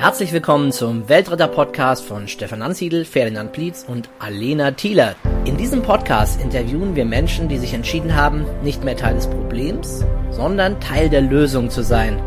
Herzlich 0.00 0.32
willkommen 0.32 0.70
zum 0.70 1.08
Weltretter-Podcast 1.08 2.04
von 2.04 2.28
Stefan 2.28 2.62
Ansiedel, 2.62 3.04
Ferdinand 3.04 3.50
Plietz 3.50 3.82
und 3.82 4.08
Alena 4.20 4.70
Thieler. 4.70 5.16
In 5.44 5.56
diesem 5.56 5.82
Podcast 5.82 6.40
interviewen 6.40 6.94
wir 6.94 7.04
Menschen, 7.04 7.48
die 7.48 7.58
sich 7.58 7.74
entschieden 7.74 8.14
haben, 8.14 8.46
nicht 8.62 8.84
mehr 8.84 8.96
Teil 8.96 9.16
des 9.16 9.26
Problems, 9.26 10.04
sondern 10.30 10.80
Teil 10.80 11.10
der 11.10 11.22
Lösung 11.22 11.68
zu 11.68 11.82
sein. 11.82 12.22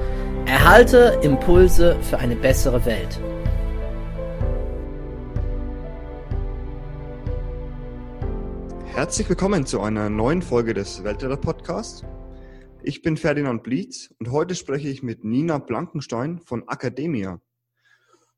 Erhalte 0.45 1.17
Impulse 1.23 1.95
für 2.01 2.19
eine 2.19 2.35
bessere 2.35 2.83
Welt. 2.85 3.21
Herzlich 8.87 9.29
willkommen 9.29 9.65
zu 9.65 9.79
einer 9.79 10.09
neuen 10.09 10.41
Folge 10.41 10.73
des 10.73 11.05
Weltretter-Podcasts. 11.05 12.03
Ich 12.83 13.01
bin 13.01 13.15
Ferdinand 13.15 13.63
Blietz 13.63 14.13
und 14.19 14.29
heute 14.29 14.55
spreche 14.55 14.89
ich 14.89 15.03
mit 15.03 15.23
Nina 15.23 15.57
Blankenstein 15.57 16.41
von 16.43 16.67
Academia. 16.67 17.39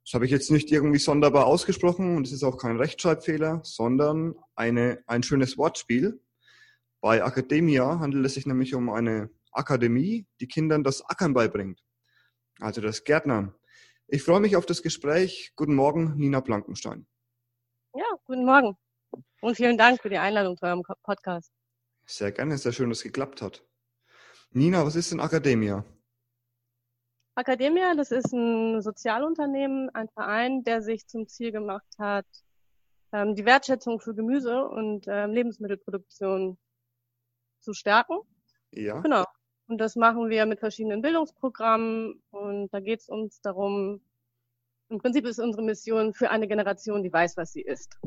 Das 0.06 0.14
habe 0.14 0.26
ich 0.26 0.32
jetzt 0.32 0.52
nicht 0.52 0.70
irgendwie 0.72 1.00
sonderbar 1.00 1.46
ausgesprochen 1.46 2.18
und 2.18 2.28
es 2.28 2.34
ist 2.34 2.44
auch 2.44 2.58
kein 2.58 2.78
Rechtschreibfehler, 2.78 3.62
sondern 3.64 4.36
eine, 4.56 5.02
ein 5.08 5.24
schönes 5.24 5.58
Wortspiel. 5.58 6.22
Bei 7.00 7.20
Academia 7.20 8.00
handelt 8.00 8.26
es 8.26 8.34
sich 8.34 8.46
nämlich 8.46 8.76
um 8.76 8.90
eine 8.90 9.30
Akademie, 9.52 10.26
die 10.42 10.48
Kindern 10.48 10.84
das 10.84 11.08
Ackern 11.10 11.34
beibringt, 11.34 11.84
also 12.60 12.82
das 12.82 13.04
Gärtnern. 13.04 13.54
Ich 14.08 14.24
freue 14.24 14.42
mich 14.42 14.58
auf 14.58 14.66
das 14.66 14.82
Gespräch. 14.82 15.54
Guten 15.56 15.76
Morgen, 15.76 16.16
Nina 16.18 16.42
Blankenstein. 16.42 17.08
Ja, 17.96 18.06
guten 18.26 18.46
Morgen 18.46 18.78
und 19.42 19.56
vielen 19.56 19.78
Dank 19.78 20.02
für 20.02 20.10
die 20.10 20.18
Einladung 20.18 20.58
zu 20.58 20.66
eurem 20.66 20.84
Podcast. 21.04 21.52
Sehr 22.06 22.32
gerne, 22.32 22.58
sehr 22.58 22.74
schön, 22.74 22.90
dass 22.90 23.00
es 23.00 23.04
geklappt 23.04 23.42
hat. 23.42 23.64
Nina, 24.52 24.86
was 24.86 24.96
ist 24.96 25.12
denn 25.12 25.20
Academia? 25.20 25.86
Academia, 27.36 27.96
das 27.96 28.12
ist 28.12 28.32
ein 28.32 28.82
Sozialunternehmen, 28.82 29.90
ein 29.90 30.08
Verein, 30.10 30.64
der 30.64 30.82
sich 30.82 31.08
zum 31.08 31.28
Ziel 31.28 31.52
gemacht 31.52 31.88
hat, 31.98 32.28
ähm, 33.12 33.36
die 33.36 33.46
Wertschätzung 33.46 34.00
für 34.00 34.14
Gemüse 34.14 34.68
und 34.68 35.06
ähm, 35.08 35.32
Lebensmittelproduktion 35.32 36.58
zu 37.60 37.74
stärken. 37.74 38.20
Ja. 38.72 39.00
Genau. 39.00 39.26
Und 39.68 39.80
das 39.80 39.96
machen 39.96 40.30
wir 40.30 40.46
mit 40.46 40.60
verschiedenen 40.60 41.02
Bildungsprogrammen. 41.02 42.22
Und 42.32 42.74
da 42.74 42.80
geht 42.80 43.00
es 43.00 43.10
uns 43.10 43.42
darum, 43.42 44.02
im 44.90 45.00
Prinzip 45.00 45.26
ist 45.26 45.40
unsere 45.40 45.64
Mission 45.64 46.14
für 46.14 46.30
eine 46.30 46.48
Generation, 46.48 47.02
die 47.02 47.12
weiß, 47.12 47.38
was 47.38 47.54
sie 47.54 47.62
ist. 47.62 47.98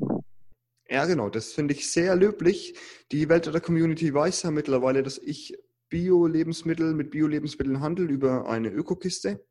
Ja, 0.89 1.05
genau. 1.07 1.31
Das 1.31 1.53
finde 1.53 1.75
ich 1.75 1.91
sehr 1.91 2.15
löblich. 2.15 2.79
Die 3.11 3.29
Welt 3.29 3.47
der 3.47 3.61
Community 3.61 4.13
weiß 4.13 4.45
ja 4.45 4.51
mittlerweile, 4.51 5.03
dass 5.03 5.19
ich 5.19 5.59
Bio-Lebensmittel 5.89 6.95
mit 6.95 7.11
Bio-Lebensmitteln 7.11 7.81
handel 7.81 8.11
über 8.11 8.49
eine 8.49 8.71
Ökokiste. 8.71 9.47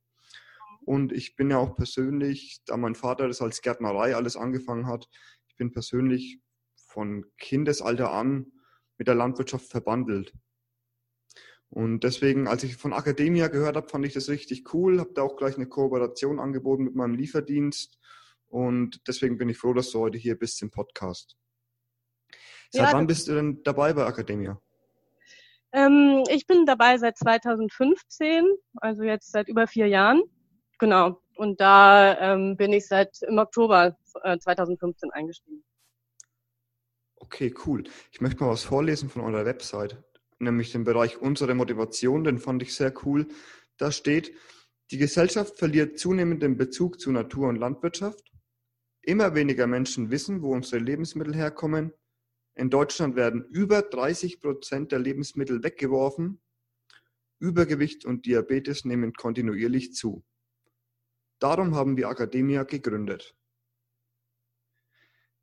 Und 0.86 1.12
ich 1.12 1.36
bin 1.36 1.50
ja 1.50 1.58
auch 1.58 1.76
persönlich, 1.76 2.62
da 2.66 2.78
mein 2.78 2.96
Vater 2.96 3.28
das 3.28 3.42
als 3.42 3.62
Gärtnerei 3.62 4.16
alles 4.16 4.36
angefangen 4.38 4.88
hat, 4.88 5.08
ich 5.48 5.56
bin 5.56 5.72
persönlich 5.72 6.42
von 6.76 7.26
Kindesalter 7.38 8.12
an 8.12 8.52
mit 8.98 9.08
der 9.08 9.16
Landwirtschaft 9.16 9.68
verbandelt. 9.68 10.34
Und 11.70 12.04
deswegen, 12.04 12.48
als 12.48 12.64
ich 12.64 12.78
von 12.78 12.94
Academia 12.94 13.48
gehört 13.48 13.76
habe, 13.76 13.90
fand 13.90 14.06
ich 14.06 14.14
das 14.14 14.30
richtig 14.30 14.74
cool, 14.74 15.00
habe 15.00 15.14
da 15.14 15.24
auch 15.24 15.36
gleich 15.36 15.56
eine 15.56 15.68
Kooperation 15.68 16.40
angeboten 16.40 16.84
mit 16.84 16.96
meinem 16.96 17.16
Lieferdienst. 17.16 18.00
Und 18.48 19.02
deswegen 19.08 19.38
bin 19.38 19.50
ich 19.50 19.58
froh, 19.58 19.74
dass 19.74 19.92
du 19.92 20.00
heute 20.00 20.18
hier 20.18 20.38
bist 20.38 20.62
im 20.62 20.72
Podcast. 20.72 21.36
Seit 22.72 22.84
ja, 22.84 22.94
wann 22.94 23.08
bist 23.08 23.28
du 23.28 23.34
denn 23.34 23.64
dabei 23.64 23.94
bei 23.94 24.08
Academia? 24.08 24.62
Ähm, 25.76 26.24
ich 26.30 26.48
bin 26.48 26.66
dabei 26.66 26.98
seit 26.98 27.18
2015, 27.18 28.46
also 28.78 29.04
jetzt 29.04 29.32
seit 29.32 29.50
über 29.50 29.68
vier 29.68 29.88
Jahren. 29.88 30.24
Genau. 30.80 31.22
Und 31.36 31.60
da 31.60 32.18
ähm, 32.18 32.56
bin 32.56 32.72
ich 32.72 32.88
seit 32.88 33.22
im 33.24 33.38
Oktober 33.38 33.98
äh, 34.24 34.38
2015 34.38 35.12
eingestiegen. 35.12 35.66
Okay, 37.18 37.54
cool. 37.66 37.84
Ich 38.12 38.22
möchte 38.22 38.42
mal 38.42 38.52
was 38.52 38.64
vorlesen 38.64 39.10
von 39.10 39.22
eurer 39.22 39.46
Website, 39.46 40.02
nämlich 40.40 40.72
den 40.72 40.86
Bereich 40.86 41.18
unsere 41.18 41.54
Motivation, 41.56 42.24
den 42.24 42.40
fand 42.40 42.62
ich 42.62 42.74
sehr 42.74 42.94
cool. 43.06 43.28
Da 43.78 43.92
steht, 43.92 44.32
die 44.92 44.98
Gesellschaft 44.98 45.58
verliert 45.58 46.00
zunehmend 46.00 46.42
den 46.42 46.56
Bezug 46.56 47.02
zu 47.02 47.12
Natur 47.12 47.50
und 47.50 47.58
Landwirtschaft. 47.58 48.32
Immer 49.02 49.36
weniger 49.36 49.68
Menschen 49.68 50.10
wissen, 50.10 50.42
wo 50.42 50.54
unsere 50.54 50.82
Lebensmittel 50.82 51.36
herkommen 51.36 51.92
in 52.56 52.70
Deutschland 52.70 53.16
werden 53.16 53.46
über 53.52 53.82
30 53.82 54.40
Prozent 54.40 54.92
der 54.92 55.00
Lebensmittel 55.00 55.64
weggeworfen. 55.64 56.42
Übergewicht 57.40 58.06
und 58.06 58.26
Diabetes 58.26 58.86
nehmen 58.86 59.14
kontinuierlich 59.14 59.94
zu. 59.94 60.24
Darum 61.40 61.76
haben 61.76 61.98
wir 61.98 62.10
Academia 62.10 62.64
gegründet. 62.64 63.36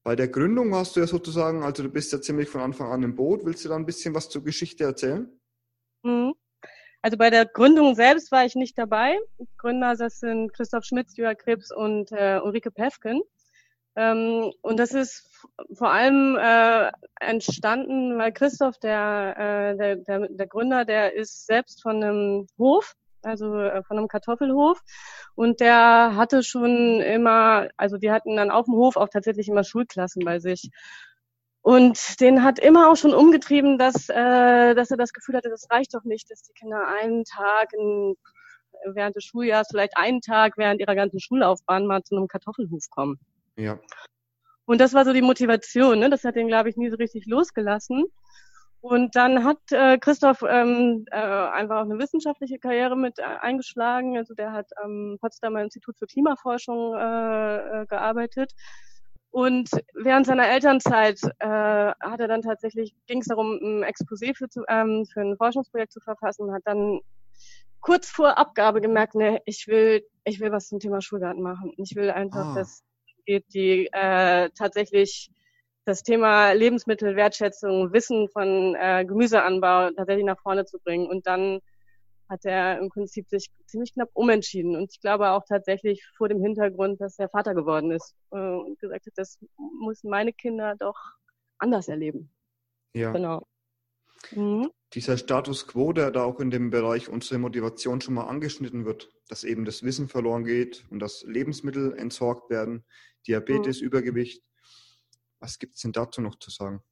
Bei 0.02 0.16
der 0.16 0.28
Gründung 0.28 0.72
warst 0.72 0.96
du 0.96 1.00
ja 1.00 1.06
sozusagen, 1.06 1.62
also 1.62 1.82
du 1.82 1.90
bist 1.90 2.12
ja 2.12 2.20
ziemlich 2.20 2.48
von 2.48 2.62
Anfang 2.62 2.90
an 2.90 3.02
im 3.02 3.14
Boot. 3.14 3.44
Willst 3.44 3.64
du 3.64 3.68
da 3.68 3.76
ein 3.76 3.86
bisschen 3.86 4.14
was 4.14 4.30
zur 4.30 4.42
Geschichte 4.42 4.84
erzählen? 4.84 5.30
Mhm. 6.02 6.34
Also 7.02 7.16
bei 7.16 7.30
der 7.30 7.46
Gründung 7.46 7.94
selbst 7.94 8.32
war 8.32 8.44
ich 8.44 8.54
nicht 8.54 8.78
dabei. 8.78 9.18
Gründer, 9.58 9.94
das 9.94 10.20
sind 10.20 10.52
Christoph 10.54 10.84
Schmitz, 10.84 11.16
Jörg 11.16 11.36
Krebs 11.38 11.70
und 11.70 12.10
äh, 12.12 12.40
Ulrike 12.42 12.70
Pefken. 12.70 13.22
Ähm, 13.94 14.52
und 14.62 14.78
das 14.78 14.92
ist 14.92 15.28
vor 15.74 15.90
allem 15.90 16.36
äh, 16.36 16.90
entstanden, 17.20 18.18
weil 18.18 18.32
Christoph, 18.32 18.78
der, 18.78 19.34
äh, 19.36 19.76
der, 19.76 19.96
der, 19.96 20.28
der 20.28 20.46
Gründer, 20.46 20.84
der 20.84 21.14
ist 21.14 21.46
selbst 21.46 21.82
von 21.82 22.02
einem 22.02 22.46
Hof, 22.58 22.94
also 23.22 23.58
äh, 23.58 23.82
von 23.82 23.98
einem 23.98 24.08
Kartoffelhof. 24.08 24.80
Und 25.34 25.60
der 25.60 26.16
hatte 26.16 26.42
schon 26.42 27.00
immer, 27.00 27.68
also 27.76 27.98
die 27.98 28.10
hatten 28.10 28.36
dann 28.36 28.50
auf 28.50 28.66
dem 28.66 28.74
Hof 28.74 28.96
auch 28.96 29.08
tatsächlich 29.08 29.48
immer 29.48 29.64
Schulklassen 29.64 30.24
bei 30.24 30.38
sich. 30.38 30.70
Und 31.62 32.20
den 32.20 32.42
hat 32.42 32.58
immer 32.58 32.90
auch 32.90 32.96
schon 32.96 33.14
umgetrieben, 33.14 33.78
dass, 33.78 34.08
äh, 34.08 34.74
dass 34.74 34.90
er 34.90 34.96
das 34.96 35.12
Gefühl 35.12 35.36
hatte, 35.36 35.50
das 35.50 35.70
reicht 35.70 35.94
doch 35.94 36.04
nicht, 36.04 36.30
dass 36.30 36.42
die 36.42 36.52
Kinder 36.54 36.88
einen 37.00 37.24
Tag 37.24 37.72
in, 37.72 38.16
während 38.94 39.16
des 39.16 39.24
Schuljahres, 39.24 39.68
vielleicht 39.70 39.96
einen 39.96 40.20
Tag 40.20 40.54
während 40.56 40.80
ihrer 40.80 40.96
ganzen 40.96 41.20
Schullaufbahn 41.20 41.86
mal 41.86 42.02
zu 42.02 42.16
einem 42.16 42.26
Kartoffelhof 42.26 42.90
kommen. 42.90 43.20
Ja. 43.62 43.78
Und 44.64 44.80
das 44.80 44.94
war 44.94 45.04
so 45.04 45.12
die 45.12 45.22
Motivation. 45.22 45.98
Ne? 45.98 46.10
Das 46.10 46.24
hat 46.24 46.36
den, 46.36 46.48
glaube 46.48 46.68
ich, 46.68 46.76
nie 46.76 46.90
so 46.90 46.96
richtig 46.96 47.26
losgelassen. 47.26 48.04
Und 48.80 49.14
dann 49.14 49.44
hat 49.44 49.58
äh, 49.70 49.96
Christoph 49.98 50.42
ähm, 50.42 51.04
äh, 51.12 51.16
einfach 51.16 51.76
auch 51.76 51.84
eine 51.84 52.00
wissenschaftliche 52.00 52.58
Karriere 52.58 52.96
mit 52.96 53.18
äh, 53.20 53.22
eingeschlagen. 53.22 54.16
Also 54.16 54.34
der 54.34 54.52
hat 54.52 54.66
am 54.82 55.18
Potsdamer 55.20 55.62
Institut 55.62 55.96
für 55.98 56.06
Klimaforschung 56.06 56.94
äh, 56.96 57.82
äh, 57.82 57.86
gearbeitet. 57.86 58.52
Und 59.30 59.70
während 59.94 60.26
seiner 60.26 60.48
Elternzeit 60.48 61.20
äh, 61.38 61.46
hat 61.46 62.20
er 62.20 62.28
dann 62.28 62.42
tatsächlich, 62.42 62.92
ging 63.06 63.20
es 63.20 63.28
darum, 63.28 63.52
ein 63.62 63.84
Exposé 63.84 64.36
für, 64.36 64.48
zu, 64.48 64.64
ähm, 64.68 65.06
für 65.06 65.20
ein 65.20 65.36
Forschungsprojekt 65.36 65.92
zu 65.92 66.00
verfassen, 66.00 66.52
hat 66.52 66.62
dann 66.64 67.00
kurz 67.80 68.10
vor 68.10 68.36
Abgabe 68.36 68.80
gemerkt, 68.80 69.14
ne, 69.14 69.40
ich 69.46 69.68
will, 69.68 70.04
ich 70.24 70.40
will 70.40 70.50
was 70.50 70.68
zum 70.68 70.80
Thema 70.80 71.00
Schulgarten 71.00 71.42
machen. 71.42 71.72
Ich 71.76 71.94
will 71.94 72.10
einfach 72.10 72.46
ah. 72.46 72.54
das 72.56 72.82
geht, 73.24 73.44
die 73.54 73.88
äh, 73.92 74.50
tatsächlich 74.56 75.30
das 75.84 76.02
Thema 76.02 76.52
Lebensmittelwertschätzung, 76.52 77.92
Wissen 77.92 78.28
von 78.28 78.76
äh, 78.76 79.04
Gemüseanbau 79.04 79.90
tatsächlich 79.90 80.24
nach 80.24 80.40
vorne 80.40 80.64
zu 80.64 80.78
bringen. 80.78 81.06
Und 81.08 81.26
dann 81.26 81.60
hat 82.28 82.44
er 82.44 82.78
im 82.78 82.88
Prinzip 82.88 83.28
sich 83.28 83.50
ziemlich 83.66 83.92
knapp 83.92 84.10
umentschieden. 84.14 84.76
Und 84.76 84.90
ich 84.92 85.00
glaube 85.00 85.30
auch 85.30 85.44
tatsächlich 85.46 86.04
vor 86.16 86.28
dem 86.28 86.40
Hintergrund, 86.40 87.00
dass 87.00 87.18
er 87.18 87.28
Vater 87.28 87.54
geworden 87.54 87.90
ist 87.90 88.14
äh, 88.30 88.36
und 88.36 88.78
gesagt 88.78 89.06
hat, 89.06 89.12
das 89.16 89.38
müssen 89.84 90.08
meine 90.08 90.32
Kinder 90.32 90.74
doch 90.78 90.98
anders 91.58 91.88
erleben. 91.88 92.30
Ja. 92.94 93.12
Genau. 93.12 93.46
Mhm. 94.30 94.70
Dieser 94.94 95.16
Status 95.16 95.66
quo, 95.66 95.92
der 95.92 96.10
da 96.10 96.24
auch 96.24 96.38
in 96.38 96.50
dem 96.50 96.70
Bereich 96.70 97.08
unsere 97.08 97.38
Motivation 97.38 98.00
schon 98.00 98.14
mal 98.14 98.26
angeschnitten 98.26 98.84
wird, 98.84 99.10
dass 99.28 99.42
eben 99.44 99.64
das 99.64 99.82
Wissen 99.82 100.08
verloren 100.08 100.44
geht 100.44 100.84
und 100.90 101.00
dass 101.00 101.22
Lebensmittel 101.22 101.96
entsorgt 101.96 102.50
werden, 102.50 102.84
Diabetes, 103.26 103.80
mhm. 103.80 103.86
Übergewicht. 103.86 104.42
Was 105.40 105.58
gibt 105.58 105.74
es 105.74 105.82
denn 105.82 105.92
dazu 105.92 106.20
noch 106.20 106.38
zu 106.38 106.50
sagen? 106.50 106.82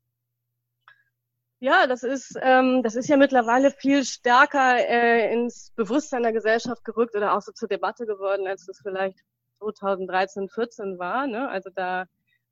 Ja, 1.62 1.87
das 1.87 2.03
ist, 2.03 2.38
ähm, 2.41 2.82
das 2.82 2.94
ist 2.94 3.09
ja 3.09 3.19
mittlerweile 3.19 3.71
viel 3.71 4.03
stärker 4.05 4.79
äh, 4.79 5.31
ins 5.31 5.73
Bewusstsein 5.76 6.23
der 6.23 6.33
Gesellschaft 6.33 6.85
gerückt 6.85 7.15
oder 7.15 7.37
auch 7.37 7.43
so 7.43 7.53
zur 7.53 7.69
Debatte 7.69 8.06
geworden, 8.06 8.47
als 8.47 8.65
das 8.65 8.81
vielleicht 8.83 9.19
2013, 9.59 10.49
14 10.49 10.99
war. 10.99 11.26
Ne? 11.26 11.49
Also 11.50 11.69
da 11.69 12.06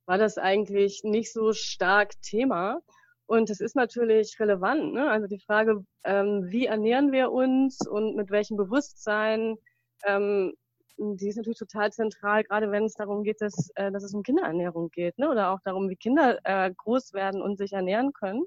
war 0.04 0.18
das 0.18 0.36
eigentlich 0.36 1.04
nicht 1.04 1.32
so 1.32 1.54
stark 1.54 2.20
Thema. 2.20 2.80
Und 3.28 3.50
es 3.50 3.60
ist 3.60 3.76
natürlich 3.76 4.40
relevant. 4.40 4.94
Ne? 4.94 5.10
Also 5.10 5.26
die 5.26 5.38
Frage, 5.38 5.84
ähm, 6.04 6.46
wie 6.48 6.64
ernähren 6.66 7.12
wir 7.12 7.30
uns 7.30 7.86
und 7.86 8.16
mit 8.16 8.30
welchem 8.30 8.56
Bewusstsein 8.56 9.56
ähm, 10.04 10.54
die 10.98 11.28
ist 11.28 11.36
natürlich 11.36 11.58
total 11.58 11.92
zentral, 11.92 12.42
gerade 12.42 12.70
wenn 12.70 12.84
es 12.84 12.94
darum 12.94 13.22
geht, 13.22 13.40
dass, 13.40 13.70
äh, 13.76 13.92
dass 13.92 14.02
es 14.02 14.14
um 14.14 14.22
Kinderernährung 14.22 14.90
geht, 14.90 15.16
ne? 15.18 15.30
oder 15.30 15.50
auch 15.50 15.60
darum, 15.64 15.88
wie 15.88 15.96
Kinder 15.96 16.38
äh, 16.42 16.72
groß 16.74 17.12
werden 17.12 17.40
und 17.40 17.56
sich 17.56 17.72
ernähren 17.72 18.12
können. 18.12 18.44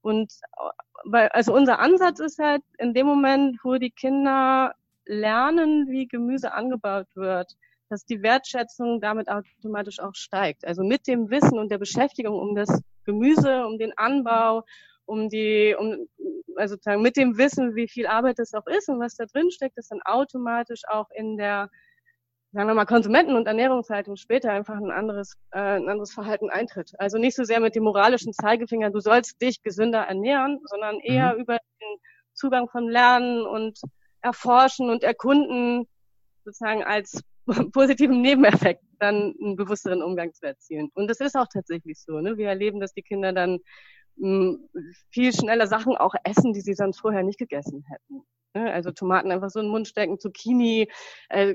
Und 0.00 0.32
äh, 0.58 0.70
weil, 1.04 1.28
also 1.28 1.54
unser 1.54 1.78
Ansatz 1.78 2.18
ist 2.18 2.38
halt 2.38 2.62
in 2.78 2.94
dem 2.94 3.06
Moment, 3.06 3.58
wo 3.62 3.76
die 3.76 3.92
Kinder 3.92 4.74
lernen, 5.06 5.88
wie 5.88 6.08
Gemüse 6.08 6.52
angebaut 6.52 7.06
wird, 7.14 7.54
dass 7.90 8.04
die 8.04 8.22
Wertschätzung 8.22 9.00
damit 9.00 9.28
automatisch 9.28 10.00
auch 10.00 10.14
steigt. 10.14 10.66
Also 10.66 10.82
mit 10.82 11.06
dem 11.06 11.30
Wissen 11.30 11.58
und 11.58 11.70
der 11.70 11.78
Beschäftigung 11.78 12.38
um 12.38 12.56
das 12.56 12.82
Gemüse, 13.04 13.66
um 13.66 13.78
den 13.78 13.96
Anbau, 13.96 14.64
um 15.06 15.28
die, 15.28 15.74
um, 15.78 16.08
also 16.56 16.74
sozusagen 16.74 17.02
mit 17.02 17.16
dem 17.16 17.36
Wissen, 17.36 17.74
wie 17.74 17.88
viel 17.88 18.06
Arbeit 18.06 18.38
das 18.38 18.54
auch 18.54 18.66
ist 18.66 18.88
und 18.88 19.00
was 19.00 19.16
da 19.16 19.26
drin 19.26 19.50
steckt, 19.50 19.76
ist 19.76 19.90
dann 19.90 20.00
automatisch 20.04 20.82
auch 20.88 21.08
in 21.10 21.36
der, 21.36 21.70
sagen 22.52 22.68
wir 22.68 22.74
mal, 22.74 22.86
Konsumenten- 22.86 23.36
und 23.36 23.46
Ernährungshaltung 23.46 24.16
später 24.16 24.50
einfach 24.52 24.76
ein 24.76 24.90
anderes, 24.90 25.34
äh, 25.52 25.58
ein 25.58 25.88
anderes 25.88 26.12
Verhalten 26.12 26.50
eintritt. 26.50 26.92
Also 26.98 27.18
nicht 27.18 27.36
so 27.36 27.44
sehr 27.44 27.60
mit 27.60 27.74
dem 27.74 27.84
moralischen 27.84 28.32
Zeigefinger, 28.32 28.90
du 28.90 29.00
sollst 29.00 29.40
dich 29.42 29.62
gesünder 29.62 30.00
ernähren, 30.00 30.60
sondern 30.64 31.00
eher 31.00 31.34
mhm. 31.34 31.40
über 31.40 31.54
den 31.54 31.98
Zugang 32.32 32.68
von 32.68 32.88
Lernen 32.88 33.46
und 33.46 33.78
Erforschen 34.20 34.88
und 34.88 35.02
Erkunden 35.02 35.86
sozusagen 36.44 36.82
als 36.82 37.20
positiven 37.72 38.20
Nebeneffekt 38.22 38.82
dann 38.98 39.34
einen 39.40 39.56
bewussteren 39.56 40.02
Umgang 40.02 40.32
zu 40.32 40.46
erzielen. 40.46 40.90
Und 40.94 41.08
das 41.08 41.20
ist 41.20 41.36
auch 41.36 41.48
tatsächlich 41.52 41.98
so. 41.98 42.20
Ne? 42.20 42.36
Wir 42.36 42.48
erleben, 42.48 42.80
dass 42.80 42.94
die 42.94 43.02
Kinder 43.02 43.32
dann 43.32 43.58
mh, 44.16 44.56
viel 45.10 45.32
schneller 45.32 45.66
Sachen 45.66 45.96
auch 45.96 46.14
essen, 46.24 46.52
die 46.52 46.60
sie 46.60 46.74
sonst 46.74 47.00
vorher 47.00 47.22
nicht 47.22 47.38
gegessen 47.38 47.84
hätten. 47.88 48.24
Ne? 48.54 48.72
Also 48.72 48.92
Tomaten 48.92 49.30
einfach 49.32 49.50
so 49.50 49.60
in 49.60 49.66
den 49.66 49.72
Mund 49.72 49.88
stecken, 49.88 50.18
Zucchini, 50.18 50.88
äh, 51.28 51.54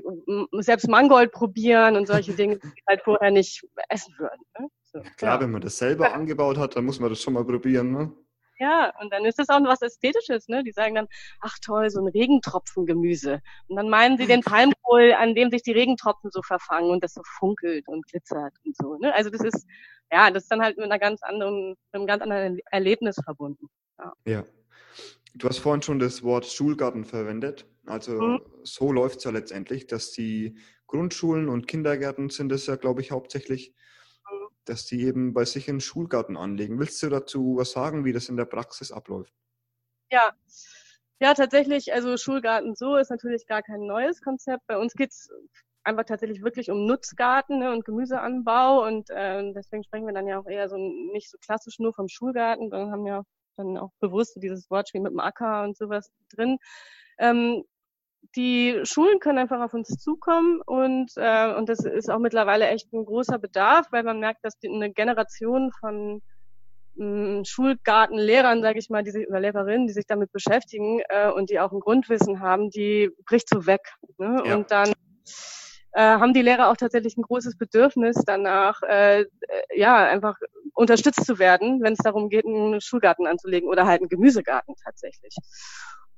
selbst 0.58 0.88
Mangold 0.88 1.32
probieren 1.32 1.96
und 1.96 2.06
solche 2.06 2.34
Dinge, 2.34 2.58
die 2.58 2.68
sie 2.68 2.82
halt 2.88 3.02
vorher 3.02 3.30
nicht 3.30 3.66
essen 3.88 4.14
würden. 4.18 4.42
Ne? 4.58 4.68
So, 4.92 5.00
Klar, 5.16 5.36
ja. 5.36 5.40
wenn 5.40 5.50
man 5.50 5.60
das 5.62 5.78
selber 5.78 6.08
ja. 6.08 6.12
angebaut 6.12 6.58
hat, 6.58 6.76
dann 6.76 6.84
muss 6.84 7.00
man 7.00 7.10
das 7.10 7.20
schon 7.22 7.34
mal 7.34 7.44
probieren. 7.44 7.92
Ne? 7.92 8.12
Ja, 8.60 8.92
und 9.00 9.10
dann 9.10 9.24
ist 9.24 9.38
das 9.38 9.48
auch 9.48 9.58
was 9.64 9.80
Ästhetisches, 9.80 10.46
ne? 10.48 10.62
Die 10.62 10.72
sagen 10.72 10.94
dann, 10.94 11.08
ach 11.40 11.58
toll, 11.62 11.88
so 11.88 11.98
ein 11.98 12.08
Regentropfengemüse. 12.08 13.40
Und 13.68 13.76
dann 13.76 13.88
meinen 13.88 14.18
sie 14.18 14.26
den 14.26 14.42
Palmkohl, 14.42 15.14
an 15.14 15.34
dem 15.34 15.50
sich 15.50 15.62
die 15.62 15.72
Regentropfen 15.72 16.30
so 16.30 16.42
verfangen 16.42 16.90
und 16.90 17.02
das 17.02 17.14
so 17.14 17.22
funkelt 17.38 17.88
und 17.88 18.06
glitzert 18.06 18.52
und 18.64 18.76
so, 18.76 18.98
ne? 18.98 19.14
Also 19.14 19.30
das 19.30 19.40
ist, 19.40 19.66
ja, 20.12 20.30
das 20.30 20.42
ist 20.42 20.52
dann 20.52 20.60
halt 20.60 20.76
mit 20.76 20.84
einer 20.84 20.98
ganz 20.98 21.22
anderen, 21.22 21.70
mit 21.70 21.78
einem 21.92 22.06
ganz 22.06 22.22
anderen 22.22 22.58
Erlebnis 22.70 23.16
verbunden. 23.24 23.66
Ja. 23.98 24.12
ja. 24.26 24.44
Du 25.34 25.48
hast 25.48 25.58
vorhin 25.58 25.80
schon 25.80 25.98
das 25.98 26.22
Wort 26.22 26.44
Schulgarten 26.44 27.06
verwendet. 27.06 27.66
Also 27.86 28.12
mhm. 28.12 28.40
so 28.62 28.92
läuft 28.92 29.18
es 29.18 29.24
ja 29.24 29.30
letztendlich, 29.30 29.86
dass 29.86 30.12
die 30.12 30.58
Grundschulen 30.86 31.48
und 31.48 31.66
Kindergärten 31.66 32.28
sind 32.28 32.52
es 32.52 32.66
ja, 32.66 32.76
glaube 32.76 33.00
ich, 33.00 33.10
hauptsächlich, 33.10 33.74
dass 34.64 34.86
die 34.86 35.02
eben 35.02 35.32
bei 35.34 35.44
sich 35.44 35.68
einen 35.68 35.80
Schulgarten 35.80 36.36
anlegen. 36.36 36.78
Willst 36.78 37.02
du 37.02 37.08
dazu 37.08 37.56
was 37.56 37.72
sagen, 37.72 38.04
wie 38.04 38.12
das 38.12 38.28
in 38.28 38.36
der 38.36 38.44
Praxis 38.44 38.92
abläuft? 38.92 39.32
Ja, 40.10 40.32
ja, 41.20 41.34
tatsächlich, 41.34 41.92
also 41.92 42.16
Schulgarten 42.16 42.74
so 42.74 42.96
ist 42.96 43.10
natürlich 43.10 43.46
gar 43.46 43.62
kein 43.62 43.80
neues 43.80 44.22
Konzept. 44.22 44.66
Bei 44.66 44.78
uns 44.78 44.94
geht's 44.94 45.30
einfach 45.84 46.04
tatsächlich 46.04 46.42
wirklich 46.42 46.70
um 46.70 46.86
Nutzgarten 46.86 47.58
ne, 47.58 47.72
und 47.72 47.84
Gemüseanbau 47.84 48.86
und 48.86 49.10
äh, 49.10 49.52
deswegen 49.52 49.84
sprechen 49.84 50.06
wir 50.06 50.14
dann 50.14 50.26
ja 50.26 50.38
auch 50.38 50.46
eher 50.46 50.68
so 50.68 50.76
nicht 50.76 51.30
so 51.30 51.38
klassisch 51.38 51.78
nur 51.78 51.92
vom 51.92 52.08
Schulgarten, 52.08 52.70
sondern 52.70 52.92
haben 52.92 53.06
ja 53.06 53.22
dann 53.56 53.76
auch 53.76 53.90
bewusst 54.00 54.38
dieses 54.42 54.70
Wortspiel 54.70 55.02
mit 55.02 55.12
dem 55.12 55.20
Acker 55.20 55.64
und 55.64 55.76
sowas 55.76 56.10
drin. 56.34 56.58
Ähm, 57.18 57.64
die 58.36 58.80
Schulen 58.84 59.18
können 59.18 59.38
einfach 59.38 59.60
auf 59.60 59.74
uns 59.74 59.88
zukommen 59.98 60.60
und, 60.64 61.10
äh, 61.16 61.54
und 61.54 61.68
das 61.68 61.84
ist 61.84 62.10
auch 62.10 62.18
mittlerweile 62.18 62.68
echt 62.68 62.92
ein 62.92 63.04
großer 63.04 63.38
Bedarf, 63.38 63.86
weil 63.90 64.04
man 64.04 64.20
merkt, 64.20 64.44
dass 64.44 64.58
die, 64.58 64.68
eine 64.68 64.92
Generation 64.92 65.72
von 65.80 66.22
mh, 66.94 67.44
Schulgartenlehrern, 67.44 68.62
sage 68.62 68.78
ich 68.78 68.90
mal, 68.90 69.02
die 69.02 69.10
sich, 69.10 69.28
oder 69.28 69.40
Lehrerinnen, 69.40 69.86
die 69.86 69.92
sich 69.92 70.06
damit 70.06 70.32
beschäftigen 70.32 71.00
äh, 71.08 71.30
und 71.30 71.50
die 71.50 71.60
auch 71.60 71.72
ein 71.72 71.80
Grundwissen 71.80 72.40
haben, 72.40 72.70
die 72.70 73.10
bricht 73.26 73.48
so 73.48 73.66
weg. 73.66 73.82
Ne? 74.18 74.42
Ja. 74.44 74.54
Und 74.54 74.70
dann 74.70 74.92
äh, 75.92 76.02
haben 76.02 76.34
die 76.34 76.42
Lehrer 76.42 76.70
auch 76.70 76.76
tatsächlich 76.76 77.16
ein 77.16 77.22
großes 77.22 77.56
Bedürfnis 77.56 78.22
danach, 78.24 78.80
äh, 78.82 79.24
ja, 79.74 79.96
einfach 79.96 80.36
unterstützt 80.74 81.26
zu 81.26 81.38
werden, 81.38 81.82
wenn 81.82 81.94
es 81.94 81.98
darum 81.98 82.28
geht, 82.28 82.46
einen 82.46 82.80
Schulgarten 82.80 83.26
anzulegen 83.26 83.68
oder 83.68 83.86
halt 83.86 84.00
einen 84.00 84.08
Gemüsegarten 84.08 84.74
tatsächlich. 84.82 85.34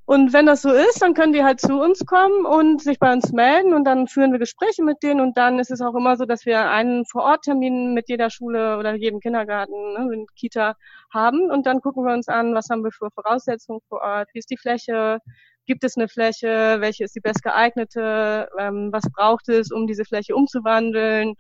Und 0.04 0.32
wenn 0.32 0.46
das 0.46 0.62
so 0.62 0.70
ist, 0.70 1.00
dann 1.00 1.14
können 1.14 1.32
die 1.32 1.44
halt 1.44 1.60
zu 1.60 1.81
uns 1.81 2.04
kommen 2.04 2.44
und 2.44 2.82
sich 2.82 2.99
bei 2.99 3.12
uns 3.12 3.32
melden 3.32 3.72
und 3.72 3.84
dann 3.84 4.08
führen 4.08 4.32
wir 4.32 4.40
Gespräche 4.40 4.82
mit 4.82 5.02
denen 5.02 5.20
und 5.20 5.37
dann 5.37 5.60
ist 5.60 5.70
es 5.70 5.81
auch 5.81 5.94
immer 5.94 6.16
so, 6.16 6.25
dass 6.25 6.44
wir 6.44 6.69
einen 6.70 7.06
Vororttermin 7.06 7.94
mit 7.94 8.08
jeder 8.08 8.28
Schule 8.28 8.78
oder 8.78 8.94
jedem 8.94 9.20
Kindergarten, 9.20 9.93
ne, 9.94 10.06
mit 10.06 10.34
Kita 10.34 10.75
haben 11.12 11.50
und 11.50 11.66
dann 11.66 11.81
gucken 11.81 12.04
wir 12.04 12.12
uns 12.12 12.28
an, 12.28 12.54
was 12.54 12.69
haben 12.69 12.82
wir 12.82 12.90
für 12.90 13.10
Voraussetzungen 13.14 13.81
vor 13.88 14.00
Ort, 14.00 14.28
wie 14.32 14.40
ist 14.40 14.50
die 14.50 14.56
Fläche, 14.56 15.19
gibt 15.66 15.84
es 15.84 15.96
eine 15.96 16.08
Fläche, 16.08 16.78
welche 16.81 17.05
ist 17.05 17.14
die 17.14 17.20
best 17.20 17.43
geeignete, 17.44 18.48
ähm, 18.58 18.88
was 18.93 19.05
braucht 19.14 19.48
es, 19.48 19.70
um 19.70 19.87
diese 19.87 20.05
Fläche 20.05 20.34
umzuwandeln 20.34 21.34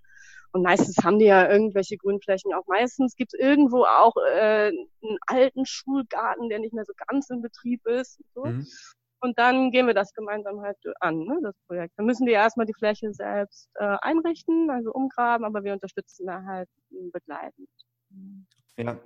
und 0.52 0.62
meistens 0.62 0.96
haben 1.02 1.18
die 1.18 1.24
ja 1.24 1.50
irgendwelche 1.50 1.96
Grünflächen. 1.96 2.52
Auch 2.52 2.66
meistens 2.66 3.16
gibt 3.16 3.32
es 3.32 3.40
irgendwo 3.40 3.84
auch 3.84 4.14
äh, 4.16 4.68
einen 4.68 5.18
alten 5.26 5.64
Schulgarten, 5.64 6.50
der 6.50 6.58
nicht 6.58 6.74
mehr 6.74 6.84
so 6.84 6.92
ganz 7.08 7.30
in 7.30 7.40
Betrieb 7.40 7.86
ist. 7.86 8.20
Und, 8.34 8.34
so. 8.34 8.44
mhm. 8.44 8.66
und 9.20 9.38
dann 9.38 9.70
gehen 9.70 9.86
wir 9.86 9.94
das 9.94 10.12
gemeinsam 10.12 10.60
halt 10.60 10.76
an, 11.00 11.20
ne, 11.20 11.38
das 11.42 11.56
Projekt. 11.66 11.94
Dann 11.96 12.04
müssen 12.04 12.26
die 12.26 12.32
erstmal 12.32 12.66
die 12.66 12.74
Fläche 12.74 13.14
selbst 13.14 13.70
äh, 13.74 13.96
einrichten, 14.02 14.68
also 14.70 14.92
umgraben, 14.92 15.46
aber 15.46 15.64
wir 15.64 15.72
unterstützen 15.72 16.26
da 16.26 16.44
halt 16.44 16.68
begleitend. 16.90 17.68
Ja, 18.76 19.00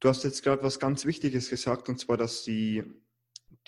du 0.00 0.08
hast 0.08 0.24
jetzt 0.24 0.42
gerade 0.42 0.62
was 0.62 0.78
ganz 0.78 1.06
Wichtiges 1.06 1.48
gesagt, 1.48 1.88
und 1.88 1.98
zwar, 1.98 2.18
dass 2.18 2.44
die, 2.44 2.84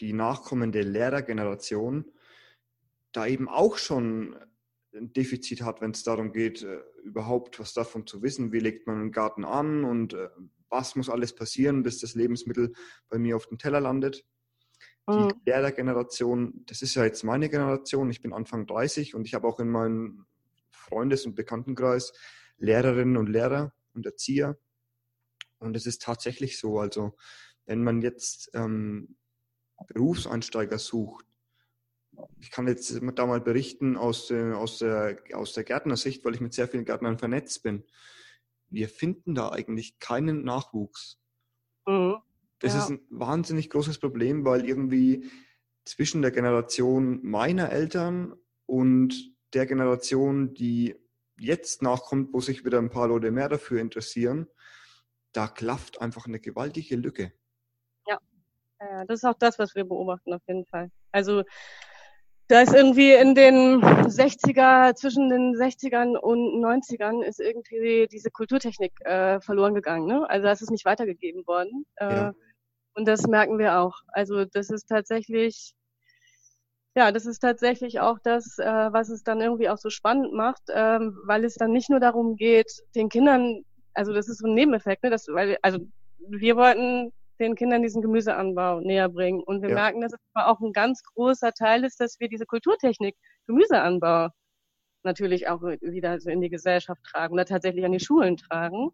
die 0.01 0.13
nachkommende 0.13 0.83
Lehrergeneration 0.83 2.13
da 3.13 3.27
eben 3.27 3.49
auch 3.49 3.79
schon 3.79 4.37
ein 4.95 5.13
Defizit 5.13 5.63
hat, 5.63 5.81
wenn 5.81 5.93
es 5.93 6.03
darum 6.03 6.33
geht, 6.33 6.63
äh, 6.63 6.81
überhaupt 7.05 7.61
was 7.61 7.73
davon 7.75 8.07
zu 8.07 8.23
wissen, 8.23 8.53
wie 8.53 8.59
legt 8.59 8.87
man 8.87 8.97
einen 8.97 9.13
Garten 9.13 9.45
an 9.45 9.85
und 9.85 10.15
äh, 10.15 10.29
was 10.69 10.97
muss 10.97 11.09
alles 11.09 11.35
passieren, 11.35 11.83
bis 11.83 11.99
das 11.99 12.15
Lebensmittel 12.15 12.73
bei 13.09 13.19
mir 13.19 13.37
auf 13.37 13.47
dem 13.47 13.59
Teller 13.59 13.81
landet. 13.81 14.25
Die 15.09 15.17
mhm. 15.17 15.33
Lehrergeneration, 15.45 16.65
das 16.67 16.83
ist 16.83 16.95
ja 16.95 17.05
jetzt 17.05 17.25
meine 17.25 17.49
Generation, 17.49 18.11
ich 18.11 18.21
bin 18.21 18.33
Anfang 18.33 18.67
30 18.67 19.15
und 19.15 19.27
ich 19.27 19.35
habe 19.35 19.47
auch 19.49 19.59
in 19.59 19.69
meinem 19.69 20.27
Freundes- 20.71 21.27
und 21.27 21.35
Bekanntenkreis 21.35 22.13
Lehrerinnen 22.59 23.17
und 23.17 23.29
Lehrer 23.29 23.73
und 23.95 24.07
Erzieher. 24.07 24.59
Und 25.59 25.77
es 25.77 25.87
ist 25.87 26.03
tatsächlich 26.03 26.59
so, 26.59 26.79
also 26.79 27.17
wenn 27.67 27.83
man 27.83 28.03
jetzt 28.03 28.51
ähm, 28.55 29.17
Berufseinsteiger 29.89 30.79
sucht, 30.79 31.27
ich 32.39 32.51
kann 32.51 32.67
jetzt 32.67 33.01
da 33.15 33.27
mal 33.27 33.41
berichten 33.41 33.97
aus, 33.97 34.27
der, 34.29 34.57
aus, 34.57 34.79
der, 34.79 35.19
aus 35.33 35.53
der 35.53 35.65
Gärtnersicht, 35.65 36.25
weil 36.25 36.35
ich 36.35 36.41
mit 36.41 36.55
sehr 36.55 36.69
vielen 36.69 36.85
Gärtnern 36.85 37.19
vernetzt 37.19 37.63
bin. 37.63 37.85
Wir 38.69 38.89
finden 38.89 39.35
da 39.35 39.51
eigentlich 39.51 39.99
keinen 39.99 40.45
Nachwuchs. 40.45 41.19
Mhm. 41.87 42.17
Das 42.61 42.75
ja. 42.75 42.81
ist 42.81 42.91
ein 42.91 43.01
wahnsinnig 43.11 43.71
großes 43.71 43.99
Problem, 43.99 44.45
weil 44.45 44.67
irgendwie 44.67 45.31
zwischen 45.85 46.23
der 46.23 46.31
Generation 46.31 47.21
meiner 47.23 47.71
Eltern 47.71 48.35
und 48.67 49.35
der 49.55 49.67
Generation, 49.67 50.55
die 50.55 50.95
jetzt 51.39 51.83
nachkommt, 51.83 52.33
wo 52.33 52.41
sich 52.41 52.65
wieder 52.65 52.79
ein 52.79 52.91
paar 52.91 53.09
Leute 53.09 53.31
mehr 53.31 53.49
dafür 53.49 53.81
interessieren, 53.81 54.47
da 55.33 55.49
klafft 55.49 56.01
einfach 56.01 56.27
eine 56.27 56.39
gewaltige 56.39 56.97
Lücke. 56.97 57.33
Ja, 58.81 59.05
das 59.05 59.19
ist 59.19 59.25
auch 59.25 59.39
das, 59.39 59.59
was 59.59 59.75
wir 59.75 59.85
beobachten 59.85 60.33
auf 60.33 60.43
jeden 60.47 60.65
Fall. 60.67 60.91
Also 61.13 61.45
da 62.51 62.63
ist 62.63 62.75
irgendwie 62.75 63.13
in 63.13 63.37
den 63.37 63.81
60er, 63.81 64.95
zwischen 64.97 65.31
den 65.31 65.55
60ern 65.55 66.17
und 66.17 66.61
90ern 66.61 67.23
ist 67.23 67.39
irgendwie 67.39 68.09
diese 68.11 68.33
Kulturtechnik 68.33 68.93
äh, 69.05 69.41
verloren 69.41 69.75
gegangen. 69.75 70.07
Ne? 70.07 70.29
Also 70.29 70.49
das 70.49 70.61
ist 70.61 70.71
nicht 70.71 70.85
weitergegeben 70.85 71.47
worden. 71.47 71.87
Äh, 71.95 72.13
ja. 72.13 72.35
Und 72.95 73.07
das 73.07 73.29
merken 73.29 73.59
wir 73.61 73.79
auch. 73.79 74.01
Also 74.09 74.45
das 74.47 74.69
ist 74.69 74.89
tatsächlich, 74.89 75.75
ja, 76.97 77.13
das 77.13 77.25
ist 77.25 77.39
tatsächlich 77.39 78.01
auch 78.01 78.19
das, 78.19 78.59
äh, 78.59 78.65
was 78.65 79.11
es 79.11 79.23
dann 79.23 79.41
irgendwie 79.41 79.69
auch 79.69 79.79
so 79.79 79.89
spannend 79.89 80.33
macht, 80.33 80.63
ähm, 80.75 81.17
weil 81.27 81.45
es 81.45 81.55
dann 81.55 81.71
nicht 81.71 81.89
nur 81.89 82.01
darum 82.01 82.35
geht, 82.35 82.83
den 82.97 83.09
Kindern, 83.09 83.65
also 83.95 84.13
das 84.13 84.29
ist 84.29 84.39
so 84.39 84.49
ein 84.49 84.55
Nebeneffekt, 84.55 85.05
ne? 85.05 85.11
Das, 85.11 85.29
weil, 85.29 85.57
also 85.63 85.79
wir 86.19 86.57
wollten 86.57 87.13
den 87.41 87.57
Kindern 87.57 87.83
diesen 87.83 88.03
Gemüseanbau 88.03 88.81
näher 88.81 89.09
bringen. 89.09 89.43
Und 89.43 89.63
wir 89.63 89.71
ja. 89.71 89.75
merken, 89.75 90.01
dass 90.01 90.13
es 90.13 90.19
aber 90.35 90.49
auch 90.49 90.61
ein 90.61 90.73
ganz 90.73 91.03
großer 91.03 91.53
Teil 91.53 91.85
ist, 91.85 92.01
dass 92.01 92.21
wir 92.21 92.29
diese 92.29 92.47
Kulturtechnik, 92.47 93.17
Gemüseanbau, 93.47 94.29
natürlich 95.03 95.49
auch 95.49 95.63
wieder 95.63 96.21
so 96.21 96.31
in 96.31 96.41
die 96.41 96.51
Gesellschaft 96.51 97.03
tragen 97.05 97.35
oder 97.35 97.45
tatsächlich 97.45 97.85
an 97.85 97.93
die 97.93 98.01
Schulen 98.01 98.37
tragen. 98.37 98.91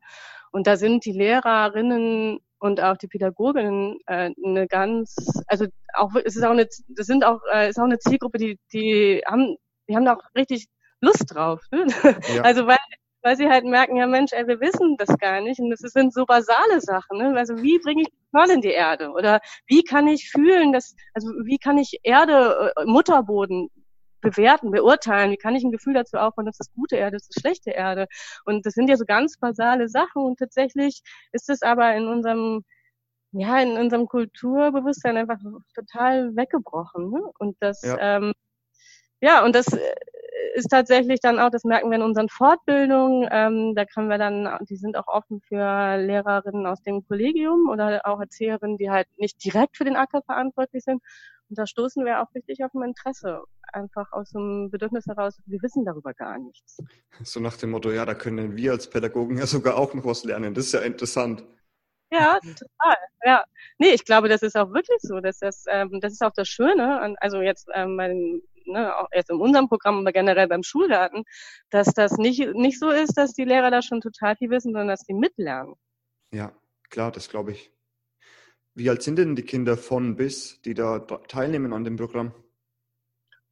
Und 0.53 0.67
da 0.67 0.77
sind 0.77 1.05
die 1.05 1.13
Lehrerinnen 1.13 2.39
und 2.59 2.81
auch 2.81 2.97
die 2.97 3.09
Pädagoginnen 3.09 3.99
äh, 4.07 4.31
eine 4.45 4.67
ganz, 4.69 5.17
also 5.47 5.67
auch 5.95 6.15
es 6.25 6.37
ist 6.37 6.45
auch 6.45 6.51
eine, 6.51 6.67
das 6.89 7.07
sind 7.07 7.25
auch 7.25 7.41
äh, 7.53 7.71
ist 7.71 7.79
auch 7.79 7.85
eine 7.85 7.99
Zielgruppe, 7.99 8.39
die 8.39 8.59
die 8.73 9.23
haben, 9.27 9.57
die 9.89 9.97
haben 9.97 10.05
da 10.05 10.15
auch 10.15 10.23
richtig 10.35 10.69
Lust 11.01 11.35
drauf. 11.35 11.63
Ne? 11.71 11.87
Ja. 12.35 12.43
Also 12.43 12.67
weil 12.67 12.79
weil 13.27 13.37
sie 13.37 13.49
halt 13.49 13.65
merken, 13.65 13.97
ja 13.97 14.07
Mensch, 14.07 14.33
ey, 14.33 14.47
wir 14.47 14.61
wissen 14.61 14.97
das 14.99 15.09
gar 15.19 15.41
nicht. 15.41 15.59
Und 15.59 15.71
das 15.71 15.81
sind 15.81 16.15
so 16.15 16.25
basale 16.27 16.81
Sachen. 16.81 17.19
Ne? 17.19 17.37
Also 17.37 17.61
wie 17.61 17.77
bringe 17.81 18.03
ich 18.03 18.09
Körn 18.33 18.51
in 18.51 18.61
die 18.61 18.71
Erde? 18.71 19.11
Oder 19.11 19.41
wie 19.67 19.83
kann 19.83 20.07
ich 20.07 20.31
fühlen, 20.31 20.73
dass, 20.73 20.95
also 21.13 21.31
wie 21.45 21.59
kann 21.59 21.77
ich 21.77 21.99
Erde, 22.05 22.73
äh, 22.77 22.85
Mutterboden 22.85 23.69
bewerten, 24.21 24.71
beurteilen? 24.71 25.33
Wie 25.33 25.39
kann 25.39 25.57
ich 25.57 25.65
ein 25.65 25.73
Gefühl 25.73 25.95
dazu 25.95 26.19
aufbauen, 26.19 26.47
dass 26.47 26.59
das 26.59 26.73
gute 26.73 26.95
Erde 26.95 27.17
ist, 27.17 27.29
das 27.35 27.41
schlechte 27.41 27.73
Erde? 27.73 28.07
Und 28.45 28.65
das 28.65 28.75
sind 28.75 28.89
ja 28.89 28.97
so 28.97 29.05
ganz 29.05 29.39
basale 29.41 29.89
Sachen 29.89 30.23
und 30.23 30.39
tatsächlich 30.39 31.03
ist 31.33 31.51
es 31.51 31.63
aber 31.63 31.97
in 31.97 32.07
unserem 32.07 32.65
ja, 33.33 33.61
in 33.61 33.77
unserem 33.77 34.07
Kulturbewusstsein 34.07 35.17
einfach 35.17 35.41
total 35.75 36.37
weggebrochen. 36.37 37.11
Ne? 37.11 37.23
Und 37.41 37.57
das, 37.59 37.83
ja. 37.83 37.99
Ähm, 37.99 38.33
ja, 39.21 39.45
und 39.45 39.57
das 39.57 39.67
äh, 39.73 39.95
ist 40.57 40.69
tatsächlich 40.69 41.21
dann 41.21 41.39
auch, 41.39 41.51
das 41.51 41.65
merken 41.65 41.91
wir 41.91 41.97
in 41.97 42.03
unseren 42.03 42.31
Fortbildungen, 42.31 43.29
ähm, 43.31 43.75
da 43.75 43.85
können 43.85 44.09
wir 44.09 44.17
dann, 44.17 44.49
die 44.69 44.77
sind 44.77 44.97
auch 44.97 45.07
offen 45.07 45.43
für 45.43 45.99
Lehrerinnen 45.99 46.67
aus 46.67 46.81
dem 46.83 47.07
Kollegium 47.07 47.69
oder 47.69 48.01
auch 48.07 48.19
Erzieherinnen, 48.19 48.79
die 48.79 48.91
halt 48.91 49.07
nicht 49.19 49.45
direkt 49.45 49.77
für 49.77 49.85
den 49.85 49.97
Acker 49.97 50.23
verantwortlich 50.23 50.83
sind. 50.83 51.03
Und 51.49 51.59
da 51.59 51.67
stoßen 51.67 52.05
wir 52.07 52.23
auch 52.23 52.35
richtig 52.35 52.65
auf 52.65 52.75
ein 52.75 52.83
Interesse, 52.83 53.43
einfach 53.73 54.11
aus 54.13 54.31
dem 54.31 54.71
Bedürfnis 54.71 55.07
heraus, 55.07 55.39
wir 55.45 55.61
wissen 55.63 55.85
darüber 55.85 56.15
gar 56.15 56.39
nichts. 56.39 56.79
So 57.23 57.39
nach 57.39 57.57
dem 57.59 57.71
Motto, 57.71 57.91
ja, 57.91 58.07
da 58.07 58.15
können 58.15 58.57
wir 58.57 58.73
als 58.73 58.89
Pädagogen 58.89 59.37
ja 59.37 59.47
sogar 59.47 59.77
auch 59.77 59.93
noch 59.93 60.07
was 60.07 60.25
lernen. 60.25 60.55
Das 60.55 60.67
ist 60.67 60.73
ja 60.73 60.81
interessant. 60.81 61.45
Ja, 62.11 62.39
total. 62.41 62.97
Ja. 63.25 63.45
Nee, 63.79 63.91
ich 63.91 64.05
glaube, 64.05 64.29
das 64.29 64.43
ist 64.43 64.57
auch 64.57 64.73
wirklich 64.73 64.99
so. 65.01 65.21
Dass 65.21 65.39
das, 65.39 65.65
ähm, 65.69 66.01
das 66.01 66.13
ist 66.13 66.23
auch 66.23 66.33
das 66.33 66.49
Schöne, 66.49 67.17
also 67.21 67.41
jetzt 67.41 67.69
ähm, 67.75 67.97
bei 67.97 68.09
den, 68.09 68.43
ne, 68.65 68.97
auch 68.97 69.09
jetzt 69.13 69.31
in 69.31 69.41
unserem 69.41 69.69
Programm, 69.69 69.99
aber 69.99 70.13
generell 70.13 70.47
beim 70.49 70.63
Schulgarten, 70.63 71.25
dass 71.71 71.93
das 71.95 72.17
nicht, 72.17 72.55
nicht 72.55 72.79
so 72.79 72.91
ist, 72.91 73.15
dass 73.15 73.33
die 73.33 73.45
Lehrer 73.45 73.71
da 73.71 73.83
schon 73.83 74.01
total 74.01 74.37
viel 74.37 74.51
wissen, 74.51 74.73
sondern 74.73 74.89
dass 74.89 75.05
die 75.05 75.15
mitlernen. 75.15 75.75
Ja, 76.33 76.53
klar, 76.91 77.11
das 77.11 77.29
glaube 77.29 77.53
ich. 77.53 77.73
Wie 78.75 78.91
alt 78.91 79.03
sind 79.03 79.17
denn 79.17 79.37
die 79.37 79.43
Kinder 79.43 79.77
von 79.77 80.17
bis, 80.17 80.61
die 80.63 80.75
da 80.75 80.99
teilnehmen 80.99 81.73
an 81.73 81.85
dem 81.85 81.97
Programm? 81.97 82.35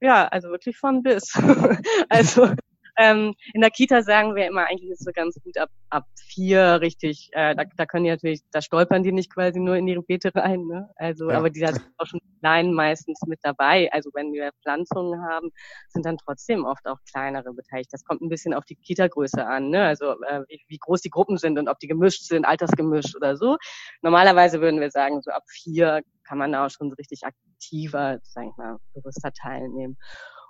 Ja, 0.01 0.29
also 0.29 0.51
wirklich 0.51 0.77
von 0.77 1.03
bis. 1.03 1.33
also 2.11 2.51
ähm, 2.97 3.35
in 3.53 3.61
der 3.61 3.71
Kita 3.71 4.03
sagen 4.03 4.35
wir 4.35 4.47
immer, 4.47 4.67
eigentlich 4.67 4.91
ist 4.91 5.05
so 5.05 5.11
ganz 5.13 5.37
gut 5.43 5.59
ab, 5.59 5.71
ab 5.91 6.05
vier 6.17 6.81
richtig, 6.81 7.29
äh, 7.33 7.55
da, 7.55 7.65
da 7.77 7.87
können 7.87 8.05
die 8.05 8.11
natürlich, 8.11 8.43
da 8.53 8.63
stolpern 8.63 9.03
die 9.03 9.13
nicht 9.13 9.33
quasi 9.33 9.61
nur 9.61 9.77
in 9.77 9.89
ihre 9.89 10.03
Beete 10.03 10.35
rein, 10.35 10.67
ne? 10.67 10.89
Also, 10.97 11.31
ja. 11.31 11.39
aber 11.39 11.51
die 11.51 11.61
sind 11.61 11.81
auch 11.99 12.07
schon 12.07 12.21
klein 12.41 12.73
meistens 12.73 13.21
mit 13.27 13.41
dabei. 13.43 13.91
Also 13.93 14.11
wenn 14.15 14.33
wir 14.33 14.51
Pflanzungen 14.63 15.23
haben, 15.23 15.51
sind 15.89 16.05
dann 16.07 16.19
trotzdem 16.19 16.65
oft 16.65 16.87
auch 16.87 16.99
kleinere 17.11 17.53
beteiligt. 17.53 17.93
Das 17.93 18.05
kommt 18.05 18.23
ein 18.23 18.29
bisschen 18.29 18.55
auf 18.55 18.65
die 18.65 18.77
Kita-Größe 18.77 19.47
an, 19.47 19.71
ne? 19.71 19.87
Also 19.87 20.13
äh, 20.23 20.43
wie, 20.49 20.61
wie 20.69 20.79
groß 20.79 21.01
die 21.01 21.11
Gruppen 21.11 21.39
sind 21.39 21.59
und 21.59 21.69
ob 21.69 21.79
die 21.79 21.89
gemischt 21.89 22.25
sind, 22.25 22.45
altersgemischt 22.45 23.17
oder 23.17 23.37
so. 23.37 23.57
Normalerweise 24.03 24.61
würden 24.61 24.81
wir 24.81 24.91
sagen, 24.91 25.21
so 25.23 25.31
ab 25.31 25.45
vier 25.49 26.03
kann 26.25 26.39
man 26.39 26.53
da 26.53 26.67
auch 26.67 26.71
schon 26.71 26.91
so 26.91 26.95
richtig 26.97 27.23
aktiver, 27.25 28.19
sag 28.23 28.47
ich 28.47 28.57
mal, 28.57 28.79
bewusster 28.95 29.33
teilnehmen. 29.33 29.97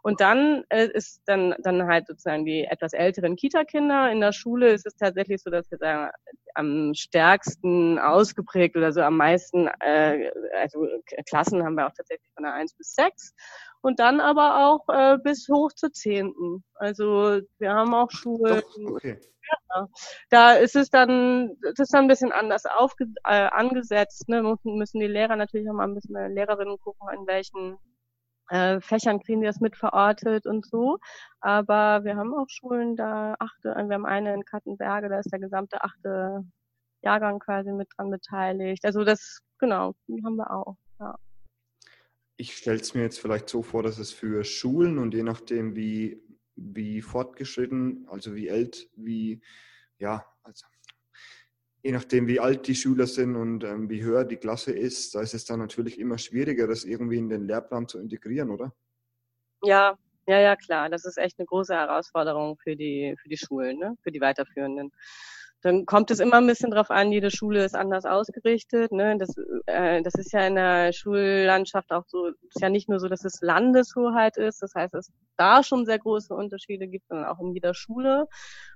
Und 0.05 0.21
dann 0.21 0.65
äh, 0.69 0.89
ist 0.93 1.23
dann, 1.25 1.55
dann 1.61 1.87
halt 1.87 2.07
sozusagen 2.07 2.45
die 2.45 2.65
etwas 2.65 2.93
älteren 2.93 3.37
Kita-Kinder. 3.37 4.13
In 4.13 4.21
der 4.21 4.33
Schule 4.33 4.71
ist 4.71 4.85
es 4.85 4.95
tatsächlich 4.97 5.43
so, 5.43 5.49
dass 5.49 5.71
wir 5.71 5.79
sagen, 5.79 6.11
am 6.55 6.93
stärksten 6.93 7.99
ausgeprägt 7.99 8.77
oder 8.77 8.93
so 8.93 9.01
am 9.01 9.17
meisten, 9.17 9.67
äh, 9.81 10.31
also 10.61 10.87
Klassen 11.27 11.65
haben 11.65 11.77
wir 11.77 11.87
auch 11.87 11.95
tatsächlich 11.97 12.31
von 12.35 12.45
der 12.45 12.53
1 12.53 12.75
bis 12.75 12.95
6 12.95 13.33
und 13.81 13.99
dann 13.99 14.21
aber 14.21 14.67
auch 14.67 14.87
äh, 14.93 15.17
bis 15.25 15.49
hoch 15.49 15.73
zur 15.73 15.91
10. 15.91 16.35
Also 16.75 17.41
wir 17.59 17.73
haben 17.73 17.95
auch 17.95 18.11
Schulen. 18.11 18.63
Okay. 18.87 19.19
Ja, 19.75 19.89
da 20.29 20.53
ist 20.53 20.77
es 20.77 20.91
dann, 20.91 21.57
das 21.63 21.79
ist 21.79 21.95
dann 21.95 22.05
ein 22.05 22.09
bisschen 22.09 22.33
anders 22.33 22.67
aufge, 22.67 23.07
äh, 23.25 23.47
angesetzt. 23.47 24.29
Ne? 24.29 24.43
Müssen 24.65 25.01
die 25.01 25.07
Lehrer 25.07 25.37
natürlich 25.37 25.69
auch 25.71 25.75
mal 25.75 25.89
ein 25.89 25.95
bisschen 25.95 26.35
Lehrerinnen 26.35 26.79
gucken, 26.79 27.09
in 27.15 27.27
welchen 27.27 27.79
äh, 28.49 28.81
Fächern 28.81 29.21
kriegen 29.21 29.41
die 29.41 29.47
das 29.47 29.61
mit 29.61 29.77
verortet 29.77 30.47
und 30.47 30.67
so. 30.67 30.99
Aber 31.41 32.05
wir 32.05 32.17
haben 32.17 32.35
auch 32.35 32.49
Schulen, 32.49 32.97
da 32.97 33.35
achte, 33.39 33.75
wir 33.75 33.95
haben 33.95 34.07
eine 34.07 34.35
in 34.35 34.45
Kattenberge, 34.45 35.09
da 35.09 35.19
ist 35.19 35.33
der 35.33 35.41
gesamte 35.41 35.83
achte 35.83 36.45
Jahrgang 37.03 37.39
quasi 37.39 37.73
mit 37.73 37.89
dran 37.97 38.11
beteiligt. 38.11 38.85
Also 38.85 39.05
das, 39.05 39.41
genau, 39.59 39.95
die 40.09 40.23
haben 40.25 40.37
wir 40.37 40.51
auch, 40.51 40.77
ja. 41.01 41.19
Ich 42.37 42.57
stelle 42.57 42.81
es 42.81 42.95
mir 42.95 43.03
jetzt 43.03 43.21
vielleicht 43.21 43.49
so 43.49 43.63
vor, 43.63 43.83
dass 43.83 43.99
es 43.99 44.13
für 44.13 44.43
Schulen 44.43 44.99
und 44.99 45.15
je 45.15 45.23
nachdem, 45.23 45.77
wie, 45.77 46.21
wie 46.57 47.01
fortgeschritten, 47.01 48.09
also 48.11 48.35
wie 48.35 48.51
alt, 48.51 48.89
wie, 48.97 49.41
ja, 49.99 50.27
also 50.43 50.67
je 51.85 51.93
nachdem, 51.93 52.26
wie 52.26 52.41
alt 52.41 52.67
die 52.67 52.75
Schüler 52.75 53.07
sind 53.07 53.37
und 53.37 53.62
ähm, 53.62 53.91
wie 53.91 54.03
höher 54.03 54.25
die 54.25 54.37
Klasse 54.37 54.73
ist, 54.73 55.14
da 55.14 55.21
ist 55.21 55.35
es 55.35 55.45
dann 55.45 55.59
natürlich 55.59 55.99
immer 56.00 56.17
schwieriger, 56.17 56.67
das 56.67 56.85
irgendwie 56.85 57.19
in 57.19 57.29
den 57.29 57.47
Lehrplan 57.47 57.87
zu 57.87 57.99
integrieren, 57.99 58.50
oder? 58.50 58.73
Ja, 59.62 59.97
ja, 60.26 60.41
ja, 60.41 60.57
klar. 60.57 60.88
Das 60.88 61.05
ist 61.05 61.19
echt 61.19 61.38
eine 61.38 61.47
große 61.47 61.75
Herausforderung 61.75 62.57
für 62.57 62.75
die, 62.75 63.14
für 63.21 63.29
die 63.29 63.37
Schulen, 63.37 63.79
ne? 63.79 63.97
für 64.03 64.11
die 64.11 64.23
Weiterführenden 64.23 64.93
dann 65.64 65.87
kommt 65.87 66.11
es 66.11 66.21
immer 66.21 66.37
ein 66.37 66.47
bisschen 66.47 66.71
drauf 66.71 66.91
an, 66.91 67.11
jede 67.11 67.31
Schule 67.31 67.64
ist 67.64 67.75
anders 67.75 68.05
ausgerichtet. 68.05 68.93
Ne? 68.93 69.17
Das, 69.17 69.35
äh, 69.64 70.03
das 70.03 70.12
ist 70.14 70.31
ja 70.35 70.47
in 70.47 70.57
der 70.57 70.93
Schullandschaft 70.93 71.91
auch 71.91 72.05
so, 72.07 72.26
ist 72.26 72.61
ja 72.61 72.69
nicht 72.69 72.91
nur 72.91 73.00
so, 73.00 73.09
dass 73.09 73.25
es 73.25 73.41
Landeshoheit 73.41 74.37
ist, 74.37 74.61
das 74.61 74.75
heißt, 74.75 74.95
es 74.95 75.11
da 75.38 75.62
schon 75.62 75.87
sehr 75.87 75.99
große 75.99 76.35
Unterschiede 76.35 76.87
gibt, 76.87 77.09
sondern 77.09 77.26
auch 77.29 77.41
in 77.41 77.55
jeder 77.55 77.73
Schule. 77.73 78.26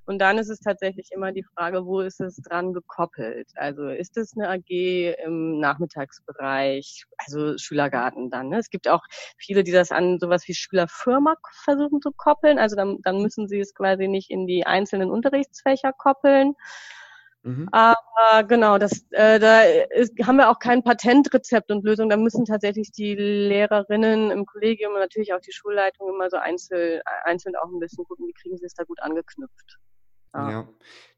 Und 0.08 0.20
dann 0.20 0.38
ist 0.38 0.48
es 0.48 0.60
tatsächlich 0.60 1.10
immer 1.12 1.32
die 1.32 1.44
Frage, 1.44 1.84
wo 1.84 2.00
ist 2.00 2.18
es 2.20 2.36
dran 2.36 2.72
gekoppelt? 2.72 3.46
Also 3.56 3.88
ist 3.88 4.16
es 4.16 4.34
eine 4.34 4.48
AG 4.48 5.14
im 5.22 5.60
Nachmittagsbereich, 5.60 7.04
also 7.18 7.58
Schülergarten 7.58 8.30
dann. 8.30 8.48
Ne? 8.48 8.58
Es 8.58 8.70
gibt 8.70 8.88
auch 8.88 9.02
viele, 9.36 9.64
die 9.64 9.70
das 9.70 9.92
an 9.92 10.18
sowas 10.18 10.48
wie 10.48 10.54
Schülerfirma 10.54 11.36
versuchen 11.62 12.00
zu 12.00 12.10
koppeln. 12.12 12.58
Also 12.58 12.74
dann, 12.74 13.02
dann 13.02 13.20
müssen 13.20 13.48
sie 13.48 13.60
es 13.60 13.74
quasi 13.74 14.08
nicht 14.08 14.30
in 14.30 14.46
die 14.46 14.64
einzelnen 14.64 15.10
Unterrichtsfächer 15.10 15.92
koppeln, 15.92 16.54
Mhm. 17.44 17.68
Aber 17.70 18.44
genau, 18.44 18.78
das, 18.78 19.06
äh, 19.10 19.38
da 19.38 19.62
ist, 19.62 20.12
haben 20.26 20.36
wir 20.36 20.50
auch 20.50 20.58
kein 20.58 20.82
Patentrezept 20.82 21.70
und 21.70 21.84
Lösung. 21.84 22.08
Da 22.08 22.16
müssen 22.16 22.44
tatsächlich 22.44 22.90
die 22.90 23.14
Lehrerinnen 23.14 24.32
im 24.32 24.44
Kollegium 24.44 24.94
und 24.94 24.98
natürlich 24.98 25.32
auch 25.32 25.40
die 25.40 25.52
Schulleitung 25.52 26.08
immer 26.08 26.28
so 26.30 26.36
einzeln, 26.36 27.00
einzeln 27.24 27.54
auch 27.56 27.70
ein 27.70 27.78
bisschen 27.78 28.04
gucken, 28.04 28.26
wie 28.26 28.32
kriegen 28.32 28.58
sie 28.58 28.66
es 28.66 28.74
da 28.74 28.82
gut 28.84 29.00
angeknüpft. 29.00 29.78
Ja. 30.34 30.50
ja. 30.50 30.68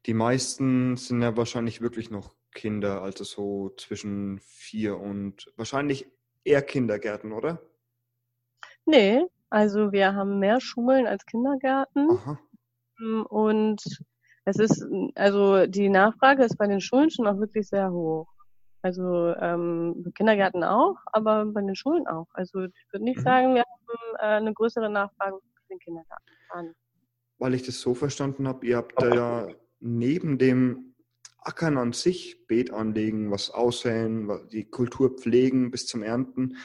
die 0.05 0.13
meisten 0.13 0.95
sind 0.97 1.21
ja 1.21 1.35
wahrscheinlich 1.35 1.81
wirklich 1.81 2.09
noch 2.11 2.35
Kinder, 2.53 3.01
also 3.01 3.23
so 3.23 3.69
zwischen 3.77 4.39
vier 4.39 4.97
und 4.97 5.51
wahrscheinlich 5.57 6.07
eher 6.43 6.61
Kindergärten, 6.61 7.31
oder? 7.31 7.61
Nee, 8.85 9.25
also 9.49 9.91
wir 9.91 10.13
haben 10.15 10.39
mehr 10.39 10.59
Schulen 10.59 11.07
als 11.07 11.25
Kindergärten. 11.25 12.09
Aha. 12.11 12.39
Und 13.29 13.81
es 14.45 14.57
ist, 14.57 14.85
also 15.15 15.67
die 15.67 15.89
Nachfrage 15.89 16.43
ist 16.43 16.57
bei 16.57 16.67
den 16.67 16.81
Schulen 16.81 17.09
schon 17.09 17.27
auch 17.27 17.37
wirklich 17.37 17.67
sehr 17.67 17.91
hoch. 17.91 18.27
Also 18.81 19.35
ähm, 19.35 20.11
Kindergärten 20.15 20.63
auch, 20.63 20.97
aber 21.13 21.45
bei 21.45 21.61
den 21.61 21.75
Schulen 21.75 22.07
auch. 22.07 22.27
Also 22.33 22.63
ich 22.63 22.87
würde 22.91 23.03
nicht 23.03 23.19
mhm. 23.19 23.23
sagen, 23.23 23.55
wir 23.55 23.61
haben 23.61 24.15
äh, 24.19 24.37
eine 24.37 24.53
größere 24.53 24.89
Nachfrage 24.89 25.37
für 25.37 25.67
den 25.69 25.79
Kindergarten. 25.79 26.75
Weil 27.41 27.55
ich 27.55 27.63
das 27.63 27.81
so 27.81 27.95
verstanden 27.95 28.47
habe, 28.47 28.65
ihr 28.67 28.77
habt 28.77 29.01
da 29.01 29.13
ja 29.13 29.47
neben 29.79 30.37
dem 30.37 30.93
Ackern 31.39 31.79
an 31.79 31.91
sich, 31.91 32.45
Beet 32.45 32.71
anlegen, 32.71 33.31
was 33.31 33.49
aussäen, 33.49 34.29
die 34.51 34.69
Kultur 34.69 35.17
pflegen 35.17 35.71
bis 35.71 35.87
zum 35.87 36.03
Ernten, 36.03 36.57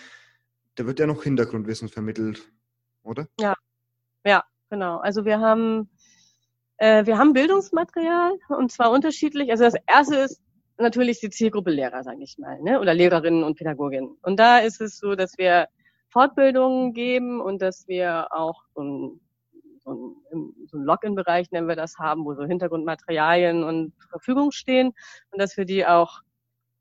da 0.75 0.87
wird 0.87 1.01
ja 1.01 1.07
noch 1.07 1.23
Hintergrundwissen 1.23 1.89
vermittelt, 1.89 2.53
oder? 3.03 3.27
Ja, 3.41 3.55
ja, 4.27 4.45
genau. 4.69 4.99
Also 4.99 5.25
wir 5.25 5.41
haben 5.41 5.89
äh, 6.79 7.07
wir 7.07 7.17
haben 7.17 7.33
Bildungsmaterial 7.33 8.33
und 8.49 8.71
zwar 8.71 8.91
unterschiedlich. 8.91 9.51
Also 9.51 9.65
das 9.65 9.75
erste 9.87 10.17
ist 10.17 10.43
natürlich 10.79 11.21
die 11.21 11.31
Zielgruppe 11.31 11.71
Lehrer, 11.71 12.03
sage 12.03 12.23
ich 12.23 12.37
mal, 12.39 12.61
ne? 12.61 12.81
oder 12.81 12.93
Lehrerinnen 12.93 13.45
und 13.45 13.57
Pädagoginnen. 13.57 14.19
Und 14.23 14.39
da 14.39 14.59
ist 14.59 14.81
es 14.81 14.99
so, 14.99 15.15
dass 15.15 15.39
wir 15.39 15.69
Fortbildungen 16.11 16.93
geben 16.93 17.41
und 17.41 17.63
dass 17.63 17.89
wir 17.89 18.29
auch 18.31 18.63
so 18.75 18.83
ein, 18.83 19.21
so 19.95 20.17
ein, 20.33 20.53
so 20.67 20.79
ein 20.79 20.85
Login-Bereich, 20.85 21.51
nennen 21.51 21.69
wir 21.69 21.77
das, 21.77 21.99
haben, 21.99 22.25
wo 22.25 22.35
so 22.35 22.45
Hintergrundmaterialien 22.45 23.65
und 23.65 23.93
Verfügung 24.11 24.51
stehen 24.51 24.93
und 25.31 25.41
dass 25.41 25.57
wir 25.57 25.65
die 25.65 25.87
auch 25.87 26.21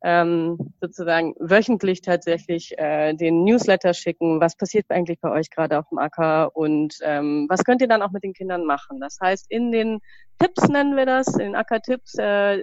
ähm, 0.03 0.73
sozusagen 0.81 1.33
wöchentlich 1.39 2.01
tatsächlich 2.01 2.77
äh, 2.77 3.13
den 3.13 3.43
Newsletter 3.43 3.93
schicken, 3.93 4.39
was 4.39 4.55
passiert 4.55 4.85
eigentlich 4.89 5.19
bei 5.19 5.31
euch 5.31 5.49
gerade 5.49 5.79
auf 5.79 5.89
dem 5.89 5.97
Acker 5.97 6.55
und 6.55 6.95
ähm, 7.01 7.47
was 7.49 7.63
könnt 7.63 7.81
ihr 7.81 7.87
dann 7.87 8.01
auch 8.01 8.11
mit 8.11 8.23
den 8.23 8.33
Kindern 8.33 8.65
machen. 8.65 8.99
Das 8.99 9.17
heißt, 9.21 9.47
in 9.49 9.71
den 9.71 10.01
Tipps 10.39 10.67
nennen 10.67 10.95
wir 10.95 11.05
das, 11.05 11.27
in 11.33 11.39
den 11.39 11.55
Acker-Tipps 11.55 12.15
äh, 12.19 12.61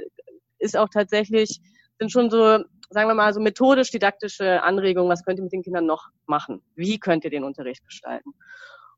ist 0.59 0.77
auch 0.77 0.89
tatsächlich, 0.89 1.61
sind 1.99 2.13
schon 2.13 2.31
so, 2.31 2.59
sagen 2.91 3.09
wir 3.09 3.15
mal, 3.15 3.35
so 3.35 3.41
methodisch-didaktische 3.41 4.63
Anregungen, 4.63 5.11
was 5.11 5.25
könnt 5.25 5.39
ihr 5.41 5.45
mit 5.45 5.53
den 5.53 5.63
Kindern 5.63 5.87
noch 5.87 6.11
machen, 6.27 6.63
wie 6.77 7.01
könnt 7.01 7.25
ihr 7.25 7.31
den 7.31 7.45
Unterricht 7.45 7.85
gestalten. 7.85 8.35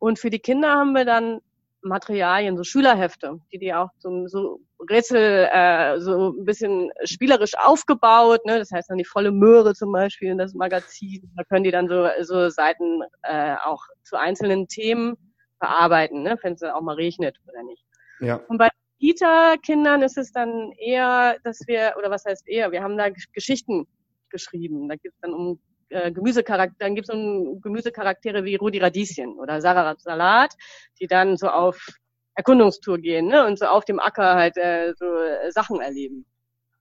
Und 0.05 0.19
für 0.19 0.29
die 0.29 0.39
Kinder 0.39 0.71
haben 0.71 0.93
wir 0.93 1.07
dann 1.07 1.41
Materialien, 1.81 2.59
so 2.59 2.63
Schülerhefte, 2.63 3.41
die 3.51 3.59
die 3.59 3.73
auch 3.73 3.89
zum, 4.01 4.29
so 4.29 4.61
Rätsel 4.91 5.49
äh, 5.51 5.99
so 5.99 6.33
ein 6.33 6.45
bisschen 6.45 6.91
spielerisch 7.05 7.55
aufgebaut. 7.57 8.45
Ne? 8.45 8.59
Das 8.59 8.71
heißt 8.71 8.91
dann 8.91 8.99
die 8.99 9.07
volle 9.07 9.33
Möhre 9.33 9.73
zum 9.75 9.93
Beispiel 9.93 10.29
in 10.29 10.37
das 10.37 10.53
Magazin. 10.53 11.33
Da 11.37 11.45
können 11.45 11.65
die 11.65 11.71
dann 11.71 11.89
so, 11.89 12.07
so 12.21 12.51
Seiten 12.51 13.01
äh, 13.23 13.55
auch 13.65 13.83
zu 14.03 14.17
einzelnen 14.17 14.69
Themen 14.69 15.17
bearbeiten, 15.59 16.23
ne? 16.23 16.39
wenn 16.43 16.53
es 16.53 16.63
auch 16.63 16.83
mal 16.83 16.97
regnet 16.97 17.39
oder 17.49 17.63
nicht. 17.63 17.87
Ja. 18.21 18.43
Und 18.49 18.59
bei 18.59 18.69
Kita-Kindern 19.01 20.03
ist 20.03 20.19
es 20.19 20.33
dann 20.33 20.73
eher, 20.73 21.39
dass 21.45 21.61
wir, 21.67 21.95
oder 21.99 22.11
was 22.11 22.27
heißt 22.27 22.47
eher, 22.47 22.73
wir 22.73 22.83
haben 22.83 22.99
da 22.99 23.09
Geschichten 23.33 23.87
geschrieben. 24.29 24.87
Da 24.87 24.97
gibt 24.97 25.15
es 25.15 25.21
dann 25.23 25.33
um 25.33 25.59
äh, 25.89 26.13
Gemüsecharakter, 26.13 26.77
dann 26.79 26.95
gibt 26.95 27.09
es 27.09 27.15
Gemüsecharaktere 27.63 28.45
wie 28.45 28.57
Rudi 28.57 28.79
Radieschen 28.79 29.39
oder 29.39 29.61
Sarah 29.61 29.95
Salat, 29.99 30.55
die 31.01 31.07
dann 31.07 31.37
so 31.37 31.49
auf 31.49 31.87
Erkundungstour 32.35 32.99
gehen 32.99 33.29
ne? 33.29 33.47
und 33.47 33.59
so 33.59 33.67
auf 33.67 33.85
dem 33.85 34.01
Acker 34.01 34.35
halt 34.35 34.57
äh, 34.57 34.93
so 34.97 35.07
äh, 35.07 35.51
Sachen 35.53 35.81
erleben. 35.81 36.27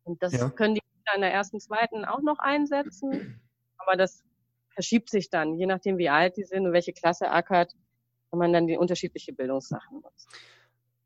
Und 0.04 0.22
das 0.22 0.34
ja. 0.34 0.50
können 0.50 0.76
die 0.76 0.82
Kinder 0.82 1.16
in 1.16 1.22
der 1.22 1.34
ersten, 1.34 1.60
zweiten 1.60 2.06
auch 2.06 2.22
noch 2.22 2.40
einsetzen. 2.40 3.40
Aber 3.78 3.96
das 3.96 4.24
verschiebt 4.74 5.10
sich 5.10 5.30
dann, 5.30 5.58
je 5.58 5.66
nachdem 5.66 5.98
wie 5.98 6.10
alt 6.10 6.38
die 6.38 6.44
sind 6.44 6.66
und 6.66 6.74
welche 6.74 6.94
Klasse 6.94 7.30
ackert, 7.30 7.74
kann 8.30 8.40
man 8.40 8.52
dann 8.52 8.68
die 8.68 8.78
unterschiedliche 8.78 9.34
Bildungssachen 9.34 10.02
nutzen. 10.02 10.30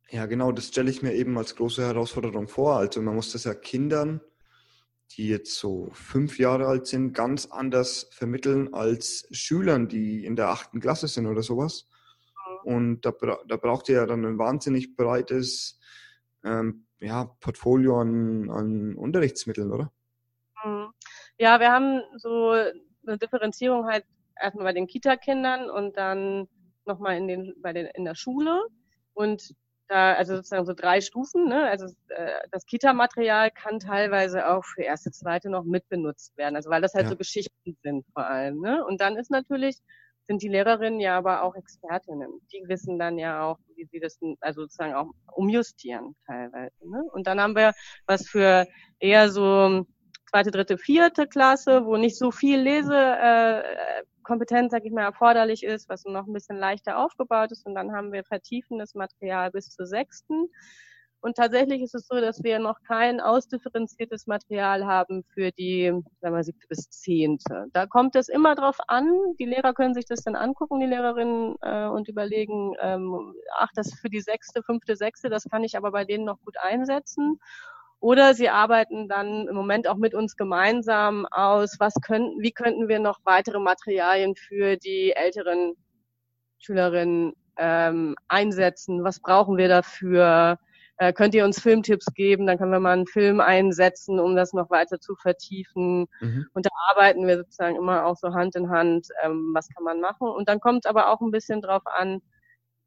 Ja, 0.09 0.25
genau, 0.25 0.53
das 0.53 0.67
stelle 0.67 0.89
ich 0.89 1.01
mir 1.01 1.13
eben 1.13 1.37
als 1.37 1.55
große 1.55 1.85
Herausforderung 1.85 2.47
vor. 2.47 2.77
Also 2.77 3.01
man 3.01 3.15
muss 3.15 3.33
das 3.33 3.43
ja 3.43 3.53
Kindern, 3.53 4.21
die 5.11 5.27
jetzt 5.29 5.55
so 5.55 5.89
fünf 5.93 6.37
Jahre 6.39 6.67
alt 6.67 6.87
sind, 6.87 7.13
ganz 7.13 7.45
anders 7.45 8.09
vermitteln 8.11 8.73
als 8.73 9.27
Schülern, 9.31 9.87
die 9.87 10.25
in 10.25 10.35
der 10.35 10.49
achten 10.49 10.79
Klasse 10.79 11.07
sind 11.07 11.27
oder 11.27 11.43
sowas. 11.43 11.87
Mhm. 12.65 12.73
Und 12.73 13.01
da, 13.05 13.13
da 13.47 13.57
braucht 13.57 13.89
ihr 13.89 13.95
ja 13.95 14.05
dann 14.05 14.25
ein 14.25 14.37
wahnsinnig 14.37 14.95
breites 14.95 15.79
ähm, 16.43 16.85
ja, 16.99 17.25
Portfolio 17.39 17.99
an, 17.99 18.49
an 18.49 18.95
Unterrichtsmitteln, 18.95 19.71
oder? 19.71 19.91
Mhm. 20.63 20.89
Ja, 21.37 21.59
wir 21.59 21.71
haben 21.71 22.01
so 22.17 22.51
eine 22.51 23.17
Differenzierung 23.17 23.85
halt 23.85 24.05
erstmal 24.39 24.65
bei 24.65 24.73
den 24.73 24.87
Kita-Kindern 24.87 25.69
und 25.69 25.97
dann 25.97 26.47
nochmal 26.85 27.17
in, 27.17 27.27
den, 27.27 27.53
bei 27.61 27.73
den, 27.73 27.87
in 27.87 28.05
der 28.05 28.15
Schule. 28.15 28.63
Und 29.13 29.55
da, 29.87 30.13
also 30.13 30.35
sozusagen 30.35 30.65
so 30.65 30.73
drei 30.73 31.01
Stufen. 31.01 31.47
Ne? 31.47 31.67
Also 31.69 31.85
äh, 32.09 32.31
das 32.51 32.65
Kita-Material 32.65 33.51
kann 33.51 33.79
teilweise 33.79 34.47
auch 34.47 34.65
für 34.65 34.83
erste, 34.83 35.11
zweite 35.11 35.49
noch 35.49 35.63
mitbenutzt 35.63 36.37
werden. 36.37 36.55
Also 36.55 36.69
weil 36.69 36.81
das 36.81 36.93
halt 36.93 37.05
ja. 37.05 37.09
so 37.11 37.17
Geschichten 37.17 37.77
sind 37.83 38.05
vor 38.13 38.25
allem. 38.27 38.59
Ne? 38.59 38.85
Und 38.85 39.01
dann 39.01 39.17
ist 39.17 39.31
natürlich 39.31 39.77
sind 40.27 40.41
die 40.41 40.49
Lehrerinnen 40.49 40.99
ja 40.99 41.17
aber 41.17 41.41
auch 41.43 41.55
Expertinnen. 41.55 42.29
Die 42.51 42.63
wissen 42.67 42.99
dann 42.99 43.17
ja 43.17 43.43
auch, 43.43 43.57
wie 43.75 43.85
sie 43.85 43.99
das 43.99 44.19
also 44.41 44.61
sozusagen 44.61 44.93
auch 44.93 45.09
umjustieren 45.33 46.15
teilweise. 46.25 46.75
Ne? 46.85 47.01
Und 47.13 47.27
dann 47.27 47.39
haben 47.39 47.55
wir 47.55 47.73
was 48.05 48.27
für 48.27 48.67
eher 48.99 49.29
so 49.29 49.85
zweite, 50.29 50.51
dritte, 50.51 50.77
vierte 50.77 51.27
Klasse, 51.27 51.85
wo 51.85 51.95
nicht 51.97 52.17
so 52.17 52.31
viel 52.31 52.59
Lesekompetenz, 52.59 53.65
äh, 53.65 54.03
sag 54.69 54.85
ich 54.85 54.91
mal, 54.91 55.03
erforderlich 55.03 55.63
ist, 55.63 55.89
was 55.89 56.05
noch 56.05 56.27
ein 56.27 56.33
bisschen 56.33 56.57
leichter 56.57 56.97
aufgebaut 56.97 57.51
ist. 57.51 57.65
Und 57.65 57.75
dann 57.75 57.93
haben 57.93 58.11
wir 58.11 58.23
vertiefendes 58.23 58.95
Material 58.95 59.51
bis 59.51 59.69
zur 59.69 59.85
sechsten. 59.85 60.49
Und 61.19 61.35
tatsächlich 61.35 61.81
ist 61.81 61.95
es 61.95 62.07
so, 62.07 62.21
dass 62.21 62.43
wir 62.43 62.59
noch 62.59 62.77
kein 62.87 63.19
ausdifferenziertes 63.19 64.27
Material 64.27 64.85
haben 64.85 65.23
für 65.33 65.51
die, 65.51 65.91
sagen 66.21 66.35
wir, 66.35 66.43
siebte 66.43 66.67
bis 66.67 66.89
zehnte. 66.89 67.65
Da 67.73 67.87
kommt 67.87 68.15
es 68.15 68.29
immer 68.29 68.53
drauf 68.55 68.77
an. 68.87 69.09
Die 69.39 69.45
Lehrer 69.45 69.73
können 69.73 69.95
sich 69.95 70.05
das 70.05 70.23
dann 70.23 70.35
angucken, 70.35 70.79
die 70.79 70.85
Lehrerinnen, 70.85 71.55
äh, 71.61 71.87
und 71.87 72.07
überlegen, 72.07 72.73
ähm, 72.79 73.33
ach, 73.57 73.69
das 73.75 73.93
für 73.95 74.09
die 74.09 74.21
sechste, 74.21 74.61
fünfte, 74.61 74.95
sechste, 74.95 75.29
das 75.29 75.45
kann 75.45 75.63
ich 75.63 75.75
aber 75.75 75.91
bei 75.91 76.05
denen 76.05 76.25
noch 76.25 76.39
gut 76.45 76.55
einsetzen. 76.61 77.39
Oder 77.99 78.35
sie 78.35 78.49
arbeiten 78.49 79.07
dann 79.07 79.47
im 79.47 79.55
Moment 79.55 79.87
auch 79.87 79.97
mit 79.97 80.13
uns 80.13 80.35
gemeinsam 80.35 81.25
aus, 81.31 81.77
was 81.79 81.95
könnten, 81.95 82.41
wie 82.41 82.51
könnten 82.51 82.87
wir 82.87 82.99
noch 82.99 83.19
weitere 83.23 83.59
Materialien 83.59 84.35
für 84.35 84.77
die 84.77 85.13
älteren 85.13 85.73
Schülerinnen 86.59 87.33
ähm, 87.57 88.15
einsetzen? 88.27 89.03
Was 89.03 89.19
brauchen 89.19 89.57
wir 89.57 89.67
dafür? 89.67 90.59
Äh, 90.97 91.11
könnt 91.13 91.33
ihr 91.33 91.43
uns 91.43 91.59
Filmtipps 91.59 92.13
geben? 92.13 92.45
Dann 92.45 92.59
können 92.59 92.71
wir 92.71 92.79
mal 92.79 92.93
einen 92.93 93.07
Film 93.07 93.39
einsetzen, 93.39 94.19
um 94.19 94.35
das 94.35 94.53
noch 94.53 94.69
weiter 94.69 94.99
zu 94.99 95.15
vertiefen. 95.15 96.07
Mhm. 96.21 96.47
Und 96.53 96.65
da 96.65 96.69
arbeiten 96.89 97.25
wir 97.25 97.37
sozusagen 97.37 97.75
immer 97.75 98.05
auch 98.05 98.15
so 98.15 98.33
Hand 98.33 98.55
in 98.55 98.69
Hand, 98.69 99.07
ähm, 99.23 99.51
was 99.55 99.69
kann 99.69 99.83
man 99.83 100.01
machen. 100.01 100.27
Und 100.27 100.49
dann 100.49 100.59
kommt 100.59 100.85
aber 100.85 101.09
auch 101.09 101.21
ein 101.21 101.31
bisschen 101.31 101.61
drauf 101.61 101.83
an, 101.85 102.21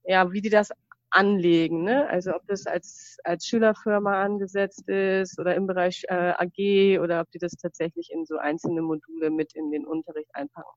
ja, 0.04 0.32
wie 0.32 0.40
die 0.40 0.50
das 0.50 0.70
anlegen. 1.10 1.82
Ne? 1.82 2.08
Also 2.08 2.34
ob 2.34 2.46
das 2.46 2.66
als, 2.66 3.18
als 3.24 3.46
Schülerfirma 3.46 4.22
angesetzt 4.22 4.88
ist 4.88 5.38
oder 5.38 5.54
im 5.54 5.66
Bereich 5.66 6.04
äh, 6.08 6.32
AG 6.36 7.00
oder 7.00 7.20
ob 7.20 7.30
die 7.32 7.38
das 7.38 7.52
tatsächlich 7.52 8.10
in 8.12 8.24
so 8.26 8.36
einzelne 8.38 8.82
Module 8.82 9.30
mit 9.30 9.54
in 9.54 9.70
den 9.70 9.86
Unterricht 9.86 10.30
einpacken. 10.34 10.70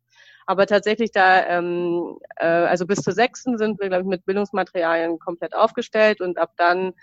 Aber 0.45 0.65
tatsächlich 0.65 1.11
da, 1.11 1.45
ähm, 1.47 2.17
äh, 2.37 2.45
also 2.45 2.85
bis 2.85 2.99
zur 2.99 3.13
sechsten 3.13 3.57
sind 3.57 3.79
wir, 3.79 3.89
glaube 3.89 4.03
ich, 4.03 4.09
mit 4.09 4.25
Bildungsmaterialien 4.25 5.19
komplett 5.19 5.55
aufgestellt 5.55 6.21
und 6.21 6.37
ab 6.37 6.51
dann 6.57 6.93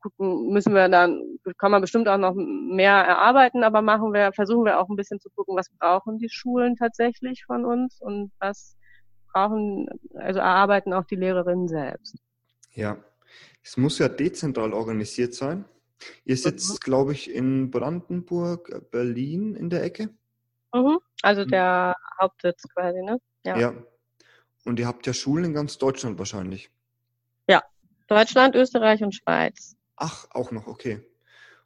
gucken, 0.00 0.50
müssen 0.52 0.74
wir 0.74 0.88
dann, 0.88 1.38
kann 1.58 1.70
man 1.72 1.80
bestimmt 1.80 2.08
auch 2.08 2.18
noch 2.18 2.34
mehr 2.34 2.92
erarbeiten, 2.92 3.64
aber 3.64 3.82
machen 3.82 4.12
wir, 4.12 4.32
versuchen 4.32 4.64
wir 4.64 4.80
auch 4.80 4.88
ein 4.88 4.96
bisschen 4.96 5.20
zu 5.20 5.28
gucken, 5.30 5.56
was 5.56 5.70
brauchen 5.78 6.18
die 6.18 6.30
Schulen 6.30 6.76
tatsächlich 6.76 7.44
von 7.44 7.64
uns 7.64 8.00
und 8.00 8.30
was 8.38 8.76
brauchen, 9.32 9.88
also 10.14 10.40
erarbeiten 10.40 10.92
auch 10.92 11.04
die 11.04 11.16
Lehrerinnen 11.16 11.68
selbst. 11.68 12.16
Ja, 12.72 13.02
es 13.62 13.76
muss 13.76 13.98
ja 13.98 14.08
dezentral 14.08 14.72
organisiert 14.72 15.34
sein. 15.34 15.64
Ihr 16.24 16.36
sitzt, 16.36 16.70
mhm. 16.70 16.78
glaube 16.78 17.12
ich, 17.12 17.30
in 17.30 17.70
Brandenburg, 17.70 18.70
äh, 18.70 18.80
Berlin 18.80 19.54
in 19.54 19.70
der 19.70 19.82
Ecke. 19.82 20.10
Mhm. 20.72 20.98
Also 21.22 21.42
hm. 21.42 21.48
der 21.48 21.96
Hauptsitz 22.20 22.62
quasi, 22.74 23.02
ne? 23.02 23.20
Ja. 23.44 23.58
ja. 23.58 23.74
Und 24.64 24.78
ihr 24.78 24.86
habt 24.86 25.06
ja 25.06 25.12
Schulen 25.12 25.44
in 25.44 25.54
ganz 25.54 25.78
Deutschland 25.78 26.18
wahrscheinlich. 26.18 26.70
Ja, 27.48 27.62
Deutschland, 28.06 28.54
Österreich 28.54 29.02
und 29.02 29.14
Schweiz. 29.14 29.76
Ach, 29.96 30.26
auch 30.30 30.50
noch, 30.50 30.66
okay. 30.66 31.00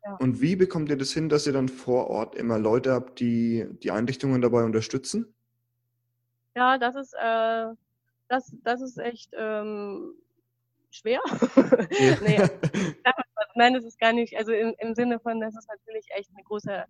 Ja. 0.05 0.17
Und 0.17 0.41
wie 0.41 0.57
bekommt 0.57 0.89
ihr 0.89 0.97
das 0.97 1.13
hin, 1.13 1.29
dass 1.29 1.47
ihr 1.47 1.53
dann 1.53 1.69
vor 1.69 2.09
Ort 2.09 2.35
immer 2.35 2.59
Leute 2.59 2.93
habt, 2.93 3.21
die 3.21 3.67
die 3.83 3.91
Einrichtungen 3.91 4.41
dabei 4.41 4.65
unterstützen? 4.65 5.35
Ja, 6.57 6.79
das 6.79 6.97
ist, 6.97 7.15
äh, 7.15 7.67
das, 8.29 8.55
das 8.63 8.81
ist 8.81 8.99
echt 8.99 9.33
ähm, 9.37 10.15
schwer. 10.93 11.21
Ja. 11.99 12.17
nee, 12.23 12.39
nein, 13.55 13.75
das 13.75 13.85
ist 13.85 13.99
gar 13.99 14.13
nicht, 14.13 14.37
also 14.37 14.53
im, 14.53 14.75
im 14.79 14.95
Sinne 14.95 15.21
von, 15.21 15.41
das 15.41 15.55
ist 15.55 15.69
natürlich 15.69 16.07
echt 16.17 16.31
eine 16.35 16.45
große 16.45 16.85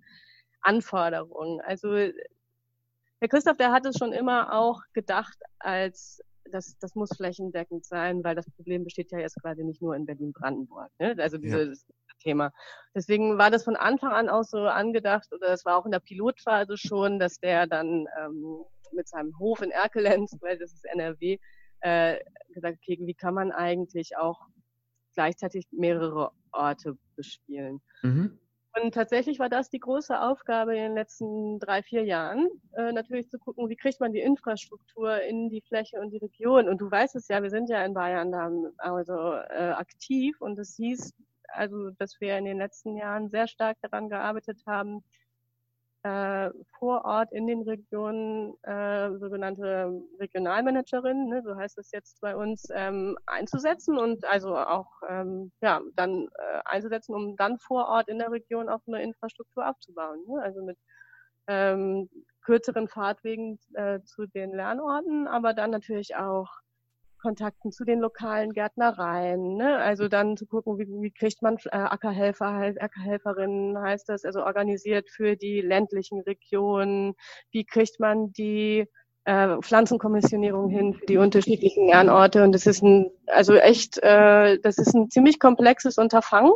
Anforderung. 0.60 1.60
Also 1.60 1.88
Herr 1.94 3.28
Christoph, 3.28 3.56
der 3.56 3.72
hat 3.72 3.86
es 3.86 3.96
schon 3.98 4.12
immer 4.12 4.52
auch 4.52 4.80
gedacht, 4.92 5.38
als 5.58 6.20
das, 6.50 6.76
das 6.78 6.94
muss 6.94 7.16
flächendeckend 7.16 7.84
sein, 7.84 8.24
weil 8.24 8.34
das 8.34 8.50
Problem 8.50 8.84
besteht 8.84 9.12
ja 9.12 9.18
jetzt 9.18 9.40
quasi 9.40 9.64
nicht 9.64 9.80
nur 9.80 9.94
in 9.94 10.06
Berlin-Brandenburg. 10.06 10.90
Ne? 10.98 11.14
Also 11.18 11.38
dieses 11.38 11.86
ja. 11.86 11.94
Thema. 12.22 12.52
Deswegen 12.94 13.38
war 13.38 13.50
das 13.50 13.64
von 13.64 13.76
Anfang 13.76 14.12
an 14.12 14.28
auch 14.28 14.44
so 14.44 14.58
angedacht, 14.58 15.32
oder 15.32 15.48
es 15.48 15.64
war 15.64 15.76
auch 15.76 15.86
in 15.86 15.92
der 15.92 16.00
Pilotphase 16.00 16.76
schon, 16.76 17.18
dass 17.18 17.38
der 17.38 17.66
dann 17.66 18.06
ähm, 18.20 18.64
mit 18.92 19.08
seinem 19.08 19.38
Hof 19.38 19.62
in 19.62 19.70
Erkelenz, 19.70 20.36
weil 20.40 20.58
das 20.58 20.72
ist 20.72 20.84
NRW, 20.84 21.38
äh, 21.82 22.18
gesagt, 22.52 22.78
okay, 22.82 22.98
wie 23.00 23.14
kann 23.14 23.34
man 23.34 23.52
eigentlich 23.52 24.16
auch 24.16 24.40
gleichzeitig 25.14 25.66
mehrere 25.70 26.32
Orte 26.52 26.96
bespielen? 27.16 27.80
Mhm. 28.02 28.38
Und 28.74 28.94
tatsächlich 28.94 29.38
war 29.38 29.50
das 29.50 29.68
die 29.68 29.80
große 29.80 30.18
Aufgabe 30.18 30.74
in 30.74 30.82
den 30.82 30.94
letzten 30.94 31.58
drei, 31.58 31.82
vier 31.82 32.04
Jahren, 32.04 32.48
äh, 32.74 32.92
natürlich 32.92 33.28
zu 33.28 33.38
gucken, 33.38 33.68
wie 33.68 33.76
kriegt 33.76 34.00
man 34.00 34.12
die 34.12 34.20
Infrastruktur 34.20 35.20
in 35.20 35.50
die 35.50 35.60
Fläche 35.60 36.00
und 36.00 36.10
die 36.10 36.18
Region. 36.18 36.68
Und 36.68 36.80
du 36.80 36.90
weißt 36.90 37.14
es 37.16 37.28
ja, 37.28 37.42
wir 37.42 37.50
sind 37.50 37.68
ja 37.68 37.84
in 37.84 37.92
Bayern 37.92 38.32
da 38.32 38.50
also 38.78 39.12
äh, 39.12 39.72
aktiv 39.72 40.40
und 40.40 40.58
es 40.58 40.74
hieß 40.76 41.12
also, 41.48 41.90
dass 41.98 42.18
wir 42.20 42.38
in 42.38 42.46
den 42.46 42.56
letzten 42.56 42.96
Jahren 42.96 43.28
sehr 43.28 43.46
stark 43.46 43.76
daran 43.82 44.08
gearbeitet 44.08 44.62
haben, 44.66 45.04
äh, 46.04 46.50
vor 46.78 47.04
Ort 47.04 47.32
in 47.32 47.46
den 47.46 47.62
Regionen 47.62 48.54
äh, 48.62 49.16
sogenannte 49.18 49.92
Regionalmanagerinnen, 50.18 51.28
ne, 51.28 51.42
so 51.44 51.56
heißt 51.56 51.78
es 51.78 51.92
jetzt 51.92 52.20
bei 52.20 52.34
uns, 52.34 52.68
ähm, 52.74 53.16
einzusetzen 53.26 53.98
und 53.98 54.24
also 54.24 54.56
auch 54.56 54.90
ähm, 55.08 55.52
ja 55.60 55.80
dann 55.94 56.28
äh, 56.34 56.60
einzusetzen, 56.64 57.14
um 57.14 57.36
dann 57.36 57.58
vor 57.58 57.86
Ort 57.86 58.08
in 58.08 58.18
der 58.18 58.32
Region 58.32 58.68
auch 58.68 58.80
eine 58.86 59.02
Infrastruktur 59.02 59.68
aufzubauen. 59.68 60.24
Ne? 60.26 60.42
Also 60.42 60.62
mit 60.62 60.78
ähm, 61.46 62.08
kürzeren 62.42 62.88
Fahrtwegen 62.88 63.58
äh, 63.74 64.00
zu 64.02 64.26
den 64.26 64.52
Lernorten, 64.52 65.28
aber 65.28 65.54
dann 65.54 65.70
natürlich 65.70 66.16
auch 66.16 66.61
Kontakten 67.22 67.70
zu 67.70 67.84
den 67.84 68.00
lokalen 68.00 68.52
Gärtnereien. 68.52 69.56
Ne? 69.56 69.78
Also 69.78 70.08
dann 70.08 70.36
zu 70.36 70.46
gucken, 70.46 70.78
wie, 70.78 70.86
wie 70.86 71.12
kriegt 71.12 71.40
man 71.40 71.56
äh, 71.66 71.76
Ackerhelfer, 71.76 72.74
Ackerhelferinnen 72.78 73.78
heißt 73.78 74.08
das, 74.08 74.24
also 74.24 74.44
organisiert 74.44 75.08
für 75.08 75.36
die 75.36 75.60
ländlichen 75.60 76.20
Regionen. 76.20 77.14
Wie 77.52 77.64
kriegt 77.64 78.00
man 78.00 78.32
die 78.32 78.86
äh, 79.24 79.56
Pflanzenkommissionierung 79.62 80.68
hin 80.68 80.94
für 80.94 81.06
die 81.06 81.16
unterschiedlichen 81.16 81.86
Lernorte? 81.86 82.42
Und 82.42 82.52
das 82.52 82.66
ist 82.66 82.82
ein, 82.82 83.10
also 83.26 83.54
echt, 83.54 83.98
äh, 84.02 84.58
das 84.58 84.78
ist 84.78 84.92
ein 84.94 85.08
ziemlich 85.08 85.38
komplexes 85.38 85.98
Unterfangen. 85.98 86.52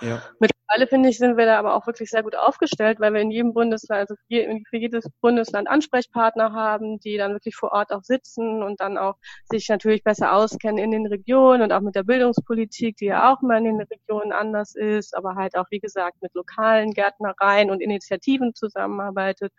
Ja. 0.00 0.22
Mittlerweile 0.68 0.88
finde 0.88 1.08
ich, 1.10 1.18
sind 1.18 1.36
wir 1.36 1.46
da 1.46 1.58
aber 1.60 1.74
auch 1.74 1.86
wirklich 1.86 2.10
sehr 2.10 2.24
gut 2.24 2.34
aufgestellt, 2.34 2.98
weil 2.98 3.12
wir 3.14 3.20
in 3.20 3.30
jedem 3.30 3.54
Bundesland, 3.54 4.00
also 4.00 4.16
für 4.28 4.76
jedes 4.76 5.08
Bundesland 5.20 5.68
Ansprechpartner 5.68 6.52
haben, 6.52 6.98
die 6.98 7.16
dann 7.16 7.32
wirklich 7.34 7.54
vor 7.54 7.70
Ort 7.70 7.92
auch 7.92 8.02
sitzen 8.02 8.64
und 8.64 8.80
dann 8.80 8.98
auch 8.98 9.14
sich 9.48 9.68
natürlich 9.68 10.02
besser 10.02 10.32
auskennen 10.32 10.78
in 10.78 10.90
den 10.90 11.06
Regionen 11.06 11.62
und 11.62 11.72
auch 11.72 11.82
mit 11.82 11.94
der 11.94 12.02
Bildungspolitik, 12.02 12.96
die 12.96 13.06
ja 13.06 13.32
auch 13.32 13.42
mal 13.42 13.58
in 13.58 13.64
den 13.64 13.80
Regionen 13.80 14.32
anders 14.32 14.74
ist, 14.74 15.16
aber 15.16 15.36
halt 15.36 15.56
auch, 15.56 15.66
wie 15.70 15.78
gesagt, 15.78 16.20
mit 16.20 16.34
lokalen 16.34 16.90
Gärtnereien 16.90 17.70
und 17.70 17.80
Initiativen 17.80 18.52
zusammenarbeitet, 18.54 19.52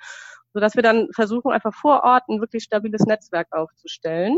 sodass 0.54 0.76
wir 0.76 0.84
dann 0.84 1.08
versuchen, 1.13 1.54
einfach 1.54 1.74
vor 1.74 2.04
Ort 2.04 2.28
ein 2.28 2.41
wirklich 2.41 2.63
stabiles 2.63 3.06
Netzwerk 3.06 3.48
aufzustellen 3.52 4.38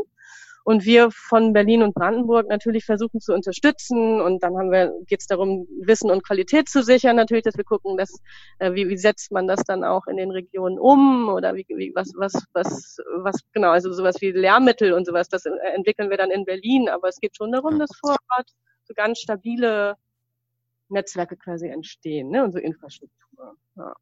und 0.69 0.85
wir 0.85 1.09
von 1.09 1.51
Berlin 1.51 1.81
und 1.81 1.95
Brandenburg 1.95 2.47
natürlich 2.47 2.85
versuchen 2.85 3.19
zu 3.19 3.33
unterstützen. 3.33 4.21
Und 4.21 4.43
dann 4.43 4.55
haben 4.55 4.69
wir, 4.69 4.93
geht 5.07 5.21
es 5.21 5.25
darum, 5.25 5.67
Wissen 5.81 6.11
und 6.11 6.23
Qualität 6.23 6.69
zu 6.69 6.83
sichern, 6.83 7.15
natürlich, 7.15 7.43
dass 7.43 7.57
wir 7.57 7.63
gucken, 7.63 7.97
dass, 7.97 8.21
äh, 8.59 8.75
wie, 8.75 8.87
wie 8.87 8.97
setzt 8.97 9.31
man 9.31 9.47
das 9.47 9.63
dann 9.63 9.83
auch 9.83 10.05
in 10.05 10.17
den 10.17 10.29
Regionen 10.29 10.77
um 10.77 11.27
oder 11.29 11.55
wie, 11.55 11.65
wie 11.69 11.91
was, 11.95 12.11
was, 12.15 12.33
was, 12.53 12.97
was, 13.17 13.37
genau, 13.51 13.71
also 13.71 13.91
sowas 13.91 14.17
wie 14.21 14.29
Lehrmittel 14.29 14.93
und 14.93 15.07
sowas, 15.07 15.27
das 15.27 15.43
entwickeln 15.75 16.11
wir 16.11 16.17
dann 16.17 16.29
in 16.29 16.45
Berlin. 16.45 16.87
Aber 16.87 17.07
es 17.07 17.19
geht 17.19 17.35
schon 17.35 17.51
darum, 17.51 17.79
dass 17.79 17.89
vor 17.99 18.15
Ort 18.37 18.51
so 18.83 18.93
ganz 18.93 19.17
stabile 19.17 19.95
Netzwerke 20.89 21.35
quasi 21.35 21.67
entstehen, 21.67 22.29
ne, 22.29 22.43
und 22.43 22.51
so 22.51 22.59
Infrastruktur. 22.59 23.55
Ja. 23.75 23.93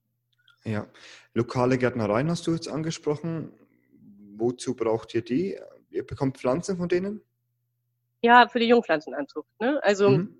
ja. 0.66 0.88
Lokale 1.34 1.78
Gärtnereien 1.78 2.30
hast 2.30 2.46
du 2.46 2.52
jetzt 2.52 2.68
angesprochen. 2.68 3.54
Wozu 4.36 4.76
braucht 4.76 5.16
ihr 5.16 5.22
die? 5.22 5.58
Ihr 5.90 6.06
bekommt 6.06 6.38
Pflanzen 6.38 6.78
von 6.78 6.90
denen? 6.90 7.22
Ja, 8.22 8.48
für 8.48 8.60
die 8.60 8.68
Jungpflanzenanzucht. 8.68 9.48
Ne? 9.60 9.80
Also 9.84 10.10
mhm. 10.10 10.38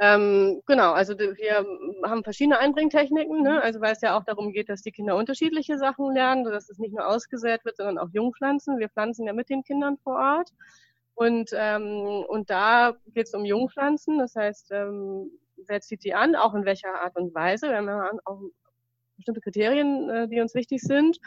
ähm, 0.00 0.62
genau, 0.66 0.92
also 0.92 1.18
wir 1.18 1.66
haben 2.04 2.24
verschiedene 2.24 2.58
Einbringtechniken, 2.58 3.42
ne? 3.42 3.62
also 3.62 3.80
weil 3.80 3.92
es 3.92 4.00
ja 4.00 4.16
auch 4.16 4.24
darum 4.24 4.52
geht, 4.52 4.68
dass 4.68 4.82
die 4.82 4.92
Kinder 4.92 5.16
unterschiedliche 5.16 5.78
Sachen 5.78 6.12
lernen, 6.12 6.44
dass 6.44 6.70
es 6.70 6.78
nicht 6.78 6.94
nur 6.94 7.06
ausgesät 7.06 7.64
wird, 7.64 7.76
sondern 7.76 7.98
auch 7.98 8.08
Jungpflanzen. 8.12 8.78
Wir 8.78 8.88
pflanzen 8.88 9.26
ja 9.26 9.32
mit 9.32 9.50
den 9.50 9.62
Kindern 9.62 9.98
vor 9.98 10.16
Ort. 10.16 10.50
Und, 11.14 11.50
ähm, 11.54 12.24
und 12.26 12.50
da 12.50 12.96
geht 13.08 13.28
es 13.28 13.34
um 13.34 13.44
Jungpflanzen, 13.44 14.18
das 14.18 14.34
heißt, 14.34 14.72
ähm, 14.72 15.30
wer 15.68 15.80
zieht 15.80 16.02
die 16.02 16.14
an, 16.14 16.34
auch 16.34 16.54
in 16.54 16.64
welcher 16.64 16.92
Art 17.02 17.14
und 17.16 17.32
Weise. 17.34 17.68
Wir 17.68 17.76
haben 17.76 17.86
ja 17.86 18.10
auch 18.24 18.40
bestimmte 19.16 19.40
Kriterien, 19.40 20.10
äh, 20.10 20.28
die 20.28 20.40
uns 20.40 20.54
wichtig 20.54 20.80
sind 20.80 21.20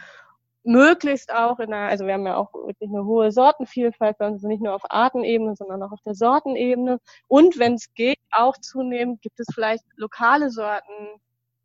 möglichst 0.67 1.33
auch 1.33 1.59
in 1.59 1.73
einer, 1.73 1.89
also 1.89 2.05
wir 2.05 2.13
haben 2.13 2.25
ja 2.25 2.35
auch 2.35 2.53
wirklich 2.53 2.89
eine 2.89 3.05
hohe 3.05 3.31
Sortenvielfalt 3.31 4.17
bei 4.17 4.27
uns, 4.27 4.35
also 4.35 4.47
nicht 4.47 4.61
nur 4.61 4.75
auf 4.75 4.83
Artenebene, 4.89 5.55
sondern 5.55 5.81
auch 5.81 5.91
auf 5.91 6.01
der 6.05 6.13
Sortenebene. 6.13 6.99
Und 7.27 7.57
wenn 7.57 7.75
es 7.75 7.93
geht, 7.93 8.19
auch 8.31 8.57
zunehmend 8.57 9.21
gibt 9.21 9.39
es 9.39 9.47
vielleicht 9.53 9.83
lokale 9.95 10.49
Sorten 10.49 11.21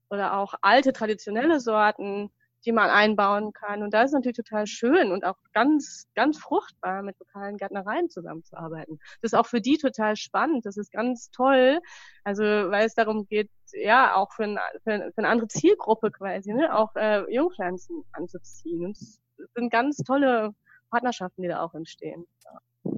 oder 0.09 0.38
auch 0.38 0.55
alte 0.62 0.93
traditionelle 0.93 1.61
Sorten, 1.61 2.31
die 2.64 2.72
man 2.72 2.90
einbauen 2.90 3.53
kann. 3.53 3.83
Und 3.83 3.92
da 3.92 4.03
ist 4.03 4.12
natürlich 4.12 4.37
total 4.37 4.66
schön 4.66 5.11
und 5.11 5.25
auch 5.25 5.37
ganz, 5.53 6.07
ganz 6.14 6.38
fruchtbar, 6.38 7.03
mit 7.03 7.18
lokalen 7.18 7.57
Gärtnereien 7.57 8.09
zusammenzuarbeiten. 8.11 8.98
Das 9.20 9.33
ist 9.33 9.38
auch 9.38 9.46
für 9.46 9.61
die 9.61 9.79
total 9.79 10.16
spannend. 10.16 10.66
Das 10.66 10.77
ist 10.77 10.92
ganz 10.92 11.31
toll. 11.31 11.81
Also, 12.25 12.42
weil 12.42 12.87
es 12.87 12.94
darum 12.94 13.27
geht, 13.27 13.51
ja, 13.72 14.14
auch 14.16 14.33
für, 14.33 14.44
ein, 14.44 14.59
für, 14.85 15.11
für 15.12 15.18
eine 15.18 15.29
andere 15.29 15.48
Zielgruppe 15.48 16.11
quasi, 16.11 16.53
ne, 16.53 16.75
auch 16.75 16.94
äh, 16.96 17.22
Jungpflanzen 17.33 18.05
anzuziehen. 18.12 18.85
Und 18.85 18.96
es 18.96 19.20
sind 19.55 19.72
ganz 19.72 19.96
tolle 19.98 20.55
Partnerschaften, 20.90 21.42
die 21.42 21.48
da 21.48 21.62
auch 21.62 21.75
entstehen. 21.75 22.27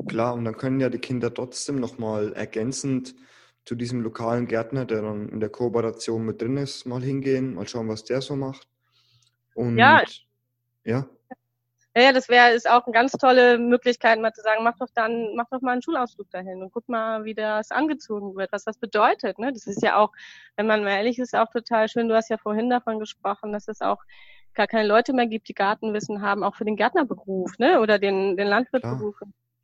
Klar, 0.09 0.35
und 0.35 0.45
dann 0.45 0.57
können 0.57 0.81
ja 0.81 0.89
die 0.89 0.99
Kinder 0.99 1.33
trotzdem 1.33 1.77
nochmal 1.77 2.33
ergänzend 2.33 3.15
zu 3.65 3.75
diesem 3.75 4.03
lokalen 4.03 4.47
Gärtner, 4.47 4.85
der 4.85 5.03
dann 5.03 5.29
in 5.29 5.41
der 5.41 5.49
Kooperation 5.49 6.25
mit 6.25 6.43
drin 6.43 6.57
ist, 6.57 6.85
mal 6.87 7.03
hingehen, 7.03 7.55
mal 7.55 7.67
schauen, 7.67 7.89
was 7.89 8.05
der 8.05 8.21
so 8.21 8.37
macht. 8.37 8.69
Und 9.55 9.79
ja. 9.79 10.03
Ja. 10.85 11.07
Ja, 11.97 12.13
das 12.13 12.29
wäre 12.29 12.53
ist 12.53 12.69
auch 12.69 12.87
eine 12.87 12.93
ganz 12.93 13.13
tolle 13.13 13.57
Möglichkeit, 13.57 14.19
mal 14.19 14.33
zu 14.33 14.43
sagen, 14.43 14.65
mach 14.65 14.77
doch 14.79 14.89
dann, 14.95 15.37
mach 15.37 15.49
doch 15.51 15.61
mal 15.61 15.73
einen 15.73 15.83
Schulausflug 15.83 16.29
dahin 16.31 16.61
und 16.61 16.73
guck 16.73 16.89
mal, 16.89 17.25
wie 17.25 17.35
das 17.35 17.71
angezogen 17.71 18.35
wird, 18.35 18.51
was 18.51 18.65
das 18.65 18.79
bedeutet. 18.79 19.39
Ne? 19.39 19.53
Das 19.53 19.69
ist 19.69 19.81
ja 19.81 19.97
auch, 19.97 20.11
wenn 20.57 20.67
man 20.67 20.83
mal 20.83 20.97
ehrlich 20.97 21.21
ist, 21.21 21.37
auch 21.37 21.51
total 21.53 21.89
schön. 21.89 22.09
Du 22.09 22.17
hast 22.17 22.31
ja 22.31 22.37
vorhin 22.37 22.69
davon 22.69 22.99
gesprochen, 22.99 23.53
dass 23.53 23.69
es 23.69 23.81
auch 23.81 24.03
gar 24.55 24.67
keine 24.67 24.89
Leute 24.89 25.13
mehr 25.13 25.29
gibt, 25.29 25.49
die 25.49 25.55
Gartenwissen 25.55 26.21
haben, 26.21 26.43
auch 26.43 26.57
für 26.57 26.65
den 26.65 26.77
Gärtnerberuf, 26.77 27.59
ne? 27.59 27.81
Oder 27.81 28.01
den, 28.01 28.37
den 28.37 28.49
Landwirtberuf. 28.49 29.17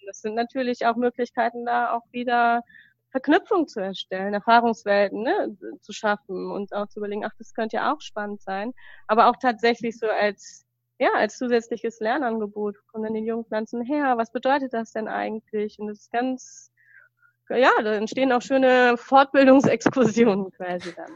Das 0.06 0.20
sind 0.20 0.34
natürlich 0.34 0.86
auch 0.86 0.96
Möglichkeiten, 0.96 1.66
da 1.66 1.92
auch 1.92 2.04
wieder 2.12 2.62
Verknüpfung 3.10 3.66
zu 3.66 3.80
erstellen, 3.80 4.34
Erfahrungswelten 4.34 5.22
ne, 5.22 5.56
zu 5.80 5.92
schaffen 5.92 6.50
und 6.50 6.72
auch 6.72 6.88
zu 6.88 7.00
überlegen, 7.00 7.24
ach, 7.24 7.34
das 7.38 7.54
könnte 7.54 7.76
ja 7.76 7.92
auch 7.92 8.00
spannend 8.00 8.40
sein. 8.40 8.72
Aber 9.08 9.28
auch 9.28 9.36
tatsächlich 9.40 9.98
so 9.98 10.06
als, 10.06 10.64
ja, 10.98 11.10
als 11.14 11.36
zusätzliches 11.36 11.98
Lernangebot 12.00 12.76
von 12.90 13.02
den 13.02 13.24
jungen 13.24 13.44
Pflanzen 13.44 13.82
her. 13.82 14.14
Was 14.16 14.30
bedeutet 14.30 14.72
das 14.72 14.92
denn 14.92 15.08
eigentlich? 15.08 15.78
Und 15.78 15.88
das 15.88 16.00
ist 16.00 16.12
ganz, 16.12 16.72
ja, 17.48 17.70
da 17.82 17.94
entstehen 17.94 18.32
auch 18.32 18.42
schöne 18.42 18.96
Fortbildungsexkursionen 18.96 20.52
quasi 20.56 20.94
dann. 20.94 21.12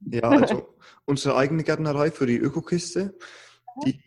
Ja, 0.00 0.28
also 0.28 0.74
unsere 1.06 1.36
eigene 1.36 1.64
Gärtnerei 1.64 2.12
für 2.12 2.26
die 2.26 2.38
Ökokiste, 2.38 3.16
die 3.84 4.00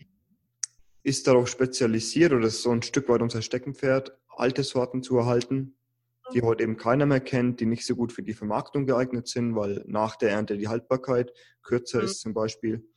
ist 1.03 1.27
darauf 1.27 1.49
spezialisiert 1.49 2.32
oder 2.32 2.47
ist 2.47 2.62
so 2.62 2.71
ein 2.71 2.82
Stück 2.82 3.10
weit 3.10 3.21
unser 3.21 3.41
Steckenpferd, 3.41 4.17
alte 4.29 4.63
Sorten 4.63 5.03
zu 5.03 5.17
erhalten, 5.17 5.75
die 6.33 6.41
heute 6.41 6.63
eben 6.63 6.77
keiner 6.77 7.05
mehr 7.05 7.19
kennt, 7.19 7.59
die 7.59 7.65
nicht 7.65 7.85
so 7.85 7.95
gut 7.95 8.11
für 8.13 8.23
die 8.23 8.33
Vermarktung 8.33 8.85
geeignet 8.85 9.27
sind, 9.27 9.55
weil 9.55 9.83
nach 9.87 10.15
der 10.15 10.31
Ernte 10.31 10.57
die 10.57 10.67
Haltbarkeit 10.67 11.33
kürzer 11.61 11.99
mhm. 11.99 12.05
ist 12.05 12.21
zum 12.21 12.33
Beispiel. 12.33 12.87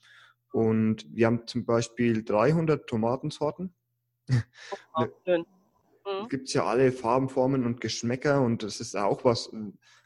Und 0.53 1.07
wir 1.11 1.27
haben 1.27 1.47
zum 1.47 1.65
Beispiel 1.65 2.23
300 2.25 2.87
Tomatensorten. 2.87 3.75
Oh, 4.95 5.07
schön. 5.27 5.45
Mhm. 6.05 6.29
Gibt 6.29 6.49
es 6.49 6.55
ja 6.55 6.65
alle 6.65 6.93
Farben, 6.93 7.29
Formen 7.29 7.65
und 7.65 7.81
Geschmäcker 7.81 8.43
und 8.43 8.63
das 8.63 8.81
ist 8.81 8.97
auch 8.97 9.25
was. 9.25 9.51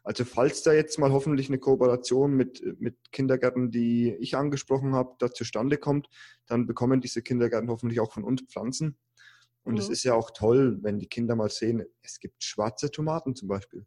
Also 0.03 0.25
falls 0.25 0.63
da 0.63 0.73
jetzt 0.73 0.99
mal 0.99 1.11
hoffentlich 1.11 1.49
eine 1.49 1.59
Kooperation 1.59 2.35
mit, 2.35 2.81
mit 2.81 2.97
Kindergärten, 3.11 3.73
die 3.73 4.15
ich 4.21 4.37
angesprochen 4.37 4.95
habe, 4.95 5.17
da 5.19 5.33
zustande 5.33 5.79
kommt, 5.79 6.09
dann 6.47 6.67
bekommen 6.67 7.01
diese 7.01 7.23
Kindergärten 7.23 7.71
hoffentlich 7.71 7.99
auch 7.99 8.13
von 8.13 8.23
uns 8.23 8.43
Pflanzen. 8.43 8.97
Und 9.67 9.75
mhm. 9.75 9.81
es 9.81 9.89
ist 9.89 10.05
ja 10.05 10.15
auch 10.15 10.31
toll, 10.31 10.79
wenn 10.83 11.01
die 11.01 11.09
Kinder 11.09 11.35
mal 11.35 11.51
sehen, 11.51 11.85
es 12.03 12.21
gibt 12.21 12.43
schwarze 12.45 12.91
Tomaten 12.91 13.35
zum 13.35 13.49
Beispiel. 13.49 13.85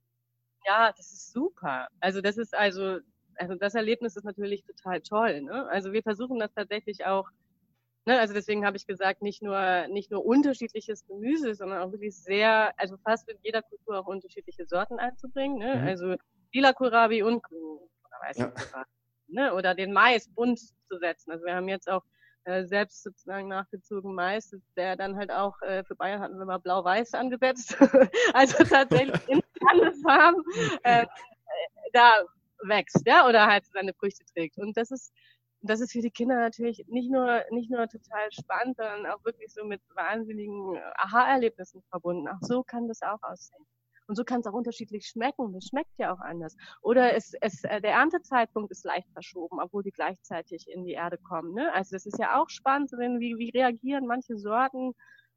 Ja, 0.66 0.92
das 0.92 1.12
ist 1.14 1.32
super. 1.32 1.88
Also 2.02 2.20
das 2.20 2.38
ist 2.38 2.54
also, 2.54 3.00
also 3.36 3.56
das 3.56 3.76
Erlebnis 3.76 4.18
ist 4.18 4.26
natürlich 4.26 4.66
total 4.66 5.00
toll. 5.00 5.42
Ne? 5.42 5.68
Also 5.70 5.94
wir 5.94 6.04
versuchen 6.04 6.38
das 6.38 6.54
tatsächlich 6.54 7.06
auch, 7.06 7.30
ne? 8.06 8.20
also 8.20 8.34
deswegen 8.34 8.66
habe 8.66 8.76
ich 8.76 8.86
gesagt, 8.86 9.22
nicht 9.22 9.42
nur, 9.42 9.88
nicht 9.88 10.12
nur 10.12 10.26
unterschiedliches 10.26 11.08
Gemüse, 11.08 11.56
sondern 11.56 11.82
auch 11.82 11.94
wirklich 11.94 12.22
sehr, 12.22 12.74
also 12.78 12.98
fast 12.98 13.30
in 13.30 13.38
jeder 13.42 13.62
Kultur 13.62 14.00
auch 14.00 14.08
unterschiedliche 14.08 14.66
Sorten 14.66 15.00
einzubringen. 15.00 15.60
Ne? 15.60 15.78
Mhm. 15.78 15.88
Also 15.88 16.16
lila 16.52 16.74
Kohlrabi 16.74 17.24
und 17.24 17.42
grün 17.42 17.62
oder 17.62 18.28
weiß 18.28 18.38
ja. 18.38 18.54
ne? 19.30 19.54
Oder 19.54 19.76
den 19.76 19.94
Mais 19.94 20.28
bunt 20.28 20.60
zu 20.60 20.98
setzen. 21.00 21.32
Also 21.32 21.46
wir 21.46 21.56
haben 21.56 21.70
jetzt 21.70 21.90
auch 21.90 22.04
äh, 22.50 22.66
selbst 22.66 23.04
sozusagen 23.04 23.48
nachgezogen 23.48 24.14
Mais, 24.16 24.56
der 24.76 24.96
dann 24.96 25.16
halt 25.16 25.32
auch 25.32 25.62
äh, 25.62 25.84
für 25.84 25.96
Bayern 25.96 26.22
hatten 26.22 26.40
wir 26.40 26.46
mal 26.46 26.58
blau-weiß 26.58 27.14
angesetzt. 27.14 27.78
also 28.34 28.64
tatsächlich 28.64 29.28
in 29.28 29.42
Farben 30.04 30.44
äh, 30.84 31.06
da 31.94 32.12
wächst, 32.64 33.06
ja, 33.06 33.28
oder 33.28 33.48
halt 33.48 33.66
seine 33.74 33.94
Früchte 33.94 34.26
trägt. 34.26 34.58
Und 34.58 34.76
das 34.76 34.92
ist 34.92 35.14
das 35.62 35.82
ist 35.82 35.92
für 35.92 36.02
die 36.02 36.12
Kinder 36.12 36.36
natürlich 36.36 36.86
nicht 36.88 37.12
nur 37.12 37.44
nicht 37.52 37.70
nur 37.70 37.88
total 37.88 38.32
spannend, 38.32 38.78
sondern 38.78 39.06
auch 39.08 39.24
wirklich 39.26 39.54
so 39.54 39.66
mit 39.66 39.82
wahnsinnigen 39.94 40.78
Aha-Erlebnissen 40.96 41.84
verbunden. 41.90 42.28
Auch 42.30 42.42
so 42.42 42.64
kann 42.64 42.88
das 42.88 43.02
auch 43.02 43.22
aussehen. 43.22 43.66
Und 44.10 44.16
so 44.16 44.24
kann 44.24 44.40
es 44.40 44.48
auch 44.48 44.54
unterschiedlich 44.54 45.06
schmecken. 45.06 45.54
Das 45.54 45.68
schmeckt 45.68 45.92
ja 46.00 46.12
auch 46.12 46.20
anders. 46.20 46.58
Oder 46.82 47.16
es, 47.16 47.34
es, 47.42 47.64
äh, 47.64 47.80
der 47.80 47.92
Erntezeitpunkt 47.92 48.72
ist 48.72 48.84
leicht 48.84 49.08
verschoben, 49.14 49.60
obwohl 49.62 49.84
die 49.84 49.92
gleichzeitig 49.92 50.68
in 50.68 50.84
die 50.84 50.94
Erde 50.94 51.20
kommen. 51.20 51.54
Ne? 51.54 51.72
Also 51.76 51.96
das 51.96 52.08
ist 52.08 52.18
ja 52.18 52.42
auch 52.42 52.50
spannend, 52.50 52.92
wenn, 52.98 53.20
wie, 53.20 53.38
wie 53.38 53.52
reagieren 53.52 54.08
manche 54.08 54.36
Sorten. 54.36 54.94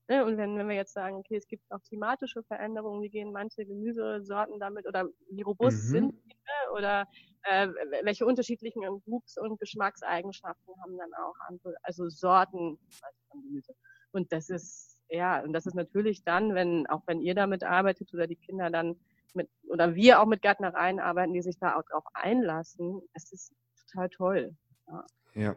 Ne? 0.08 0.24
Und 0.24 0.38
wenn, 0.38 0.56
wenn 0.56 0.70
wir 0.70 0.74
jetzt 0.74 0.94
sagen, 0.94 1.16
okay, 1.16 1.36
es 1.36 1.46
gibt 1.46 1.70
auch 1.70 1.82
klimatische 1.82 2.42
Veränderungen, 2.44 3.02
wie 3.02 3.10
gehen 3.10 3.30
manche 3.30 3.66
Gemüsesorten 3.66 4.58
damit 4.58 4.86
oder 4.88 5.06
wie 5.30 5.42
robust 5.42 5.88
mhm. 5.88 5.90
sind 5.90 6.12
die, 6.24 6.28
ne? 6.28 6.72
oder 6.74 7.06
äh, 7.42 7.68
welche 8.04 8.24
unterschiedlichen 8.24 8.80
Wuchs- 9.04 9.36
und 9.36 9.60
Geschmackseigenschaften 9.60 10.74
haben 10.82 10.96
dann 10.96 11.12
auch 11.12 11.34
andere, 11.46 11.74
also 11.82 12.08
Sorten 12.08 12.78
von 12.88 13.42
Gemüse. 13.42 13.74
Und 14.12 14.32
das 14.32 14.48
ist 14.48 14.91
ja, 15.12 15.42
und 15.42 15.52
das 15.52 15.66
ist 15.66 15.74
natürlich 15.74 16.24
dann, 16.24 16.54
wenn, 16.54 16.86
auch 16.86 17.02
wenn 17.06 17.20
ihr 17.20 17.34
damit 17.34 17.64
arbeitet 17.64 18.14
oder 18.14 18.26
die 18.26 18.36
Kinder 18.36 18.70
dann 18.70 18.96
mit, 19.34 19.50
oder 19.68 19.94
wir 19.94 20.20
auch 20.20 20.26
mit 20.26 20.40
Gärtnereien 20.40 21.00
arbeiten, 21.00 21.34
die 21.34 21.42
sich 21.42 21.58
da 21.58 21.76
auch 21.76 21.82
drauf 21.82 22.04
einlassen, 22.14 23.02
es 23.12 23.30
ist 23.30 23.52
total 23.86 24.08
toll. 24.08 24.56
Ja. 24.88 25.06
ja. 25.34 25.54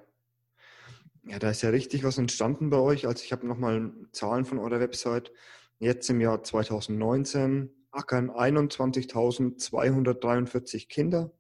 Ja, 1.28 1.40
da 1.40 1.50
ist 1.50 1.64
ja 1.64 1.70
richtig 1.70 2.04
was 2.04 2.20
entstanden 2.20 2.70
bei 2.70 2.78
euch. 2.78 3.08
Also 3.08 3.24
ich 3.24 3.32
habe 3.32 3.48
nochmal 3.48 3.92
Zahlen 4.12 4.46
von 4.46 4.60
eurer 4.60 4.80
Website. 4.80 5.32
Jetzt 5.80 6.08
im 6.10 6.22
Jahr 6.22 6.44
2019 6.44 7.72
ackern 7.92 8.30
21.243 8.30 10.88
Kinder 10.88 11.32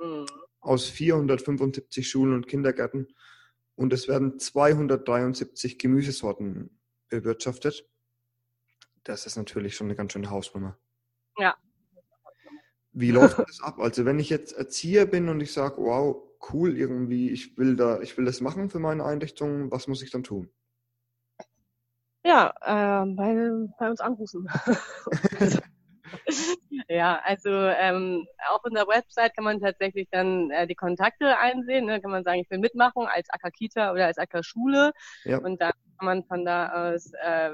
mhm. 0.00 0.26
aus 0.60 0.86
475 0.86 2.08
Schulen 2.08 2.34
und 2.34 2.48
Kindergärten 2.48 3.06
und 3.76 3.92
es 3.92 4.08
werden 4.08 4.38
273 4.38 5.78
Gemüsesorten 5.78 6.70
bewirtschaftet. 7.08 7.88
Das 9.04 9.26
ist 9.26 9.36
natürlich 9.36 9.76
schon 9.76 9.88
eine 9.88 9.96
ganz 9.96 10.12
schöne 10.12 10.30
Hausnummer. 10.30 10.78
Ja. 11.38 11.56
Wie 12.92 13.10
läuft 13.10 13.38
das 13.38 13.60
ab? 13.60 13.78
Also 13.80 14.04
wenn 14.04 14.18
ich 14.18 14.30
jetzt 14.30 14.52
Erzieher 14.52 15.06
bin 15.06 15.28
und 15.28 15.40
ich 15.40 15.52
sage, 15.52 15.78
wow, 15.78 16.22
cool, 16.52 16.76
irgendwie, 16.76 17.30
ich 17.30 17.58
will 17.58 17.76
da, 17.76 18.00
ich 18.00 18.16
will 18.16 18.24
das 18.24 18.40
machen 18.40 18.70
für 18.70 18.78
meine 18.78 19.04
Einrichtung, 19.04 19.70
was 19.70 19.88
muss 19.88 20.02
ich 20.02 20.10
dann 20.10 20.22
tun? 20.22 20.50
Ja, 22.24 22.54
äh, 22.60 23.06
bei, 23.14 23.68
bei 23.78 23.90
uns 23.90 24.00
anrufen. 24.00 24.48
ja, 26.94 27.20
also 27.24 27.50
ähm, 27.50 28.26
auf 28.50 28.64
unserer 28.64 28.86
Website 28.86 29.34
kann 29.34 29.44
man 29.44 29.60
tatsächlich 29.60 30.08
dann 30.10 30.50
äh, 30.50 30.66
die 30.66 30.74
Kontakte 30.74 31.38
einsehen. 31.38 31.86
Ne? 31.86 32.00
Kann 32.00 32.10
man 32.10 32.24
sagen, 32.24 32.40
ich 32.40 32.50
will 32.50 32.58
mitmachen 32.58 33.06
als 33.06 33.28
Akakita 33.30 33.92
oder 33.92 34.06
als 34.06 34.18
Akaschule. 34.18 34.92
Ja. 35.24 35.38
Und 35.38 35.60
dann 35.60 35.72
kann 35.98 36.06
man 36.06 36.24
von 36.24 36.44
da 36.44 36.90
aus 36.90 37.12
äh, 37.14 37.50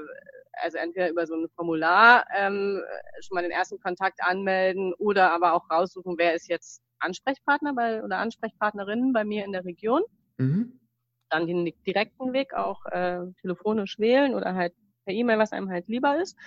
also 0.53 0.77
entweder 0.77 1.09
über 1.09 1.25
so 1.25 1.35
ein 1.35 1.47
Formular 1.55 2.25
ähm, 2.35 2.81
schon 3.21 3.35
mal 3.35 3.41
den 3.41 3.51
ersten 3.51 3.79
Kontakt 3.79 4.19
anmelden 4.21 4.93
oder 4.95 5.33
aber 5.33 5.53
auch 5.53 5.69
raussuchen, 5.69 6.15
wer 6.17 6.35
ist 6.35 6.47
jetzt 6.47 6.81
Ansprechpartner 6.99 7.73
bei, 7.73 8.03
oder 8.03 8.17
Ansprechpartnerin 8.17 9.13
bei 9.13 9.23
mir 9.23 9.43
in 9.43 9.53
der 9.53 9.65
Region. 9.65 10.03
Mhm. 10.37 10.79
Dann 11.29 11.47
den 11.47 11.71
direkten 11.87 12.33
Weg 12.33 12.53
auch 12.53 12.85
äh, 12.85 13.21
telefonisch 13.41 13.97
wählen 13.97 14.35
oder 14.35 14.53
halt 14.53 14.73
per 15.05 15.13
E-Mail, 15.13 15.39
was 15.39 15.51
einem 15.51 15.69
halt 15.69 15.87
lieber 15.87 16.21
ist. 16.21 16.37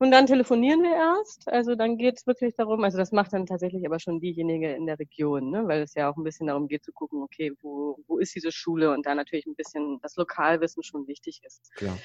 Und 0.00 0.12
dann 0.12 0.26
telefonieren 0.26 0.82
wir 0.82 0.94
erst. 0.94 1.48
Also 1.48 1.74
dann 1.74 1.98
geht 1.98 2.18
es 2.18 2.26
wirklich 2.26 2.54
darum, 2.54 2.84
also 2.84 2.98
das 2.98 3.10
macht 3.10 3.32
dann 3.32 3.46
tatsächlich 3.46 3.84
aber 3.84 3.98
schon 3.98 4.20
diejenige 4.20 4.72
in 4.72 4.86
der 4.86 4.98
Region, 4.98 5.50
ne? 5.50 5.66
weil 5.66 5.82
es 5.82 5.94
ja 5.94 6.08
auch 6.08 6.16
ein 6.16 6.22
bisschen 6.22 6.46
darum 6.46 6.68
geht 6.68 6.84
zu 6.84 6.92
gucken, 6.92 7.20
okay, 7.22 7.52
wo, 7.62 7.98
wo 8.06 8.18
ist 8.18 8.34
diese 8.34 8.52
Schule 8.52 8.92
und 8.92 9.06
da 9.06 9.14
natürlich 9.14 9.46
ein 9.46 9.56
bisschen 9.56 9.98
das 10.00 10.14
Lokalwissen 10.16 10.84
schon 10.84 11.08
wichtig 11.08 11.40
ist. 11.44 11.74
Klar. 11.74 11.98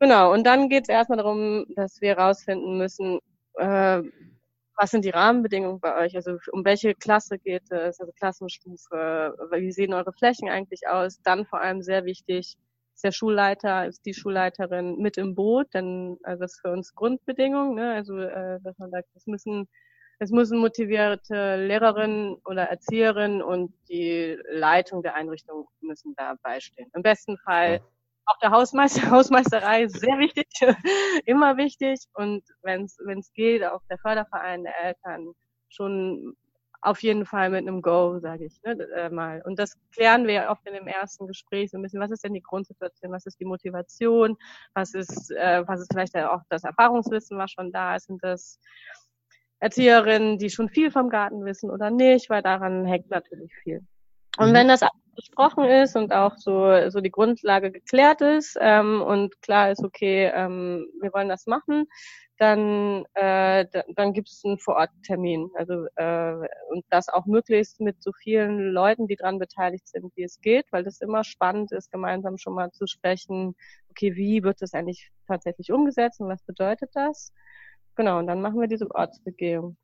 Genau, 0.00 0.32
und 0.32 0.44
dann 0.44 0.68
geht 0.68 0.84
es 0.84 0.88
erstmal 0.88 1.18
darum, 1.18 1.66
dass 1.74 2.00
wir 2.00 2.16
herausfinden 2.16 2.78
müssen, 2.78 3.18
äh, 3.54 4.02
was 4.76 4.90
sind 4.90 5.04
die 5.04 5.10
Rahmenbedingungen 5.10 5.80
bei 5.80 6.04
euch? 6.04 6.14
Also 6.16 6.36
um 6.52 6.64
welche 6.64 6.94
Klasse 6.94 7.38
geht 7.38 7.70
es, 7.70 7.98
also 7.98 8.12
Klassenstufe, 8.12 9.34
wie 9.52 9.72
sehen 9.72 9.94
eure 9.94 10.12
Flächen 10.12 10.48
eigentlich 10.50 10.86
aus? 10.86 11.20
Dann 11.22 11.46
vor 11.46 11.60
allem 11.60 11.82
sehr 11.82 12.04
wichtig, 12.04 12.56
ist 12.96 13.04
der 13.04 13.12
Schulleiter, 13.12 13.86
ist 13.86 14.04
die 14.06 14.14
Schulleiterin 14.14 14.98
mit 14.98 15.18
im 15.18 15.34
Boot, 15.34 15.72
denn 15.74 16.18
also 16.22 16.40
das 16.40 16.54
ist 16.54 16.60
für 16.62 16.72
uns 16.72 16.94
Grundbedingung, 16.94 17.74
ne? 17.74 17.92
also 17.92 18.18
äh, 18.18 18.58
dass 18.62 18.78
man 18.78 18.90
sagt, 18.90 19.08
es 19.14 19.26
müssen 19.26 19.68
es 20.18 20.30
müssen 20.30 20.58
motivierte 20.58 21.56
Lehrerinnen 21.56 22.36
oder 22.46 22.62
Erzieherinnen 22.64 23.42
und 23.42 23.74
die 23.90 24.38
Leitung 24.50 25.02
der 25.02 25.14
Einrichtung 25.14 25.68
müssen 25.80 26.14
da 26.16 26.36
beistehen. 26.42 26.90
Im 26.94 27.02
besten 27.02 27.36
Fall 27.36 27.82
auch 28.24 28.38
der 28.38 28.50
Hausmeister, 28.50 29.10
Hausmeisterei 29.10 29.82
ist 29.84 30.00
sehr 30.00 30.18
wichtig, 30.18 30.48
immer 31.26 31.58
wichtig. 31.58 32.00
Und 32.14 32.42
wenn 32.62 32.84
es 32.84 33.32
geht, 33.34 33.62
auch 33.64 33.82
der 33.90 33.98
Förderverein 33.98 34.64
der 34.64 34.84
Eltern 34.84 35.32
schon 35.68 36.34
auf 36.86 37.02
jeden 37.02 37.26
Fall 37.26 37.50
mit 37.50 37.66
einem 37.66 37.82
Go, 37.82 38.18
sage 38.20 38.44
ich 38.44 38.62
ne, 38.62 38.78
äh, 38.94 39.10
mal. 39.10 39.42
Und 39.44 39.58
das 39.58 39.76
klären 39.92 40.26
wir 40.26 40.46
oft 40.50 40.66
in 40.66 40.74
dem 40.74 40.86
ersten 40.86 41.26
Gespräch 41.26 41.70
so 41.70 41.78
ein 41.78 41.82
bisschen. 41.82 42.00
Was 42.00 42.12
ist 42.12 42.22
denn 42.22 42.34
die 42.34 42.42
Grundsituation? 42.42 43.12
Was 43.12 43.26
ist 43.26 43.40
die 43.40 43.44
Motivation? 43.44 44.36
Was 44.74 44.94
ist, 44.94 45.32
äh, 45.32 45.64
was 45.66 45.80
ist 45.80 45.92
vielleicht 45.92 46.16
auch 46.16 46.42
das 46.48 46.64
Erfahrungswissen, 46.64 47.38
was 47.38 47.50
schon 47.50 47.72
da 47.72 47.96
ist? 47.96 48.06
Sind 48.06 48.22
das 48.22 48.60
Erzieherinnen, 49.58 50.38
die 50.38 50.48
schon 50.48 50.68
viel 50.68 50.92
vom 50.92 51.10
Garten 51.10 51.44
wissen 51.44 51.70
oder 51.70 51.90
nicht? 51.90 52.30
Weil 52.30 52.42
daran 52.42 52.84
hängt 52.84 53.10
natürlich 53.10 53.52
viel. 53.62 53.84
Und 54.38 54.50
mhm. 54.50 54.54
wenn 54.54 54.68
das 54.68 54.82
besprochen 55.16 55.64
ist 55.64 55.96
und 55.96 56.12
auch 56.12 56.36
so, 56.36 56.90
so 56.90 57.00
die 57.00 57.10
Grundlage 57.10 57.72
geklärt 57.72 58.20
ist 58.20 58.56
ähm, 58.60 59.02
und 59.02 59.40
klar 59.42 59.70
ist, 59.70 59.82
okay, 59.82 60.30
ähm, 60.32 60.86
wir 61.00 61.12
wollen 61.12 61.28
das 61.28 61.46
machen, 61.46 61.86
dann, 62.38 63.04
äh, 63.14 63.66
dann 63.94 64.12
gibt 64.12 64.28
es 64.28 64.44
einen 64.44 64.58
Vororttermin. 64.58 65.50
Also 65.54 65.86
äh, 65.96 66.48
und 66.70 66.84
das 66.90 67.08
auch 67.08 67.26
möglichst 67.26 67.80
mit 67.80 68.02
so 68.02 68.12
vielen 68.12 68.72
Leuten, 68.72 69.06
die 69.06 69.16
dran 69.16 69.38
beteiligt 69.38 69.88
sind, 69.88 70.12
wie 70.16 70.24
es 70.24 70.40
geht, 70.40 70.66
weil 70.70 70.84
das 70.84 71.00
immer 71.00 71.24
spannend 71.24 71.72
ist, 71.72 71.90
gemeinsam 71.90 72.38
schon 72.38 72.54
mal 72.54 72.70
zu 72.72 72.86
sprechen, 72.86 73.56
okay, 73.90 74.14
wie 74.16 74.42
wird 74.42 74.60
das 74.60 74.74
eigentlich 74.74 75.10
tatsächlich 75.26 75.72
umgesetzt 75.72 76.20
und 76.20 76.28
was 76.28 76.42
bedeutet 76.42 76.90
das? 76.94 77.32
Genau, 77.96 78.18
und 78.18 78.26
dann 78.26 78.42
machen 78.42 78.60
wir 78.60 78.68
diese 78.68 78.90
Ortsbegehung. 78.90 79.76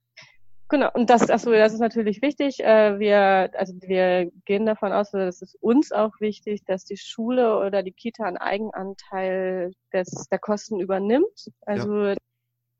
Genau, 0.69 0.91
und 0.95 1.11
das, 1.11 1.29
achso, 1.29 1.53
das 1.53 1.75
ist 1.75 1.81
natürlich 1.81 2.23
wichtig. 2.23 2.61
Äh, 2.61 2.99
wir, 2.99 3.51
also 3.55 3.75
wir 3.83 4.31
gehen 4.47 4.65
davon 4.65 4.93
aus, 4.93 5.11
dass 5.11 5.43
es 5.43 5.55
uns 5.57 5.93
auch 5.93 6.12
wichtig, 6.19 6.65
dass 6.65 6.85
die 6.87 6.97
Schule 6.97 7.59
oder 7.59 7.83
die 7.83 7.93
Kita 7.93 8.25
einen 8.25 8.38
Eigenanteil 8.38 9.73
des, 9.93 10.29
der 10.31 10.38
Kosten 10.38 10.81
übernimmt. 10.81 11.51
Also 11.67 12.07
ja. 12.07 12.17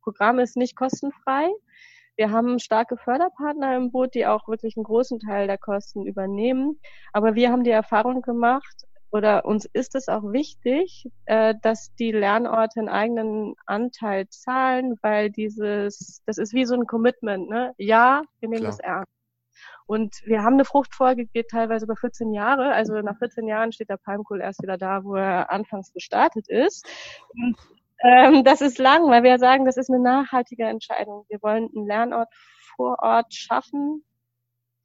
Das 0.03 0.15
Programm 0.15 0.39
ist 0.41 0.57
nicht 0.57 0.77
kostenfrei. 0.77 1.49
Wir 2.17 2.31
haben 2.31 2.59
starke 2.59 2.97
Förderpartner 2.97 3.77
im 3.77 3.91
Boot, 3.91 4.15
die 4.15 4.27
auch 4.27 4.49
wirklich 4.49 4.77
einen 4.77 4.85
großen 4.85 5.21
Teil 5.21 5.47
der 5.47 5.59
Kosten 5.59 6.07
übernehmen. 6.07 6.81
Aber 7.13 7.35
wir 7.35 7.51
haben 7.51 7.65
die 7.65 7.71
Erfahrung 7.71 8.21
gemacht, 8.21 8.85
oder 9.11 9.45
uns 9.45 9.67
ist 9.73 9.95
es 9.95 10.09
auch 10.09 10.23
wichtig, 10.25 11.09
äh, 11.27 11.55
dass 11.63 11.95
die 11.97 12.13
Lernorte 12.13 12.81
einen 12.81 12.89
eigenen 12.89 13.55
Anteil 13.67 14.29
zahlen, 14.29 14.99
weil 15.03 15.31
dieses, 15.31 16.23
das 16.27 16.39
ist 16.39 16.53
wie 16.55 16.65
so 16.65 16.75
ein 16.75 16.87
Commitment, 16.87 17.49
ne? 17.49 17.75
Ja, 17.77 18.23
wir 18.41 18.49
nehmen 18.49 18.63
Klar. 18.63 18.71
das 18.73 18.81
ernst. 18.81 19.13
Und 19.87 20.23
wir 20.25 20.43
haben 20.43 20.55
eine 20.55 20.65
Fruchtfolge, 20.65 21.27
geht 21.27 21.51
teilweise 21.51 21.85
über 21.85 21.97
14 21.97 22.33
Jahre. 22.33 22.73
Also 22.73 22.95
nach 23.03 23.19
14 23.19 23.47
Jahren 23.47 23.73
steht 23.73 23.91
der 23.91 23.99
Palmkohl 23.99 24.41
erst 24.41 24.63
wieder 24.63 24.79
da, 24.79 25.05
wo 25.05 25.17
er 25.17 25.51
anfangs 25.53 25.93
gestartet 25.93 26.49
ist. 26.49 26.87
Und, 27.35 27.57
ähm, 28.03 28.45
das 28.45 28.61
ist 28.61 28.79
lang, 28.79 29.09
weil 29.09 29.23
wir 29.23 29.39
sagen, 29.39 29.65
das 29.65 29.77
ist 29.77 29.91
eine 29.91 30.03
nachhaltige 30.03 30.65
Entscheidung. 30.65 31.25
Wir 31.29 31.41
wollen 31.43 31.69
einen 31.75 31.87
Lernort 31.87 32.29
vor 32.77 32.99
Ort 33.01 33.33
schaffen, 33.35 34.05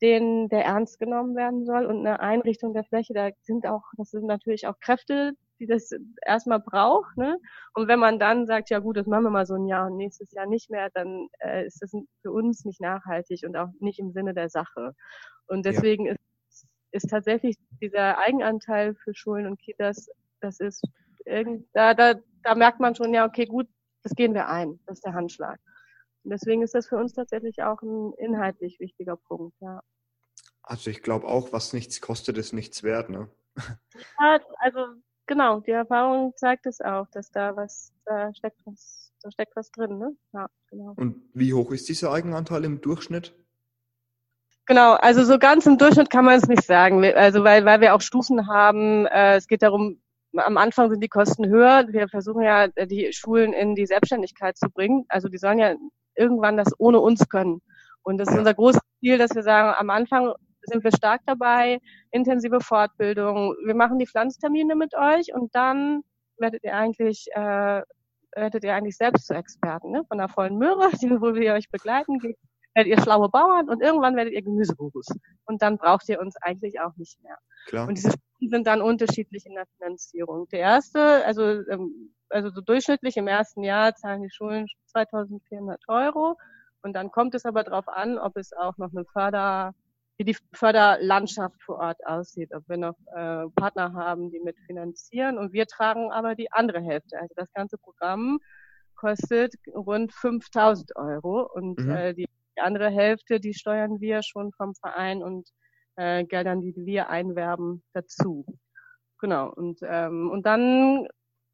den, 0.02 0.50
der 0.50 0.66
ernst 0.66 1.00
genommen 1.00 1.36
werden 1.36 1.66
soll 1.66 1.86
und 1.86 2.06
eine 2.06 2.20
Einrichtung 2.20 2.74
der 2.74 2.84
Fläche, 2.84 3.14
da 3.14 3.30
sind 3.42 3.66
auch, 3.66 3.84
das 3.98 4.12
sind 4.12 4.26
natürlich 4.26 4.68
auch 4.68 4.80
Kräfte, 4.80 5.34
die 5.60 5.66
das 5.66 5.90
erstmal 6.24 6.60
braucht, 6.60 7.18
ne? 7.18 7.40
Und 7.74 7.88
wenn 7.88 8.00
man 8.00 8.20
dann 8.20 8.46
sagt, 8.46 8.70
ja 8.70 8.78
gut, 8.78 8.98
das 8.98 9.08
machen 9.08 9.24
wir 9.24 9.32
mal 9.32 9.48
so 9.48 9.56
ein 9.56 9.66
Jahr 9.66 9.88
und 9.88 9.98
nächstes 9.98 10.32
Jahr 10.32 10.46
nicht 10.46 10.70
mehr, 10.70 10.90
dann 10.94 11.30
äh, 11.40 11.66
ist 11.66 11.82
das 11.82 11.92
für 12.22 12.32
uns 12.32 12.64
nicht 12.64 12.80
nachhaltig 12.80 13.42
und 13.44 13.56
auch 13.58 13.70
nicht 13.80 13.98
im 13.98 14.12
Sinne 14.12 14.36
der 14.36 14.50
Sache. 14.50 14.94
Und 15.48 15.66
deswegen 15.66 16.06
ja. 16.06 16.12
ist, 16.12 16.68
ist 16.92 17.10
tatsächlich 17.10 17.56
dieser 17.82 18.20
Eigenanteil 18.20 18.94
für 18.96 19.16
Schulen 19.16 19.48
und 19.48 19.60
Kitas, 19.60 20.10
das 20.42 20.60
ist 20.60 20.84
irgend, 21.26 21.66
da, 21.74 21.96
da, 21.96 22.14
da 22.48 22.56
merkt 22.56 22.80
man 22.80 22.96
schon, 22.96 23.14
ja, 23.14 23.26
okay, 23.26 23.46
gut, 23.46 23.68
das 24.04 24.16
gehen 24.16 24.34
wir 24.34 24.48
ein. 24.48 24.80
Das 24.86 25.00
ist 25.00 25.06
der 25.06 25.14
Handschlag. 25.14 25.60
Und 26.24 26.32
deswegen 26.32 26.62
ist 26.62 26.74
das 26.74 26.88
für 26.88 26.96
uns 26.96 27.14
tatsächlich 27.14 27.62
auch 27.62 27.82
ein 27.82 28.14
inhaltlich 28.14 28.80
wichtiger 28.80 29.18
Punkt, 29.18 29.54
ja. 29.60 29.82
Also 30.64 30.90
ich 30.90 31.02
glaube 31.02 31.28
auch, 31.28 31.52
was 31.52 31.74
nichts 31.74 32.00
kostet, 32.00 32.38
ist 32.38 32.54
nichts 32.54 32.84
wert, 32.84 33.10
ne? 33.10 33.30
Ja, 34.20 34.40
also 34.60 34.80
genau, 35.26 35.60
die 35.60 35.72
Erfahrung 35.72 36.34
zeigt 36.38 36.68
es 36.68 36.80
auch, 36.80 37.08
dass 37.12 37.32
da 37.32 37.56
was, 37.58 37.92
da 38.06 38.34
steckt 38.34 38.62
was, 38.66 39.12
da 39.22 39.32
steckt 39.32 39.56
was 39.56 39.70
drin, 39.72 39.98
ne? 39.98 40.16
Ja, 40.32 40.48
genau. 40.70 40.94
Und 40.96 41.30
wie 41.34 41.54
hoch 41.54 41.72
ist 41.72 41.90
dieser 41.90 42.14
Eigenanteil 42.14 42.64
im 42.64 42.80
Durchschnitt? 42.80 43.34
Genau, 44.68 44.94
also 44.94 45.24
so 45.26 45.38
ganz 45.38 45.66
im 45.66 45.78
Durchschnitt 45.78 46.10
kann 46.10 46.26
man 46.26 46.36
es 46.36 46.48
nicht 46.48 46.64
sagen. 46.64 47.04
Also 47.04 47.44
weil, 47.44 47.66
weil 47.66 47.82
wir 47.82 47.94
auch 47.94 48.02
Stufen 48.02 48.48
haben, 48.48 49.06
äh, 49.08 49.36
es 49.36 49.48
geht 49.48 49.64
darum, 49.64 50.02
am 50.40 50.58
Anfang 50.58 50.90
sind 50.90 51.02
die 51.02 51.10
Kosten 51.10 51.48
höher. 51.48 51.86
Wir 51.90 52.08
versuchen 52.08 52.44
ja, 52.44 52.68
die 52.68 53.12
Schulen 53.14 53.54
in 53.54 53.76
die 53.76 53.86
Selbstständigkeit 53.86 54.58
zu 54.58 54.70
bringen. 54.70 55.06
Also 55.10 55.28
die 55.30 55.38
sollen 55.38 55.60
ja 55.60 55.76
irgendwann 56.16 56.58
das 56.58 56.74
ohne 56.78 57.00
uns 57.00 57.28
können. 57.30 57.62
Und 58.04 58.18
das 58.18 58.30
ist 58.30 58.38
unser 58.38 58.54
großes 58.54 58.82
Ziel, 59.00 59.18
dass 59.18 59.36
wir 59.36 59.44
sagen, 59.44 59.76
am 59.78 59.90
Anfang 59.90 60.34
sind 60.62 60.84
wir 60.84 60.92
stark 60.92 61.22
dabei, 61.26 61.80
intensive 62.12 62.60
Fortbildung. 62.62 63.56
Wir 63.66 63.76
machen 63.76 64.00
die 64.00 64.08
Pflanztermine 64.08 64.76
mit 64.76 64.96
euch 64.96 65.34
und 65.34 65.54
dann 65.56 66.02
werdet 66.38 66.64
ihr 66.64 66.76
eigentlich 66.76 67.28
äh, 67.34 67.82
werdet 68.36 68.64
ihr 68.64 68.74
eigentlich 68.74 68.98
selbst 68.98 69.28
zu 69.28 69.34
Experten, 69.34 69.92
ne? 69.92 70.04
Von 70.08 70.20
der 70.20 70.30
vollen 70.30 70.58
Möhre, 70.58 70.90
die, 71.02 71.10
wo 71.10 71.34
wir 71.34 71.54
euch 71.54 71.70
begleiten, 71.70 72.20
werdet 72.78 72.96
ihr 72.96 73.02
schlaue 73.02 73.28
Bauern 73.28 73.70
und 73.70 73.82
irgendwann 73.82 74.16
werdet 74.16 74.34
ihr 74.34 74.44
Gemüsegurus. 74.44 75.08
Und 75.46 75.62
dann 75.64 75.78
braucht 75.78 76.08
ihr 76.10 76.22
uns 76.22 76.36
eigentlich 76.42 76.80
auch 76.80 76.96
nicht 76.96 77.22
mehr. 77.24 77.38
Klar. 77.66 77.88
Und 77.88 77.96
diese 77.98 78.12
Stunden 78.12 78.50
sind 78.50 78.68
dann 78.68 78.82
unterschiedlich 78.84 79.48
in 79.48 79.56
der 79.56 79.66
Finanzierung. 79.78 80.48
Der 80.50 80.60
erste, 80.60 81.26
also 81.26 81.42
ähm, 81.70 82.14
also 82.30 82.50
so 82.52 82.62
durchschnittlich 82.62 83.18
im 83.18 83.28
ersten 83.28 83.64
Jahr 83.64 83.96
zahlen 83.96 84.22
die 84.22 84.30
Schulen 84.30 84.68
2400 84.92 85.82
Euro. 85.88 86.38
Und 86.84 86.94
dann 86.94 87.10
kommt 87.10 87.34
es 87.34 87.46
aber 87.46 87.64
darauf 87.64 87.88
an, 87.88 88.20
ob 88.20 88.38
es 88.38 88.54
auch 88.54 88.78
noch 88.78 88.92
eine 88.92 89.06
Förder, 89.06 89.74
wie 90.18 90.26
die 90.26 90.38
Förderlandschaft 90.54 91.60
vor 91.64 91.80
Ort 91.80 92.06
aussieht, 92.06 92.54
ob 92.54 92.70
wir 92.70 92.78
noch 92.78 92.96
äh, 93.16 93.50
Partner 93.56 93.94
haben, 93.94 94.30
die 94.30 94.40
mitfinanzieren. 94.40 95.40
Und 95.40 95.52
wir 95.52 95.66
tragen 95.66 96.12
aber 96.12 96.36
die 96.36 96.52
andere 96.52 96.82
Hälfte. 96.82 97.20
Also 97.20 97.34
das 97.36 97.52
ganze 97.54 97.80
Programm 97.80 98.40
kostet 98.96 99.56
rund 99.74 100.14
5000 100.14 100.96
Euro 100.96 101.50
und 101.54 101.80
mhm. 101.80 101.90
äh, 101.90 102.14
die, 102.14 102.28
die 102.58 102.62
andere 102.62 102.90
Hälfte, 102.90 103.40
die 103.40 103.54
steuern 103.54 104.02
wir 104.02 104.22
schon 104.24 104.52
vom 104.54 104.74
Verein 104.76 105.22
und 105.24 105.48
äh, 105.96 106.24
Geldern, 106.26 106.62
die 106.62 106.74
wir 106.76 107.10
einwerben, 107.10 107.84
dazu. 107.94 108.46
Genau. 109.20 109.52
Und, 109.54 109.80
ähm, 109.84 110.30
und 110.30 110.46
dann 110.46 111.08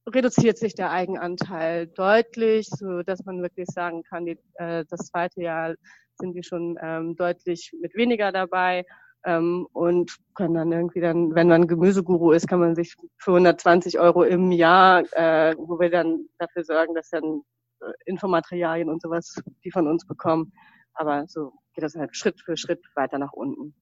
reduziert 0.07 0.57
sich 0.57 0.75
der 0.75 0.91
Eigenanteil 0.91 1.87
deutlich, 1.87 2.67
so 2.69 3.03
dass 3.03 3.23
man 3.25 3.41
wirklich 3.41 3.67
sagen 3.67 4.03
kann, 4.03 4.25
die, 4.25 4.37
äh, 4.55 4.85
das 4.89 5.07
zweite 5.07 5.41
Jahr 5.41 5.75
sind 6.19 6.35
wir 6.35 6.43
schon 6.43 6.77
ähm, 6.81 7.15
deutlich 7.15 7.71
mit 7.81 7.95
weniger 7.95 8.31
dabei 8.31 8.85
ähm, 9.25 9.67
und 9.71 10.17
können 10.35 10.55
dann 10.55 10.71
irgendwie 10.71 10.99
dann, 10.99 11.33
wenn 11.35 11.47
man 11.47 11.67
Gemüseguru 11.67 12.31
ist, 12.31 12.47
kann 12.47 12.59
man 12.59 12.75
sich 12.75 12.95
für 13.17 13.31
120 13.31 13.99
Euro 13.99 14.23
im 14.23 14.51
Jahr, 14.51 15.03
äh, 15.13 15.55
wo 15.57 15.79
wir 15.79 15.89
dann 15.89 16.27
dafür 16.37 16.63
sorgen, 16.65 16.93
dass 16.95 17.09
dann 17.09 17.41
äh, 17.79 17.91
Infomaterialien 18.05 18.89
und 18.89 19.01
sowas 19.01 19.41
die 19.63 19.71
von 19.71 19.87
uns 19.87 20.05
bekommen. 20.05 20.51
Aber 20.93 21.25
so 21.27 21.53
geht 21.73 21.83
das 21.83 21.95
halt 21.95 22.15
Schritt 22.15 22.39
für 22.41 22.57
Schritt 22.57 22.83
weiter 22.95 23.17
nach 23.17 23.33
unten. 23.33 23.73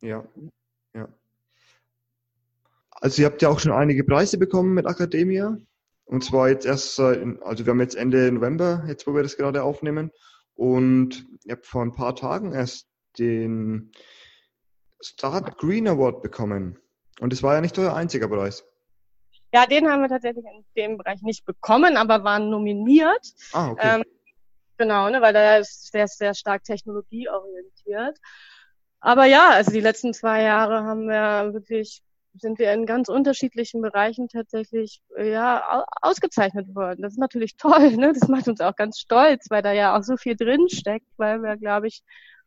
Ja, 0.00 0.24
ja. 0.94 1.08
Also 2.90 3.22
ihr 3.22 3.26
habt 3.26 3.42
ja 3.42 3.48
auch 3.48 3.58
schon 3.58 3.72
einige 3.72 4.04
Preise 4.04 4.38
bekommen 4.38 4.74
mit 4.74 4.86
Academia. 4.86 5.58
Und 6.06 6.24
zwar 6.24 6.48
jetzt 6.48 6.66
erst, 6.66 7.00
also 7.00 7.66
wir 7.66 7.70
haben 7.70 7.80
jetzt 7.80 7.96
Ende 7.96 8.30
November, 8.30 8.84
jetzt 8.86 9.06
wo 9.06 9.14
wir 9.14 9.22
das 9.22 9.36
gerade 9.36 9.62
aufnehmen. 9.62 10.10
Und 10.54 11.26
ihr 11.44 11.52
habt 11.52 11.66
vor 11.66 11.82
ein 11.82 11.94
paar 11.94 12.14
Tagen 12.14 12.52
erst 12.52 12.88
den 13.18 13.92
Start 15.00 15.58
Green 15.58 15.88
Award 15.88 16.22
bekommen. 16.22 16.78
Und 17.20 17.32
das 17.32 17.42
war 17.42 17.54
ja 17.54 17.60
nicht 17.60 17.78
euer 17.78 17.94
einziger 17.94 18.28
Preis. 18.28 18.64
Ja, 19.52 19.66
den 19.66 19.88
haben 19.88 20.02
wir 20.02 20.08
tatsächlich 20.08 20.44
in 20.44 20.64
dem 20.76 20.98
Bereich 20.98 21.22
nicht 21.22 21.44
bekommen, 21.44 21.96
aber 21.96 22.24
waren 22.24 22.50
nominiert. 22.50 23.34
Ah, 23.52 23.70
okay. 23.70 23.96
Ähm, 23.96 24.04
genau, 24.78 25.08
ne, 25.10 25.20
weil 25.20 25.32
der 25.32 25.60
ist 25.60 25.90
sehr, 25.92 26.08
sehr 26.08 26.34
stark 26.34 26.64
technologieorientiert. 26.64 28.18
Aber 29.00 29.26
ja, 29.26 29.50
also 29.50 29.70
die 29.70 29.80
letzten 29.80 30.14
zwei 30.14 30.42
Jahre 30.42 30.84
haben 30.84 31.08
wir 31.08 31.52
wirklich, 31.52 32.02
sind 32.34 32.58
wir 32.58 32.72
in 32.72 32.86
ganz 32.86 33.08
unterschiedlichen 33.08 33.82
Bereichen 33.82 34.28
tatsächlich 34.28 35.02
ja 35.16 35.84
ausgezeichnet 36.00 36.74
worden. 36.74 37.02
Das 37.02 37.12
ist 37.14 37.18
natürlich 37.18 37.56
toll, 37.58 37.96
ne? 37.96 38.12
Das 38.12 38.28
macht 38.28 38.48
uns 38.48 38.60
auch 38.60 38.76
ganz 38.76 38.98
stolz, 38.98 39.46
weil 39.50 39.62
da 39.62 39.72
ja 39.72 39.96
auch 39.96 40.02
so 40.02 40.16
viel 40.16 40.36
drin 40.36 40.68
steckt, 40.68 41.06
weil 41.16 41.42
wir, 41.42 41.56
glaube 41.56 41.88
ich, 41.88 42.02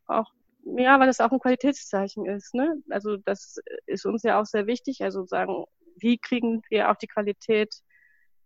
auch 0.06 0.32
ja, 0.76 0.98
weil 1.00 1.06
das 1.06 1.20
auch 1.20 1.32
ein 1.32 1.40
Qualitätszeichen 1.40 2.26
ist. 2.26 2.54
Ne? 2.54 2.82
Also 2.90 3.16
das 3.16 3.56
ist 3.86 4.04
uns 4.04 4.22
ja 4.22 4.40
auch 4.40 4.44
sehr 4.44 4.66
wichtig. 4.66 5.02
Also 5.02 5.24
sagen, 5.24 5.64
wie 5.96 6.18
kriegen 6.18 6.62
wir 6.68 6.90
auch 6.90 6.96
die 6.96 7.06
Qualität 7.06 7.74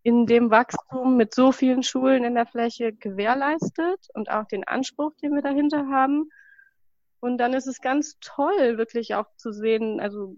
in 0.03 0.27
dem 0.27 0.51
Wachstum 0.51 1.17
mit 1.17 1.35
so 1.35 1.53
vielen 1.53 1.83
Schulen 1.83 2.25
in 2.25 2.35
der 2.35 2.47
Fläche 2.47 2.93
gewährleistet 2.93 4.09
und 4.15 4.31
auch 4.31 4.47
den 4.47 4.65
Anspruch, 4.65 5.13
den 5.23 5.35
wir 5.35 5.43
dahinter 5.43 5.89
haben. 5.89 6.29
Und 7.21 7.39
dann 7.39 7.55
ist 7.55 7.69
es 7.69 7.81
ganz 7.81 8.17
toll, 8.21 8.79
wirklich 8.79 9.15
auch 9.15 9.27
zu 9.37 9.53
sehen, 9.53 10.01
also 10.01 10.37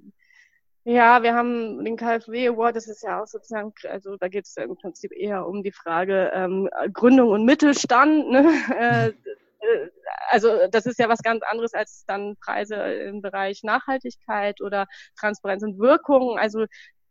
ja, 0.87 1.22
wir 1.22 1.35
haben 1.35 1.83
den 1.83 1.96
KfW 1.96 2.48
Award, 2.48 2.77
das 2.77 2.88
ist 2.88 3.03
ja 3.03 3.22
auch 3.22 3.27
sozusagen, 3.27 3.72
also 3.88 4.16
da 4.18 4.29
geht 4.29 4.44
es 4.44 4.55
im 4.59 4.77
Prinzip 4.77 5.12
eher 5.12 5.46
um 5.46 5.62
die 5.62 5.72
Frage 5.72 6.31
ähm, 6.35 6.68
Gründung 6.92 7.31
und 7.31 7.44
Mittelstand. 7.44 8.31
Ne? 8.31 8.44
Äh, 8.79 9.09
äh, 9.09 9.90
also 10.31 10.66
das 10.70 10.87
ist 10.87 10.98
ja 10.98 11.09
was 11.09 11.22
ganz 11.22 11.42
anderes 11.42 11.74
als 11.74 12.05
dann 12.07 12.37
Preise 12.37 12.77
im 12.77 13.22
Bereich 13.22 13.62
Nachhaltigkeit 13.62 14.61
oder 14.61 14.87
Transparenz 15.18 15.62
und 15.62 15.79
Wirkung. 15.79 16.38
Also 16.38 16.66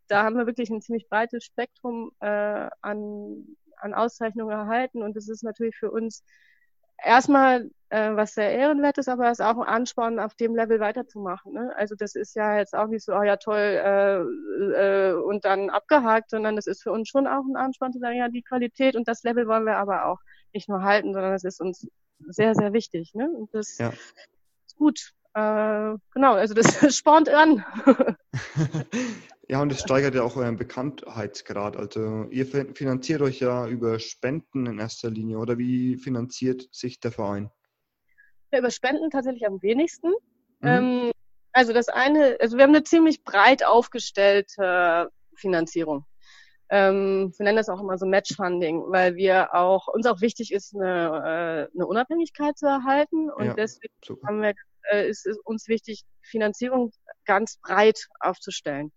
da 0.08 0.24
haben 0.24 0.36
wir 0.36 0.46
wirklich 0.46 0.70
ein 0.70 0.82
ziemlich 0.82 1.08
breites 1.08 1.44
Spektrum 1.44 2.12
äh, 2.20 2.68
an, 2.80 3.56
an 3.76 3.94
Auszeichnungen 3.94 4.52
erhalten 4.52 5.02
und 5.02 5.16
das 5.16 5.28
ist 5.28 5.42
natürlich 5.42 5.76
für 5.76 5.90
uns 5.90 6.24
erstmal 7.02 7.70
äh, 7.90 8.14
was 8.16 8.34
sehr 8.34 8.50
ehrenwert 8.50 8.98
ist, 8.98 9.08
aber 9.08 9.30
es 9.30 9.38
ist 9.38 9.44
auch 9.44 9.58
ein 9.58 9.68
Ansporn, 9.68 10.18
auf 10.18 10.34
dem 10.34 10.54
Level 10.54 10.80
weiterzumachen. 10.80 11.52
Ne? 11.52 11.72
Also 11.76 11.94
das 11.94 12.14
ist 12.14 12.34
ja 12.34 12.58
jetzt 12.58 12.74
auch 12.74 12.86
nicht 12.86 13.04
so, 13.04 13.14
oh 13.14 13.22
ja 13.22 13.36
toll 13.36 13.58
äh, 13.58 14.20
äh, 14.20 15.12
und 15.14 15.44
dann 15.44 15.70
abgehakt, 15.70 16.30
sondern 16.30 16.56
das 16.56 16.66
ist 16.66 16.82
für 16.82 16.92
uns 16.92 17.08
schon 17.08 17.26
auch 17.26 17.44
ein 17.44 17.56
Ansporn 17.56 17.92
zu 17.92 17.98
sagen, 17.98 18.16
ja 18.16 18.28
die 18.28 18.42
Qualität 18.42 18.96
und 18.96 19.08
das 19.08 19.22
Level 19.22 19.46
wollen 19.46 19.66
wir 19.66 19.76
aber 19.76 20.06
auch 20.06 20.18
nicht 20.52 20.68
nur 20.68 20.82
halten, 20.82 21.12
sondern 21.12 21.34
es 21.34 21.44
ist 21.44 21.60
uns 21.60 21.86
sehr, 22.18 22.54
sehr 22.54 22.72
wichtig. 22.72 23.14
Ne? 23.14 23.28
Und 23.30 23.54
das 23.54 23.78
ja. 23.78 23.90
ist 24.66 24.76
gut. 24.76 25.12
Äh, 25.34 25.94
genau, 26.12 26.34
also 26.34 26.54
das 26.54 26.96
spornt 26.96 27.28
an. 27.28 27.64
Ja, 29.48 29.60
und 29.60 29.70
es 29.72 29.80
steigert 29.80 30.14
ja 30.14 30.22
auch 30.22 30.36
euren 30.36 30.56
Bekanntheitsgrad. 30.56 31.76
Also 31.76 32.26
ihr 32.30 32.46
finanziert 32.46 33.20
euch 33.20 33.40
ja 33.40 33.66
über 33.66 33.98
Spenden 33.98 34.66
in 34.66 34.78
erster 34.78 35.10
Linie 35.10 35.38
oder 35.38 35.58
wie 35.58 35.96
finanziert 35.98 36.66
sich 36.72 36.98
der 36.98 37.12
Verein? 37.12 37.50
Ja, 38.52 38.60
über 38.60 38.70
Spenden 38.70 39.10
tatsächlich 39.10 39.46
am 39.46 39.60
wenigsten. 39.60 40.08
Mhm. 40.60 40.68
Ähm, 40.68 41.10
also 41.52 41.72
das 41.72 41.88
eine, 41.88 42.38
also 42.40 42.56
wir 42.56 42.64
haben 42.64 42.74
eine 42.74 42.84
ziemlich 42.84 43.22
breit 43.22 43.64
aufgestellte 43.64 45.10
Finanzierung. 45.36 46.06
Ähm, 46.70 47.32
wir 47.36 47.44
nennen 47.44 47.58
das 47.58 47.68
auch 47.68 47.80
immer 47.80 47.98
so 47.98 48.06
Matchfunding, 48.06 48.82
weil 48.88 49.16
wir 49.16 49.54
auch 49.54 49.86
uns 49.88 50.06
auch 50.06 50.22
wichtig 50.22 50.52
ist, 50.52 50.74
eine, 50.74 51.68
äh, 51.70 51.76
eine 51.76 51.86
Unabhängigkeit 51.86 52.56
zu 52.56 52.66
erhalten 52.66 53.30
und 53.30 53.44
ja, 53.44 53.54
deswegen 53.54 53.92
haben 54.26 54.40
wir, 54.40 54.54
äh, 54.90 55.08
ist, 55.08 55.26
ist 55.26 55.40
uns 55.44 55.68
wichtig, 55.68 56.02
Finanzierung 56.22 56.92
ganz 57.24 57.58
breit 57.62 58.06
aufzustellen. 58.20 58.92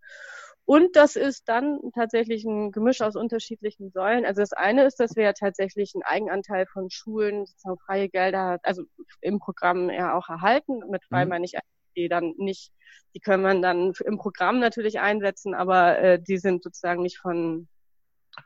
Und 0.66 0.98
das 0.98 1.16
ist 1.16 1.48
dann 1.48 1.80
tatsächlich 1.96 2.44
ein 2.44 2.74
Gemisch 2.74 3.00
aus 3.00 3.16
unterschiedlichen 3.16 3.90
Säulen. 3.92 4.26
Also 4.26 4.42
das 4.42 4.52
eine 4.52 4.86
ist, 4.86 5.00
dass 5.00 5.16
wir 5.16 5.24
ja 5.24 5.32
tatsächlich 5.32 5.94
einen 5.96 6.04
Eigenanteil 6.04 6.66
von 6.66 6.90
Schulen, 6.90 7.46
sozusagen 7.46 7.78
freie 7.86 8.10
Gelder, 8.10 8.60
also 8.64 8.84
im 9.22 9.40
Programm 9.40 9.90
ja 9.90 10.14
auch 10.14 10.28
erhalten. 10.28 10.82
Mit 10.90 11.06
frei 11.06 11.24
mhm. 11.24 11.30
meine 11.30 11.46
ich 11.46 11.54
die 11.96 12.10
dann 12.10 12.34
nicht, 12.38 12.72
die 13.16 13.20
können 13.20 13.44
man 13.44 13.62
dann 13.62 13.94
im 14.06 14.18
Programm 14.18 14.60
natürlich 14.60 15.00
einsetzen, 15.00 15.54
aber 15.54 16.00
äh, 16.00 16.22
die 16.22 16.38
sind 16.38 16.64
sozusagen 16.64 17.02
nicht 17.02 17.18
von 17.18 17.68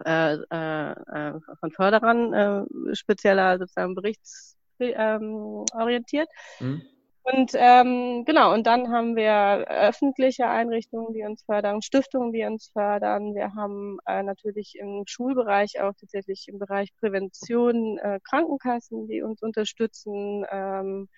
äh, 0.05 0.35
äh, 0.35 1.39
von 1.59 1.71
Förderern 1.71 2.33
äh, 2.33 2.63
spezieller 2.95 3.59
sozusagen 3.59 3.95
berichtsorientiert. 3.95 6.29
Ähm, 6.59 6.67
mhm. 6.67 6.81
Und 7.23 7.51
ähm, 7.53 8.23
genau, 8.25 8.51
und 8.53 8.65
dann 8.65 8.91
haben 8.91 9.15
wir 9.15 9.67
öffentliche 9.69 10.47
Einrichtungen, 10.47 11.13
die 11.13 11.23
uns 11.23 11.43
fördern, 11.43 11.83
Stiftungen, 11.83 12.33
die 12.33 12.43
uns 12.45 12.71
fördern. 12.73 13.35
Wir 13.35 13.53
haben 13.53 13.99
äh, 14.07 14.23
natürlich 14.23 14.75
im 14.79 15.03
Schulbereich 15.05 15.79
auch 15.81 15.93
tatsächlich 15.99 16.47
im 16.47 16.57
Bereich 16.57 16.89
Prävention 16.99 17.99
äh, 17.99 18.19
Krankenkassen, 18.27 19.07
die 19.07 19.21
uns 19.21 19.43
unterstützen. 19.43 20.45
Ähm, 20.51 21.09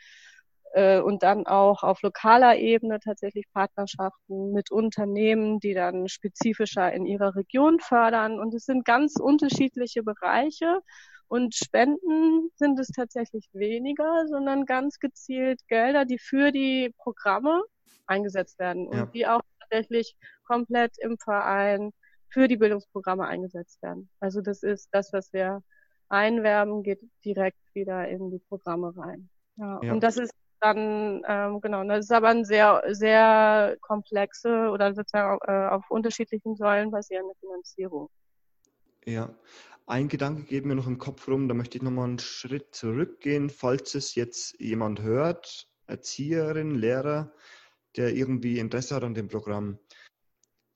äh, 0.74 1.00
und 1.00 1.24
dann 1.24 1.46
auch 1.46 1.84
auf 1.84 2.02
lokaler 2.02 2.58
Ebene 2.58 3.00
tatsächlich 3.00 3.46
Partnerschaften 3.54 4.52
mit 4.52 4.72
Unternehmen, 4.72 5.60
die 5.60 5.74
dann 5.74 6.10
spezifischer 6.10 6.92
in 6.92 7.06
ihrer 7.06 7.36
Region 7.36 7.80
fördern. 7.80 8.39
Und 8.39 8.54
es 8.54 8.66
sind 8.66 8.84
ganz 8.84 9.16
unterschiedliche 9.20 10.04
Bereiche. 10.04 10.82
Und 11.34 11.56
Spenden 11.56 12.52
sind 12.58 12.80
es 12.80 12.89
tatsächlich 12.89 13.50
weniger, 13.54 14.28
sondern 14.28 14.67
ganz 14.67 15.00
gezielt 15.00 15.67
Gelder, 15.67 16.06
die 16.06 16.19
für 16.19 16.52
die 16.52 16.93
Programme 17.00 17.63
eingesetzt 18.06 18.60
werden 18.60 18.86
und 18.86 18.96
ja. 18.96 19.06
die 19.08 19.26
auch 19.26 19.41
tatsächlich 19.60 20.15
komplett 20.46 20.96
im 21.00 21.17
Verein 21.17 21.89
für 22.30 22.48
die 22.48 22.58
Bildungsprogramme 22.58 23.26
eingesetzt 23.26 23.82
werden. 23.82 24.12
Also 24.19 24.41
das 24.41 24.62
ist 24.62 24.89
das, 24.91 25.12
was 25.12 25.34
wir 25.34 25.63
einwerben, 26.08 26.84
geht 26.84 27.02
direkt 27.26 27.58
wieder 27.74 28.08
in 28.08 28.30
die 28.30 28.43
Programme 28.48 28.96
rein. 28.96 29.28
Ja, 29.56 29.80
ja. 29.82 29.91
Und 29.91 30.04
das 30.04 30.17
ist 30.17 30.36
dann, 30.60 31.24
ähm, 31.28 31.62
genau, 31.62 31.84
das 31.86 32.06
ist 32.06 32.12
aber 32.12 32.28
ein 32.28 32.46
sehr, 32.46 32.84
sehr 32.91 33.76
komplexe 33.82 34.69
oder 34.69 34.93
sozusagen 34.93 35.39
äh, 35.48 35.69
auf 35.69 35.89
unterschiedlichen 35.89 36.56
Säulen 36.56 36.91
basierende 36.91 37.34
Finanzierung. 37.39 38.12
Ja, 39.06 39.38
ein 39.86 40.08
Gedanke 40.08 40.44
geht 40.44 40.66
mir 40.66 40.76
noch 40.76 40.88
im 40.88 40.98
Kopf 40.98 41.28
rum, 41.28 41.48
da 41.48 41.54
möchte 41.54 41.78
ich 41.78 41.84
nochmal 41.84 42.06
einen 42.06 42.20
Schritt 42.20 42.74
zurückgehen, 42.74 43.50
falls 43.50 43.96
es 43.96 44.16
jetzt 44.16 44.60
jemand 44.60 45.02
hört, 45.02 45.70
Erzieherin, 45.88 46.76
Lehrer, 46.76 47.34
der 47.98 48.13
irgendwie 48.13 48.60
Interesse 48.60 48.96
hat 48.96 49.04
an 49.04 49.13
dem 49.13 49.28
Programm. 49.28 49.77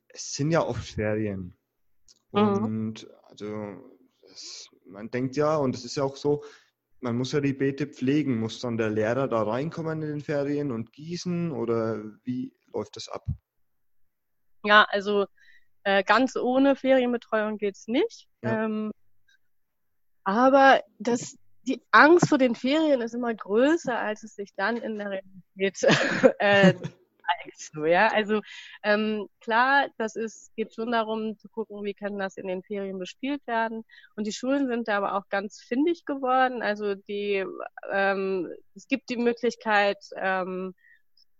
Es 0.09 0.33
sind 0.33 0.51
ja 0.51 0.61
oft 0.61 0.85
Ferien. 0.85 1.57
Mhm. 2.33 2.63
Und 2.63 3.07
also 3.23 3.97
das, 4.21 4.69
man 4.85 5.09
denkt 5.09 5.35
ja, 5.35 5.55
und 5.57 5.75
es 5.75 5.85
ist 5.85 5.95
ja 5.95 6.03
auch 6.03 6.17
so, 6.17 6.43
man 6.99 7.15
muss 7.15 7.31
ja 7.31 7.39
die 7.39 7.53
Beete 7.53 7.87
pflegen. 7.87 8.39
Muss 8.39 8.59
dann 8.59 8.77
der 8.77 8.89
Lehrer 8.89 9.27
da 9.27 9.43
reinkommen 9.43 10.01
in 10.01 10.09
den 10.09 10.21
Ferien 10.21 10.71
und 10.71 10.91
gießen 10.93 11.51
oder 11.51 12.03
wie 12.23 12.53
läuft 12.73 12.95
das 12.95 13.07
ab? 13.07 13.25
Ja, 14.63 14.83
also 14.89 15.27
äh, 15.87 16.03
ganz 16.03 16.35
ohne 16.35 16.75
Ferienbetreuung 16.75 17.57
geht's 17.57 17.87
nicht. 17.87 18.27
Ja. 18.43 18.65
Ähm, 18.65 18.91
aber 20.25 20.83
das, 20.99 21.37
die 21.61 21.81
Angst 21.91 22.27
vor 22.27 22.37
den 22.37 22.55
Ferien 22.55 22.99
ist 22.99 23.15
immer 23.15 23.33
größer, 23.33 23.97
als 23.97 24.21
es 24.23 24.35
sich 24.35 24.53
dann 24.57 24.75
in 24.75 24.99
der 24.99 25.21
Realität 25.55 25.77
äh, 26.39 26.73
so, 27.55 27.85
ja. 27.85 28.09
Also 28.09 28.41
ähm, 28.83 29.29
klar, 29.39 29.87
das 29.97 30.17
ist, 30.17 30.53
geht 30.57 30.73
schon 30.73 30.91
darum 30.91 31.37
zu 31.37 31.47
gucken, 31.47 31.85
wie 31.85 31.93
kann 31.93 32.17
das 32.17 32.35
in 32.35 32.47
den 32.47 32.63
Ferien 32.63 32.99
bespielt 32.99 33.47
werden. 33.47 33.85
Und 34.17 34.27
die 34.27 34.33
Schulen 34.33 34.67
sind 34.67 34.89
da 34.89 34.97
aber 34.97 35.15
auch 35.15 35.29
ganz 35.29 35.61
findig 35.61 36.03
geworden. 36.03 36.63
Also 36.63 36.95
die, 36.95 37.45
ähm, 37.93 38.51
es 38.75 38.89
gibt 38.89 39.09
die 39.09 39.15
Möglichkeit, 39.15 40.03
ähm, 40.17 40.75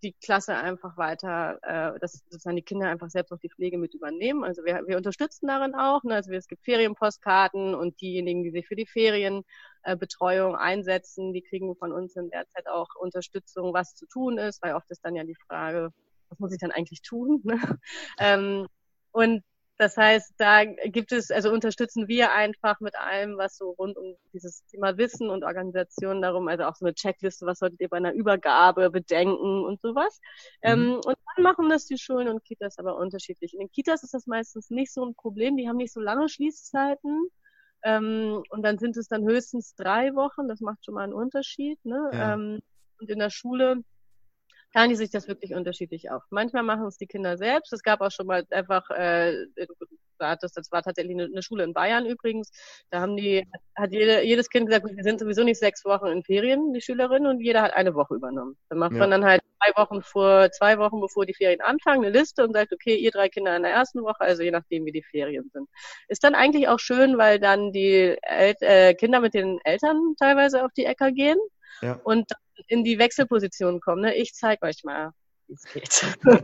die 0.04 0.14
Klasse 0.14 0.56
einfach 0.56 0.98
weiter, 0.98 1.60
äh, 1.64 2.00
dass 2.00 2.24
sozusagen 2.30 2.56
die 2.56 2.62
Kinder 2.62 2.88
einfach 2.88 3.10
selbst 3.10 3.32
auch 3.32 3.39
die 3.39 3.50
Pflege 3.50 3.78
mit 3.78 3.93
übernehmen. 3.93 4.43
Also 4.43 4.64
wir, 4.64 4.84
wir 4.88 4.98
unterstützen 4.98 5.48
darin 5.48 5.76
auch. 5.76 6.04
Ne? 6.04 6.16
Also 6.16 6.32
es 6.34 6.48
gibt 6.48 6.64
Ferienpostkarten 6.64 7.74
und 7.76 8.00
diejenigen, 8.02 8.43
die 8.43 8.52
sich 8.52 8.68
für 8.68 8.76
die 8.76 8.86
Ferienbetreuung 8.86 10.54
äh, 10.54 10.58
einsetzen, 10.58 11.34
die 11.34 11.41
kriegen 11.41 11.76
von 11.76 11.91
uns 11.91 12.16
in 12.16 12.30
der 12.30 12.48
Zeit 12.48 12.68
auch 12.68 12.89
Unterstützung, 13.00 13.74
was 13.74 13.95
zu 13.95 14.06
tun 14.08 14.38
ist, 14.38 14.62
weil 14.62 14.76
oft 14.76 14.89
ist 14.91 15.04
dann 15.04 15.16
ja 15.16 15.24
die 15.24 15.38
Frage, 15.48 15.91
was 16.30 16.39
muss 16.39 16.54
ich 16.54 16.60
dann 16.60 16.72
eigentlich 16.72 17.02
tun? 17.02 17.41
Ne? 17.48 17.80
ähm, 18.20 18.68
und 19.12 19.43
das 19.78 19.95
heißt, 19.95 20.34
da 20.38 20.65
gibt 20.65 21.11
es, 21.11 21.30
also 21.30 21.51
unterstützen 21.51 22.07
wir 22.07 22.34
einfach 22.34 22.80
mit 22.80 22.95
allem, 22.95 23.38
was 23.38 23.57
so 23.57 23.71
rund 23.71 23.95
um 23.95 24.15
dieses 24.34 24.65
Thema 24.65 24.97
Wissen 24.97 25.30
und 25.30 25.43
Organisation 25.43 26.21
darum, 26.21 26.47
also 26.47 26.63
auch 26.63 26.75
so 26.75 26.86
eine 26.86 26.95
Checkliste, 26.95 27.45
was 27.45 27.59
solltet 27.59 27.80
ihr 27.82 27.89
bei 27.89 27.97
einer 27.97 28.13
Übergabe 28.13 28.89
bedenken 28.89 29.63
und 29.63 29.80
sowas. 29.82 30.19
Mhm. 30.63 30.69
Ähm, 30.69 30.93
und 30.95 31.15
dann 31.36 31.43
machen 31.43 31.69
das 31.69 31.86
die 31.86 31.99
Schulen 31.99 32.28
und 32.28 32.43
Kitas 32.43 32.80
aber 32.80 32.97
unterschiedlich. 32.97 33.53
In 33.53 33.59
den 33.59 33.71
Kitas 33.71 34.01
ist 34.01 34.15
das 34.15 34.25
meistens 34.25 34.71
nicht 34.71 34.91
so 34.91 35.05
ein 35.05 35.13
Problem, 35.13 35.57
die 35.57 35.67
haben 35.69 35.78
nicht 35.78 35.93
so 35.93 36.01
lange 36.01 36.28
Schließzeiten. 36.28 37.30
Ähm, 37.84 38.43
und 38.49 38.63
dann 38.63 38.80
sind 38.80 38.97
es 38.97 39.07
dann 39.07 39.23
höchstens 39.25 39.75
drei 39.75 40.15
Wochen, 40.15 40.47
das 40.47 40.59
macht 40.59 40.84
schon 40.84 40.95
mal 40.95 41.03
einen 41.03 41.13
Unterschied. 41.13 41.84
Ne? 41.86 42.09
Ja. 42.13 42.34
Ähm, 42.34 42.61
und 42.99 43.09
in 43.11 43.19
der 43.19 43.30
Schule 43.30 43.84
teilen 44.78 44.91
die 44.91 44.95
sich 44.95 45.09
das 45.09 45.28
wirklich 45.28 45.55
unterschiedlich 45.55 46.11
auf. 46.11 46.21
Manchmal 46.30 46.61
machen 46.61 46.86
es 46.86 46.97
die 46.97 47.07
Kinder 47.07 47.36
selbst. 47.36 47.73
Es 47.73 47.82
gab 47.82 47.99
auch 48.01 48.11
schon 48.11 48.28
mal 48.28 48.45
einfach, 48.51 48.88
äh, 48.91 49.47
das, 50.19 50.53
das 50.53 50.71
war 50.71 50.84
tatsächlich 50.84 51.17
eine, 51.19 51.41
Schule 51.41 51.63
in 51.63 51.73
Bayern 51.73 52.05
übrigens. 52.05 52.51
Da 52.91 53.01
haben 53.01 53.17
die, 53.17 53.43
hat 53.75 53.91
jede, 53.91 54.21
jedes 54.21 54.49
Kind 54.49 54.67
gesagt, 54.67 54.86
wir 54.86 55.03
sind 55.03 55.19
sowieso 55.19 55.43
nicht 55.43 55.57
sechs 55.57 55.84
Wochen 55.84 56.05
in 56.07 56.23
Ferien, 56.23 56.73
die 56.73 56.82
Schülerinnen, 56.82 57.28
und 57.28 57.39
jeder 57.39 57.63
hat 57.63 57.73
eine 57.73 57.95
Woche 57.95 58.13
übernommen. 58.13 58.55
Dann 58.69 58.78
macht 58.78 58.91
ja. 58.91 58.99
man 58.99 59.09
dann 59.09 59.25
halt 59.25 59.41
zwei 59.57 59.82
Wochen 59.82 60.03
vor, 60.03 60.51
zwei 60.51 60.78
Wochen 60.78 61.01
bevor 61.01 61.25
die 61.25 61.34
Ferien 61.34 61.61
anfangen, 61.61 62.05
eine 62.05 62.15
Liste 62.15 62.43
und 62.43 62.53
sagt, 62.53 62.71
okay, 62.71 62.95
ihr 62.95 63.09
drei 63.09 63.30
Kinder 63.30 63.55
in 63.55 63.63
der 63.63 63.71
ersten 63.71 64.03
Woche, 64.03 64.21
also 64.21 64.43
je 64.43 64.51
nachdem, 64.51 64.86
wie 64.86 64.91
die 64.91 65.03
Ferien 65.03 65.49
sind. 65.53 65.67
Ist 66.07 66.23
dann 66.23 66.36
eigentlich 66.36 66.67
auch 66.67 66.80
schön, 66.80 67.17
weil 67.17 67.39
dann 67.39 67.71
die 67.71 68.15
El 68.21 68.53
äh, 68.59 68.93
Kinder 68.93 69.21
mit 69.21 69.34
den 69.34 69.59
Eltern 69.63 70.13
teilweise 70.19 70.63
auf 70.63 70.71
die 70.73 70.86
Äcker 70.86 71.11
gehen 71.11 71.39
ja. 71.82 71.99
und 72.03 72.32
in 72.68 72.84
die 72.84 72.99
Wechselposition 72.99 73.80
kommen. 73.80 74.01
Ne? 74.01 74.16
Ich 74.16 74.34
zeige 74.34 74.66
euch 74.66 74.84
mal, 74.84 75.12
wie 75.47 75.53
es 75.53 75.64
geht. 75.64 76.03
das 76.24 76.39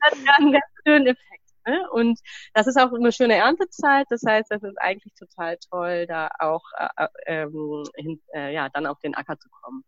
hat 0.00 0.18
ja 0.24 0.32
einen 0.38 0.52
ganz 0.52 0.64
schönen 0.84 1.06
Effekt. 1.06 1.42
Ne? 1.66 1.88
Und 1.90 2.18
das 2.54 2.66
ist 2.66 2.76
auch 2.78 2.92
eine 2.92 3.12
schöne 3.12 3.36
Erntezeit. 3.36 4.06
Das 4.10 4.22
heißt, 4.26 4.50
das 4.50 4.62
ist 4.62 4.80
eigentlich 4.80 5.14
total 5.14 5.58
toll, 5.70 6.06
da 6.06 6.28
auch 6.38 6.64
äh, 6.96 7.06
ähm, 7.26 7.84
hin, 7.94 8.20
äh, 8.34 8.52
ja 8.52 8.68
dann 8.68 8.86
auf 8.86 8.98
den 9.00 9.14
Acker 9.14 9.38
zu 9.38 9.48
kommen. 9.50 9.84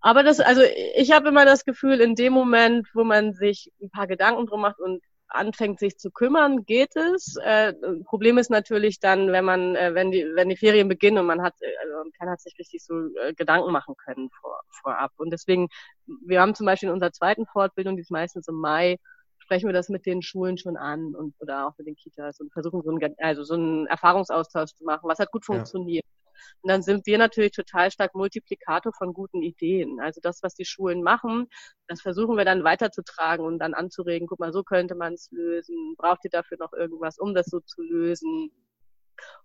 Aber 0.00 0.22
das, 0.22 0.40
also 0.40 0.62
ich 0.96 1.12
habe 1.12 1.28
immer 1.28 1.46
das 1.46 1.64
Gefühl, 1.64 2.00
in 2.00 2.14
dem 2.14 2.34
Moment, 2.34 2.86
wo 2.92 3.04
man 3.04 3.32
sich 3.32 3.72
ein 3.80 3.90
paar 3.90 4.06
Gedanken 4.06 4.46
drum 4.46 4.60
macht 4.60 4.78
und 4.78 5.02
anfängt, 5.34 5.80
sich 5.80 5.98
zu 5.98 6.10
kümmern, 6.10 6.64
geht 6.64 6.94
es. 6.96 7.36
Äh, 7.42 7.74
Problem 8.04 8.38
ist 8.38 8.50
natürlich 8.50 9.00
dann, 9.00 9.32
wenn 9.32 9.44
man, 9.44 9.76
äh, 9.76 9.94
wenn 9.94 10.10
die, 10.10 10.24
wenn 10.34 10.48
die 10.48 10.56
Ferien 10.56 10.88
beginnen 10.88 11.18
und 11.18 11.26
man 11.26 11.42
hat, 11.42 11.54
äh, 11.60 11.66
also 11.82 12.10
keiner 12.18 12.32
hat 12.32 12.40
sich 12.40 12.58
richtig 12.58 12.84
so 12.84 12.94
äh, 13.16 13.34
Gedanken 13.34 13.72
machen 13.72 13.94
können 13.96 14.30
vor, 14.40 14.60
vorab. 14.82 15.12
Und 15.16 15.30
deswegen, 15.30 15.68
wir 16.06 16.40
haben 16.40 16.54
zum 16.54 16.66
Beispiel 16.66 16.88
in 16.88 16.94
unserer 16.94 17.12
zweiten 17.12 17.46
Fortbildung, 17.46 17.96
die 17.96 18.02
ist 18.02 18.10
meistens 18.10 18.48
im 18.48 18.56
Mai, 18.56 18.98
sprechen 19.38 19.68
wir 19.68 19.74
das 19.74 19.88
mit 19.88 20.06
den 20.06 20.22
Schulen 20.22 20.56
schon 20.56 20.76
an 20.76 21.14
und 21.14 21.34
oder 21.38 21.66
auch 21.66 21.78
mit 21.78 21.86
den 21.86 21.96
Kitas 21.96 22.40
und 22.40 22.52
versuchen 22.52 22.82
so 22.82 22.90
einen, 22.90 23.14
also 23.18 23.44
so 23.44 23.54
einen 23.54 23.86
Erfahrungsaustausch 23.86 24.72
zu 24.74 24.84
machen, 24.84 25.08
was 25.08 25.18
hat 25.18 25.30
gut 25.30 25.44
funktioniert. 25.44 26.04
Ja. 26.04 26.23
Und 26.62 26.70
dann 26.70 26.82
sind 26.82 27.06
wir 27.06 27.18
natürlich 27.18 27.52
total 27.52 27.90
stark 27.90 28.14
Multiplikator 28.14 28.92
von 28.92 29.12
guten 29.12 29.42
Ideen. 29.42 30.00
Also 30.00 30.20
das, 30.22 30.42
was 30.42 30.54
die 30.54 30.64
Schulen 30.64 31.02
machen, 31.02 31.48
das 31.88 32.00
versuchen 32.00 32.36
wir 32.36 32.44
dann 32.44 32.64
weiterzutragen 32.64 33.44
und 33.44 33.58
dann 33.58 33.74
anzuregen. 33.74 34.26
Guck 34.28 34.40
mal, 34.40 34.52
so 34.52 34.62
könnte 34.62 34.94
man 34.94 35.14
es 35.14 35.30
lösen. 35.30 35.94
Braucht 35.96 36.24
ihr 36.24 36.30
dafür 36.30 36.58
noch 36.58 36.72
irgendwas, 36.72 37.18
um 37.18 37.34
das 37.34 37.46
so 37.46 37.60
zu 37.60 37.82
lösen? 37.82 38.50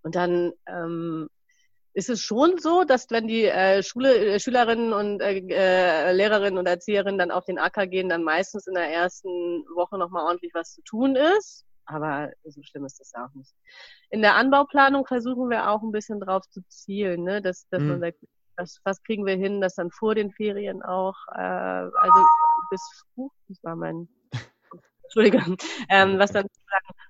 Und 0.01 0.15
dann 0.15 0.53
ähm, 0.67 1.29
ist 1.93 2.09
es 2.09 2.21
schon 2.21 2.57
so, 2.57 2.83
dass 2.83 3.09
wenn 3.09 3.27
die 3.27 3.45
äh, 3.45 3.83
Schule, 3.83 4.15
äh, 4.15 4.39
Schülerinnen 4.39 4.93
und 4.93 5.21
äh, 5.21 5.39
äh, 5.49 6.13
Lehrerinnen 6.13 6.57
und 6.57 6.67
Erzieherinnen 6.67 7.17
dann 7.17 7.31
auf 7.31 7.45
den 7.45 7.59
Acker 7.59 7.87
gehen, 7.87 8.09
dann 8.09 8.23
meistens 8.23 8.67
in 8.67 8.75
der 8.75 8.89
ersten 8.89 9.29
Woche 9.75 9.97
nochmal 9.97 10.25
ordentlich 10.25 10.53
was 10.53 10.73
zu 10.73 10.81
tun 10.83 11.15
ist 11.15 11.65
aber 11.89 12.31
so 12.43 12.61
schlimm 12.63 12.85
ist 12.85 12.99
das 12.99 13.13
auch 13.15 13.33
nicht. 13.33 13.53
In 14.09 14.21
der 14.21 14.35
Anbauplanung 14.35 15.05
versuchen 15.05 15.49
wir 15.49 15.69
auch 15.69 15.81
ein 15.81 15.91
bisschen 15.91 16.19
drauf 16.19 16.43
zu 16.49 16.61
zielen, 16.67 17.23
ne? 17.23 17.41
dass, 17.41 17.67
dass 17.69 17.81
mhm. 17.81 17.89
man 17.89 17.99
sagt, 17.99 18.17
was, 18.57 18.79
was 18.83 19.01
kriegen 19.03 19.25
wir 19.25 19.35
hin, 19.35 19.61
dass 19.61 19.75
dann 19.75 19.91
vor 19.91 20.15
den 20.15 20.31
Ferien 20.31 20.83
auch, 20.83 21.15
äh, 21.33 21.39
also 21.39 22.25
bis, 22.69 22.81
uh, 23.15 23.29
das 23.47 23.63
war 23.63 23.75
mein, 23.75 24.07
Entschuldigung, 25.03 25.57
ähm, 25.89 26.19
was 26.19 26.31
dann 26.31 26.47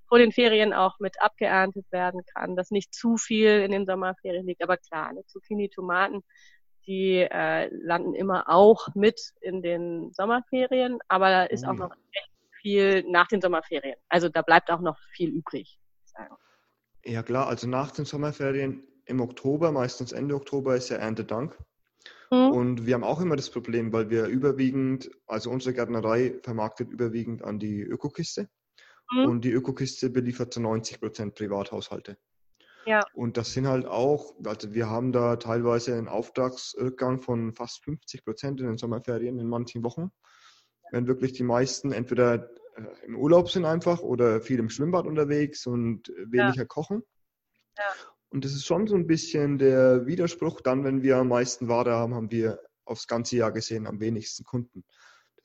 vor 0.07 0.19
den 0.19 0.31
Ferien 0.31 0.73
auch 0.73 0.99
mit 0.99 1.21
abgeerntet 1.21 1.85
werden 1.91 2.21
kann, 2.33 2.55
dass 2.55 2.71
nicht 2.71 2.93
zu 2.93 3.17
viel 3.17 3.61
in 3.61 3.71
den 3.71 3.85
Sommerferien 3.85 4.45
liegt. 4.45 4.63
Aber 4.63 4.77
klar, 4.77 5.07
eine 5.07 5.25
Zucchini, 5.25 5.69
Tomaten, 5.69 6.23
die 6.87 7.17
äh, 7.19 7.67
landen 7.71 8.15
immer 8.15 8.49
auch 8.49 8.87
mit 8.95 9.19
in 9.41 9.61
den 9.61 10.11
Sommerferien, 10.13 10.99
aber 11.07 11.29
da 11.29 11.43
ist 11.43 11.65
auch 11.65 11.73
noch 11.73 11.91
echt 12.11 12.28
viel 12.61 13.03
nach 13.09 13.27
den 13.27 13.41
Sommerferien. 13.41 13.95
Also 14.09 14.29
da 14.29 14.41
bleibt 14.41 14.69
auch 14.71 14.81
noch 14.81 14.97
viel 15.11 15.29
übrig. 15.29 15.79
Ja 17.03 17.23
klar, 17.23 17.47
also 17.47 17.67
nach 17.67 17.91
den 17.91 18.05
Sommerferien 18.05 18.83
im 19.05 19.21
Oktober, 19.21 19.71
meistens 19.71 20.11
Ende 20.11 20.35
Oktober 20.35 20.75
ist 20.75 20.89
ja 20.89 20.97
Erntedank. 20.97 21.57
Mhm. 22.31 22.51
Und 22.51 22.85
wir 22.85 22.93
haben 22.93 23.03
auch 23.03 23.21
immer 23.21 23.35
das 23.35 23.49
Problem, 23.49 23.91
weil 23.91 24.09
wir 24.09 24.25
überwiegend, 24.25 25.09
also 25.25 25.49
unsere 25.49 25.73
Gärtnerei 25.73 26.39
vermarktet 26.43 26.91
überwiegend 26.91 27.43
an 27.43 27.59
die 27.59 27.81
Ökokiste. 27.81 28.49
Mhm. 29.11 29.25
Und 29.25 29.41
die 29.45 29.51
Ökokiste 29.51 30.09
beliefert 30.09 30.53
zu 30.53 30.61
90 30.61 30.99
Prozent 30.99 31.35
Privathaushalte. 31.35 32.17
Ja. 32.85 33.03
Und 33.13 33.37
das 33.37 33.53
sind 33.53 33.67
halt 33.67 33.85
auch, 33.85 34.33
also 34.45 34.73
wir 34.73 34.89
haben 34.89 35.11
da 35.11 35.35
teilweise 35.35 35.95
einen 35.95 36.07
Auftragsrückgang 36.07 37.19
von 37.19 37.53
fast 37.53 37.83
50 37.83 38.23
Prozent 38.23 38.61
in 38.61 38.67
den 38.67 38.77
Sommerferien 38.77 39.37
in 39.39 39.47
manchen 39.47 39.83
Wochen 39.83 40.11
wenn 40.91 41.07
wirklich 41.07 41.33
die 41.33 41.43
meisten 41.43 41.91
entweder 41.91 42.49
äh, 42.75 43.05
im 43.05 43.15
Urlaub 43.15 43.49
sind 43.49 43.65
einfach 43.65 44.01
oder 44.01 44.41
viel 44.41 44.59
im 44.59 44.69
Schwimmbad 44.69 45.05
unterwegs 45.05 45.65
und 45.67 46.09
weniger 46.25 46.63
ja. 46.63 46.65
kochen. 46.65 47.03
Ja. 47.77 47.83
Und 48.29 48.45
das 48.45 48.53
ist 48.53 48.65
schon 48.65 48.87
so 48.87 48.95
ein 48.95 49.07
bisschen 49.07 49.57
der 49.57 50.05
Widerspruch. 50.05 50.61
Dann, 50.61 50.83
wenn 50.83 51.01
wir 51.01 51.17
am 51.17 51.29
meisten 51.29 51.67
Ware 51.67 51.91
haben, 51.91 52.13
haben 52.13 52.31
wir 52.31 52.59
aufs 52.85 53.07
ganze 53.07 53.37
Jahr 53.37 53.51
gesehen 53.51 53.87
am 53.87 53.99
wenigsten 53.99 54.43
Kunden. 54.43 54.83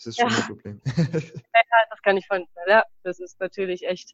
Das 0.05 0.19
ist 0.19 0.21
schon 0.21 0.29
ja. 0.31 0.37
ein 0.37 0.47
Problem. 0.47 0.81
Ja, 0.85 1.79
das 1.91 2.03
kann 2.03 2.17
ich 2.17 2.27
von, 2.27 2.47
ja, 2.67 2.85
das 3.03 3.19
ist 3.21 3.41
natürlich 3.41 3.87
echt. 3.87 4.13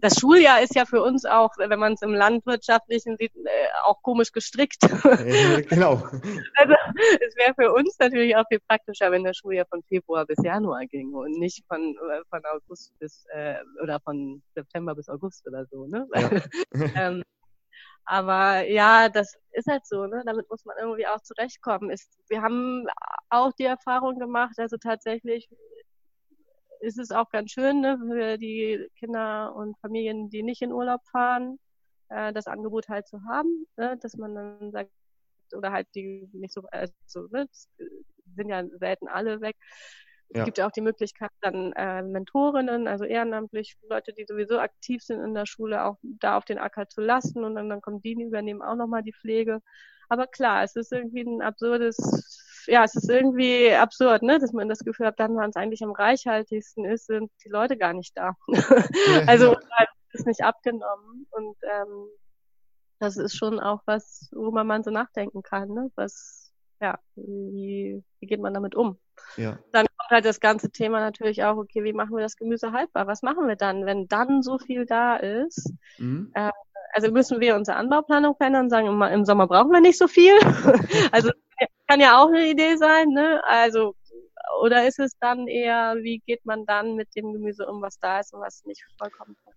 Das 0.00 0.18
Schuljahr 0.18 0.62
ist 0.62 0.74
ja 0.74 0.84
für 0.84 1.02
uns 1.02 1.24
auch, 1.24 1.50
wenn 1.56 1.78
man 1.78 1.94
es 1.94 2.02
im 2.02 2.12
Landwirtschaftlichen 2.12 3.16
sieht, 3.16 3.34
äh, 3.34 3.48
auch 3.84 4.02
komisch 4.02 4.32
gestrickt. 4.32 4.82
Ja, 4.82 5.60
genau. 5.60 6.02
Also 6.56 6.74
es 7.26 7.36
wäre 7.36 7.54
für 7.54 7.72
uns 7.72 7.96
natürlich 7.98 8.36
auch 8.36 8.44
viel 8.48 8.60
praktischer, 8.68 9.10
wenn 9.10 9.24
das 9.24 9.36
Schuljahr 9.36 9.66
von 9.68 9.82
Februar 9.84 10.26
bis 10.26 10.38
Januar 10.42 10.86
ging 10.86 11.12
und 11.12 11.38
nicht 11.38 11.64
von, 11.66 11.80
äh, 11.80 12.20
von 12.28 12.40
August 12.44 12.96
bis 12.98 13.24
äh, 13.32 13.56
oder 13.82 14.00
von 14.00 14.42
September 14.54 14.94
bis 14.94 15.08
August 15.08 15.46
oder 15.46 15.66
so, 15.66 15.86
ne? 15.86 16.06
Ja. 16.14 16.30
ähm, 16.94 17.22
aber 18.04 18.66
ja, 18.68 19.08
das 19.08 19.36
ist 19.52 19.68
halt 19.68 19.86
so, 19.86 20.06
ne? 20.06 20.22
Damit 20.26 20.48
muss 20.50 20.64
man 20.64 20.76
irgendwie 20.80 21.06
auch 21.06 21.20
zurechtkommen. 21.22 21.90
Ist, 21.90 22.18
wir 22.28 22.42
haben 22.42 22.86
auch 23.30 23.52
die 23.52 23.64
Erfahrung 23.64 24.18
gemacht, 24.18 24.54
also 24.58 24.76
tatsächlich 24.76 25.48
ist 26.80 26.98
es 26.98 27.10
auch 27.12 27.30
ganz 27.30 27.52
schön, 27.52 27.80
ne, 27.80 27.98
für 27.98 28.38
die 28.38 28.88
Kinder 28.98 29.54
und 29.54 29.78
Familien, 29.78 30.30
die 30.30 30.42
nicht 30.42 30.62
in 30.62 30.72
Urlaub 30.72 31.00
fahren, 31.10 31.58
äh, 32.08 32.32
das 32.32 32.46
Angebot 32.48 32.88
halt 32.88 33.06
zu 33.08 33.22
haben, 33.24 33.66
ne? 33.76 33.96
dass 33.98 34.16
man 34.16 34.34
dann 34.34 34.72
sagt, 34.72 34.90
oder 35.56 35.72
halt 35.72 35.86
die 35.94 36.28
nicht 36.32 36.52
so, 36.52 36.62
also, 36.70 37.28
ne, 37.30 37.46
sind 38.34 38.48
ja 38.48 38.64
selten 38.78 39.08
alle 39.08 39.40
weg, 39.40 39.56
es 40.32 40.38
ja. 40.38 40.44
gibt 40.44 40.58
ja 40.58 40.66
auch 40.66 40.72
die 40.72 40.80
Möglichkeit, 40.80 41.30
dann 41.42 41.72
äh, 41.72 42.02
Mentorinnen, 42.02 42.88
also 42.88 43.04
ehrenamtlich 43.04 43.76
Leute, 43.88 44.14
die 44.14 44.24
sowieso 44.26 44.58
aktiv 44.58 45.02
sind 45.02 45.20
in 45.20 45.34
der 45.34 45.44
Schule, 45.44 45.84
auch 45.84 45.98
da 46.02 46.38
auf 46.38 46.46
den 46.46 46.58
Acker 46.58 46.88
zu 46.88 47.02
lassen 47.02 47.44
und 47.44 47.54
dann, 47.54 47.68
dann 47.68 47.82
kommen 47.82 48.00
die, 48.00 48.14
die 48.14 48.24
übernehmen 48.24 48.62
auch 48.62 48.74
nochmal 48.74 49.02
die 49.02 49.12
Pflege. 49.12 49.60
Aber 50.08 50.26
klar, 50.26 50.62
es 50.62 50.74
ist 50.74 50.90
irgendwie 50.90 51.20
ein 51.20 51.42
absurdes, 51.42 52.64
ja, 52.66 52.82
es 52.82 52.94
ist 52.94 53.10
irgendwie 53.10 53.74
absurd, 53.74 54.22
ne, 54.22 54.38
dass 54.38 54.52
man 54.54 54.70
das 54.70 54.78
Gefühl 54.80 55.06
hat, 55.06 55.20
dann, 55.20 55.36
wann 55.36 55.50
es 55.50 55.56
eigentlich 55.56 55.82
am 55.82 55.92
reichhaltigsten 55.92 56.86
ist, 56.86 57.06
sind 57.06 57.30
die 57.44 57.50
Leute 57.50 57.76
gar 57.76 57.92
nicht 57.92 58.16
da. 58.16 58.34
also 59.26 59.52
ja. 59.52 59.86
ist 60.12 60.26
nicht 60.26 60.42
abgenommen 60.42 61.26
und 61.30 61.56
ähm, 61.62 62.06
das 63.00 63.18
ist 63.18 63.36
schon 63.36 63.60
auch 63.60 63.82
was, 63.84 64.30
worüber 64.32 64.64
man 64.64 64.82
so 64.82 64.90
nachdenken 64.90 65.42
kann, 65.42 65.68
ne? 65.70 65.90
Was, 65.94 66.52
ja, 66.80 66.98
wie, 67.16 68.02
wie 68.20 68.26
geht 68.26 68.40
man 68.40 68.54
damit 68.54 68.74
um? 68.74 68.98
Ja. 69.36 69.58
Dann 69.72 69.86
kommt 70.02 70.10
halt 70.10 70.24
das 70.24 70.40
ganze 70.40 70.70
Thema 70.70 71.00
natürlich 71.00 71.44
auch, 71.44 71.56
okay, 71.56 71.84
wie 71.84 71.92
machen 71.92 72.16
wir 72.16 72.22
das 72.22 72.36
Gemüse 72.36 72.72
haltbar? 72.72 73.06
Was 73.06 73.22
machen 73.22 73.48
wir 73.48 73.56
dann, 73.56 73.86
wenn 73.86 74.08
dann 74.08 74.42
so 74.42 74.58
viel 74.58 74.86
da 74.86 75.16
ist? 75.16 75.72
Mhm. 75.98 76.30
Äh, 76.34 76.50
also 76.94 77.10
müssen 77.10 77.40
wir 77.40 77.56
unsere 77.56 77.76
Anbauplanung 77.76 78.36
verändern 78.36 78.64
und 78.64 78.70
sagen, 78.70 78.86
im, 78.86 79.02
im 79.02 79.24
Sommer 79.24 79.46
brauchen 79.46 79.70
wir 79.70 79.80
nicht 79.80 79.98
so 79.98 80.08
viel. 80.08 80.34
also 81.12 81.30
kann 81.88 82.00
ja 82.00 82.20
auch 82.20 82.28
eine 82.28 82.48
Idee 82.48 82.76
sein, 82.76 83.08
ne? 83.08 83.42
Also 83.44 83.94
oder 84.60 84.86
ist 84.86 84.98
es 84.98 85.12
dann 85.20 85.48
eher, 85.48 85.96
wie 86.00 86.20
geht 86.26 86.44
man 86.44 86.66
dann 86.66 86.94
mit 86.94 87.14
dem 87.16 87.32
Gemüse 87.32 87.66
um, 87.66 87.80
was 87.80 87.98
da 87.98 88.20
ist 88.20 88.34
und 88.34 88.40
was 88.40 88.64
nicht 88.64 88.84
vollkommen 88.98 89.36
wird? 89.44 89.56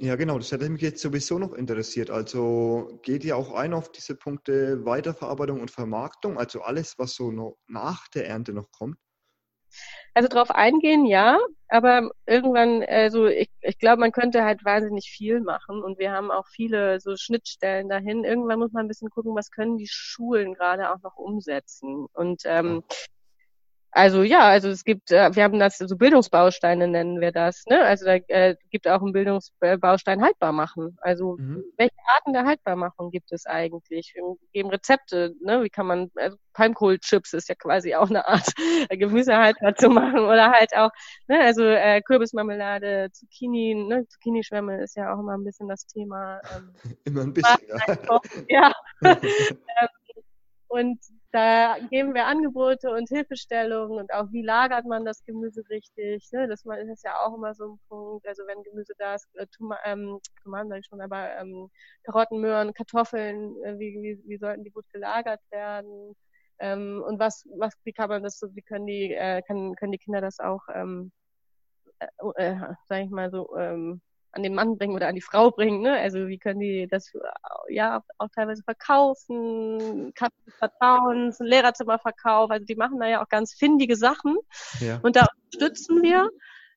Ja, 0.00 0.16
genau, 0.16 0.38
das 0.38 0.50
hätte 0.50 0.68
mich 0.70 0.80
jetzt 0.80 1.02
sowieso 1.02 1.38
noch 1.38 1.52
interessiert. 1.52 2.10
Also 2.10 2.98
geht 3.02 3.22
ihr 3.24 3.36
auch 3.36 3.52
ein 3.52 3.74
auf 3.74 3.92
diese 3.92 4.16
Punkte 4.16 4.84
Weiterverarbeitung 4.84 5.60
und 5.60 5.70
Vermarktung, 5.70 6.38
also 6.38 6.62
alles, 6.62 6.98
was 6.98 7.14
so 7.14 7.58
nach 7.68 8.08
der 8.08 8.26
Ernte 8.26 8.54
noch 8.54 8.70
kommt? 8.70 8.96
Also 10.14 10.28
drauf 10.28 10.50
eingehen, 10.50 11.06
ja, 11.06 11.38
aber 11.68 12.10
irgendwann, 12.26 12.84
also 12.84 13.26
ich, 13.26 13.50
ich 13.62 13.78
glaube, 13.78 13.98
man 13.98 14.12
könnte 14.12 14.44
halt 14.44 14.64
wahnsinnig 14.64 15.10
viel 15.10 15.40
machen 15.40 15.82
und 15.82 15.98
wir 15.98 16.12
haben 16.12 16.30
auch 16.30 16.46
viele 16.46 17.00
so 17.00 17.16
Schnittstellen 17.16 17.88
dahin. 17.88 18.24
Irgendwann 18.24 18.60
muss 18.60 18.72
man 18.72 18.84
ein 18.84 18.88
bisschen 18.88 19.10
gucken, 19.10 19.34
was 19.34 19.50
können 19.50 19.76
die 19.76 19.88
Schulen 19.88 20.54
gerade 20.54 20.92
auch 20.92 21.00
noch 21.02 21.16
umsetzen. 21.16 22.06
Und 22.12 22.42
ähm, 22.44 22.84
also 23.94 24.24
ja, 24.24 24.40
also 24.48 24.70
es 24.70 24.82
gibt, 24.82 25.12
äh, 25.12 25.34
wir 25.36 25.44
haben 25.44 25.60
das, 25.60 25.78
so 25.78 25.96
Bildungsbausteine 25.96 26.88
nennen 26.88 27.20
wir 27.20 27.30
das, 27.30 27.62
ne? 27.68 27.80
Also 27.84 28.04
da 28.04 28.14
äh, 28.26 28.56
gibt 28.70 28.88
auch 28.88 29.00
einen 29.00 29.12
Bildungsbaustein 29.12 30.20
haltbar 30.20 30.50
machen. 30.50 30.98
Also 31.00 31.36
mhm. 31.38 31.62
welche 31.76 31.94
Arten 32.16 32.32
der 32.32 32.44
Haltbarmachung 32.44 33.12
gibt 33.12 33.30
es 33.30 33.46
eigentlich? 33.46 34.12
Wir 34.16 34.34
geben 34.52 34.70
Rezepte, 34.70 35.36
ne? 35.40 35.62
Wie 35.62 35.70
kann 35.70 35.86
man, 35.86 36.10
also 36.16 36.36
Palmkohlchips 36.54 37.34
ist 37.34 37.48
ja 37.48 37.54
quasi 37.54 37.94
auch 37.94 38.10
eine 38.10 38.26
Art, 38.26 38.52
Gemüse 38.90 39.36
haltbar 39.36 39.76
zu 39.76 39.88
machen 39.88 40.18
oder 40.18 40.50
halt 40.50 40.74
auch, 40.74 40.90
ne? 41.28 41.38
Also 41.40 41.62
äh, 41.62 42.02
Kürbismarmelade, 42.02 43.10
Zucchini, 43.12 43.76
ne? 43.76 44.08
Zucchini-Schwämme 44.08 44.82
ist 44.82 44.96
ja 44.96 45.14
auch 45.14 45.20
immer 45.20 45.38
ein 45.38 45.44
bisschen 45.44 45.68
das 45.68 45.86
Thema. 45.86 46.40
Ähm, 46.56 46.74
immer 47.04 47.22
ein 47.22 47.32
bisschen, 47.32 47.58
ja. 48.48 48.72
ja. 49.00 49.14
Ähm, 49.80 49.88
und 50.68 50.98
da 51.34 51.76
geben 51.90 52.14
wir 52.14 52.26
Angebote 52.26 52.90
und 52.90 53.08
Hilfestellungen 53.08 53.98
und 53.98 54.12
auch 54.14 54.30
wie 54.30 54.42
lagert 54.42 54.84
man 54.86 55.04
das 55.04 55.24
Gemüse 55.24 55.64
richtig. 55.68 56.30
Ne? 56.30 56.46
Das 56.46 56.64
ist 56.64 57.04
ja 57.04 57.18
auch 57.20 57.34
immer 57.34 57.54
so 57.54 57.72
ein 57.72 57.78
Punkt. 57.88 58.26
Also 58.28 58.44
wenn 58.46 58.62
Gemüse 58.62 58.94
da 58.98 59.16
ist, 59.16 59.26
äh, 59.34 59.46
ähm, 59.84 60.20
Tomaten 60.44 60.68
sage 60.68 60.80
ich 60.80 60.86
schon, 60.86 61.00
aber 61.00 61.36
ähm, 61.36 61.70
Karotten, 62.04 62.40
Möhren, 62.40 62.72
Kartoffeln, 62.72 63.56
äh, 63.64 63.76
wie, 63.80 64.00
wie, 64.00 64.22
wie 64.28 64.38
sollten 64.38 64.62
die 64.62 64.70
gut 64.70 64.88
gelagert 64.92 65.40
werden? 65.50 66.14
Ähm, 66.60 67.02
und 67.04 67.18
was, 67.18 67.44
was, 67.58 67.74
wie 67.82 67.92
kann 67.92 68.10
man 68.10 68.22
das 68.22 68.38
so, 68.38 68.54
wie 68.54 68.62
können 68.62 68.86
die, 68.86 69.12
äh, 69.12 69.42
können, 69.42 69.74
können 69.74 69.92
die 69.92 69.98
Kinder 69.98 70.20
das 70.20 70.38
auch, 70.38 70.62
ähm, 70.72 71.10
äh, 71.98 72.06
äh, 72.36 72.56
sag 72.88 73.04
ich 73.04 73.10
mal 73.10 73.30
so, 73.32 73.56
ähm, 73.58 74.00
an 74.34 74.42
den 74.42 74.54
Mann 74.54 74.76
bringen 74.76 74.94
oder 74.94 75.08
an 75.08 75.14
die 75.14 75.20
Frau 75.20 75.50
bringen. 75.50 75.80
Ne? 75.82 75.92
Also 75.98 76.28
wie 76.28 76.38
können 76.38 76.60
die 76.60 76.86
das 76.90 77.12
ja 77.68 78.02
auch 78.18 78.28
teilweise 78.34 78.62
verkaufen, 78.62 80.12
Katzen 80.14 80.52
Vertrauens, 80.58 81.38
Lehrerzimmerverkauf. 81.40 82.50
Also 82.50 82.64
die 82.64 82.76
machen 82.76 83.00
da 83.00 83.06
ja 83.06 83.22
auch 83.22 83.28
ganz 83.28 83.54
findige 83.54 83.96
Sachen 83.96 84.36
ja. 84.80 85.00
und 85.02 85.16
da 85.16 85.26
unterstützen 85.52 86.02
wir. 86.02 86.30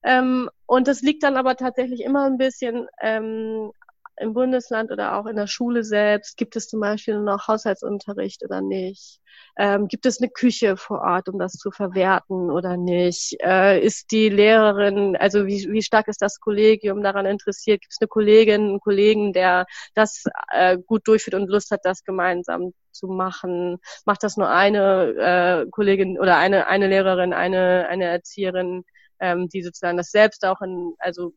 Ähm, 0.04 0.50
und 0.66 0.88
das 0.88 1.02
liegt 1.02 1.24
dann 1.24 1.38
aber 1.38 1.56
tatsächlich 1.56 2.02
immer 2.02 2.26
ein 2.26 2.38
bisschen 2.38 2.88
ähm, 3.02 3.72
im 4.20 4.34
Bundesland 4.34 4.92
oder 4.92 5.16
auch 5.18 5.26
in 5.26 5.36
der 5.36 5.48
Schule 5.48 5.84
selbst? 5.84 6.38
Gibt 6.38 6.56
es 6.56 6.68
zum 6.68 6.80
Beispiel 6.80 7.20
noch 7.20 7.48
Haushaltsunterricht 7.48 8.44
oder 8.44 8.62
nicht? 8.62 9.20
Ähm, 9.58 9.88
gibt 9.88 10.06
es 10.06 10.20
eine 10.20 10.30
Küche 10.30 10.78
vor 10.78 11.02
Ort, 11.02 11.30
um 11.30 11.40
das 11.40 11.54
zu 11.54 11.72
verwerten 11.72 12.50
oder 12.52 12.78
nicht? 12.78 13.36
Äh, 13.42 13.80
ist 13.80 14.12
die 14.12 14.30
Lehrerin, 14.30 15.16
also 15.16 15.46
wie, 15.46 15.68
wie 15.72 15.82
stark 15.82 16.08
ist 16.08 16.22
das 16.22 16.40
Kollegium 16.40 17.04
daran 17.04 17.26
interessiert? 17.26 17.82
Gibt 17.82 17.94
es 17.94 18.02
eine 18.02 18.08
Kollegin, 18.08 18.62
einen 18.62 18.80
Kollegen, 18.80 19.34
der 19.34 19.66
das 19.94 20.24
äh, 20.52 20.78
gut 20.78 21.08
durchführt 21.08 21.36
und 21.36 21.50
Lust 21.50 21.72
hat, 21.72 21.82
das 21.84 22.04
gemeinsam 22.04 22.74
zu 22.92 23.08
machen? 23.08 23.78
Macht 24.06 24.24
das 24.24 24.38
nur 24.38 24.50
eine 24.50 25.66
äh, 25.66 25.70
Kollegin 25.70 26.20
oder 26.20 26.38
eine, 26.38 26.68
eine 26.68 26.88
Lehrerin, 26.88 27.34
eine, 27.34 27.88
eine 27.88 28.06
Erzieherin? 28.06 28.84
ähm, 29.20 29.48
die 29.50 29.64
sozusagen 29.64 29.98
das 29.98 30.12
selbst 30.12 30.46
auch 30.46 30.62
in, 30.62 30.94
also 31.00 31.34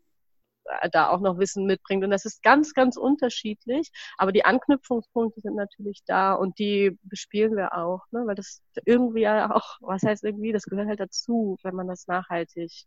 da 0.92 1.10
auch 1.10 1.20
noch 1.20 1.38
Wissen 1.38 1.66
mitbringt. 1.66 2.04
Und 2.04 2.10
das 2.10 2.24
ist 2.24 2.42
ganz, 2.42 2.74
ganz 2.74 2.96
unterschiedlich. 2.96 3.90
Aber 4.16 4.32
die 4.32 4.44
Anknüpfungspunkte 4.44 5.40
sind 5.40 5.56
natürlich 5.56 6.02
da 6.06 6.34
und 6.34 6.58
die 6.58 6.98
bespielen 7.02 7.56
wir 7.56 7.74
auch, 7.76 8.04
ne? 8.10 8.22
weil 8.26 8.34
das 8.34 8.62
irgendwie 8.84 9.22
ja 9.22 9.54
auch, 9.54 9.76
was 9.80 10.02
heißt 10.02 10.24
irgendwie, 10.24 10.52
das 10.52 10.64
gehört 10.64 10.88
halt 10.88 11.00
dazu, 11.00 11.56
wenn 11.62 11.74
man 11.74 11.88
das 11.88 12.06
nachhaltig 12.06 12.86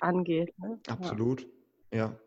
angeht. 0.00 0.52
Ne? 0.58 0.78
Absolut, 0.88 1.46
ja. 1.92 1.98
ja. 1.98 2.18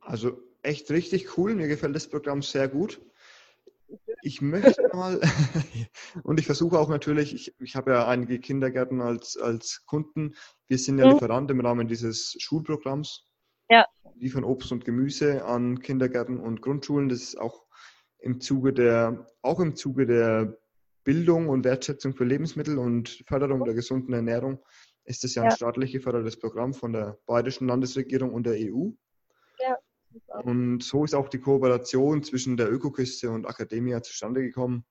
Also 0.00 0.38
echt 0.62 0.90
richtig 0.90 1.36
cool. 1.36 1.54
Mir 1.54 1.68
gefällt 1.68 1.94
das 1.94 2.08
Programm 2.08 2.42
sehr 2.42 2.68
gut. 2.68 3.00
Ich 4.22 4.40
möchte 4.40 4.82
mal, 4.92 5.20
und 6.22 6.40
ich 6.40 6.46
versuche 6.46 6.78
auch 6.78 6.88
natürlich, 6.88 7.34
ich, 7.34 7.54
ich 7.60 7.76
habe 7.76 7.92
ja 7.92 8.08
einige 8.08 8.38
Kindergärten 8.38 9.00
als, 9.00 9.36
als 9.36 9.84
Kunden. 9.86 10.34
Wir 10.66 10.78
sind 10.78 10.98
ja 10.98 11.06
mhm. 11.06 11.12
Lieferant 11.12 11.50
im 11.50 11.60
Rahmen 11.60 11.88
dieses 11.88 12.36
Schulprogramms. 12.38 13.26
Ja. 13.68 13.86
Liefern 14.16 14.44
Obst 14.44 14.70
und 14.72 14.84
Gemüse 14.84 15.44
an 15.44 15.80
Kindergärten 15.80 16.38
und 16.38 16.62
Grundschulen. 16.62 17.08
Das 17.08 17.20
ist 17.20 17.38
auch 17.38 17.64
im 18.18 18.40
Zuge 18.40 18.72
der, 18.72 19.26
auch 19.42 19.60
im 19.60 19.74
Zuge 19.74 20.06
der 20.06 20.56
Bildung 21.02 21.48
und 21.48 21.64
Wertschätzung 21.64 22.14
für 22.14 22.24
Lebensmittel 22.24 22.78
und 22.78 23.24
Förderung 23.26 23.64
der 23.64 23.74
gesunden 23.74 24.14
Ernährung 24.14 24.58
ist 25.04 25.22
das 25.24 25.34
ja 25.34 25.42
ein 25.42 25.50
ja. 25.50 25.56
staatlich 25.56 25.92
gefördertes 25.92 26.38
Programm 26.38 26.72
von 26.74 26.92
der 26.92 27.18
bayerischen 27.26 27.68
Landesregierung 27.68 28.32
und 28.32 28.46
der 28.46 28.54
EU. 28.54 28.90
Ja. 29.58 29.78
Und 30.42 30.82
so 30.82 31.04
ist 31.04 31.14
auch 31.14 31.28
die 31.28 31.40
Kooperation 31.40 32.22
zwischen 32.22 32.56
der 32.56 32.72
Ökoküste 32.72 33.30
und 33.30 33.46
Akademia 33.46 34.02
zustande 34.02 34.42
gekommen. 34.42 34.84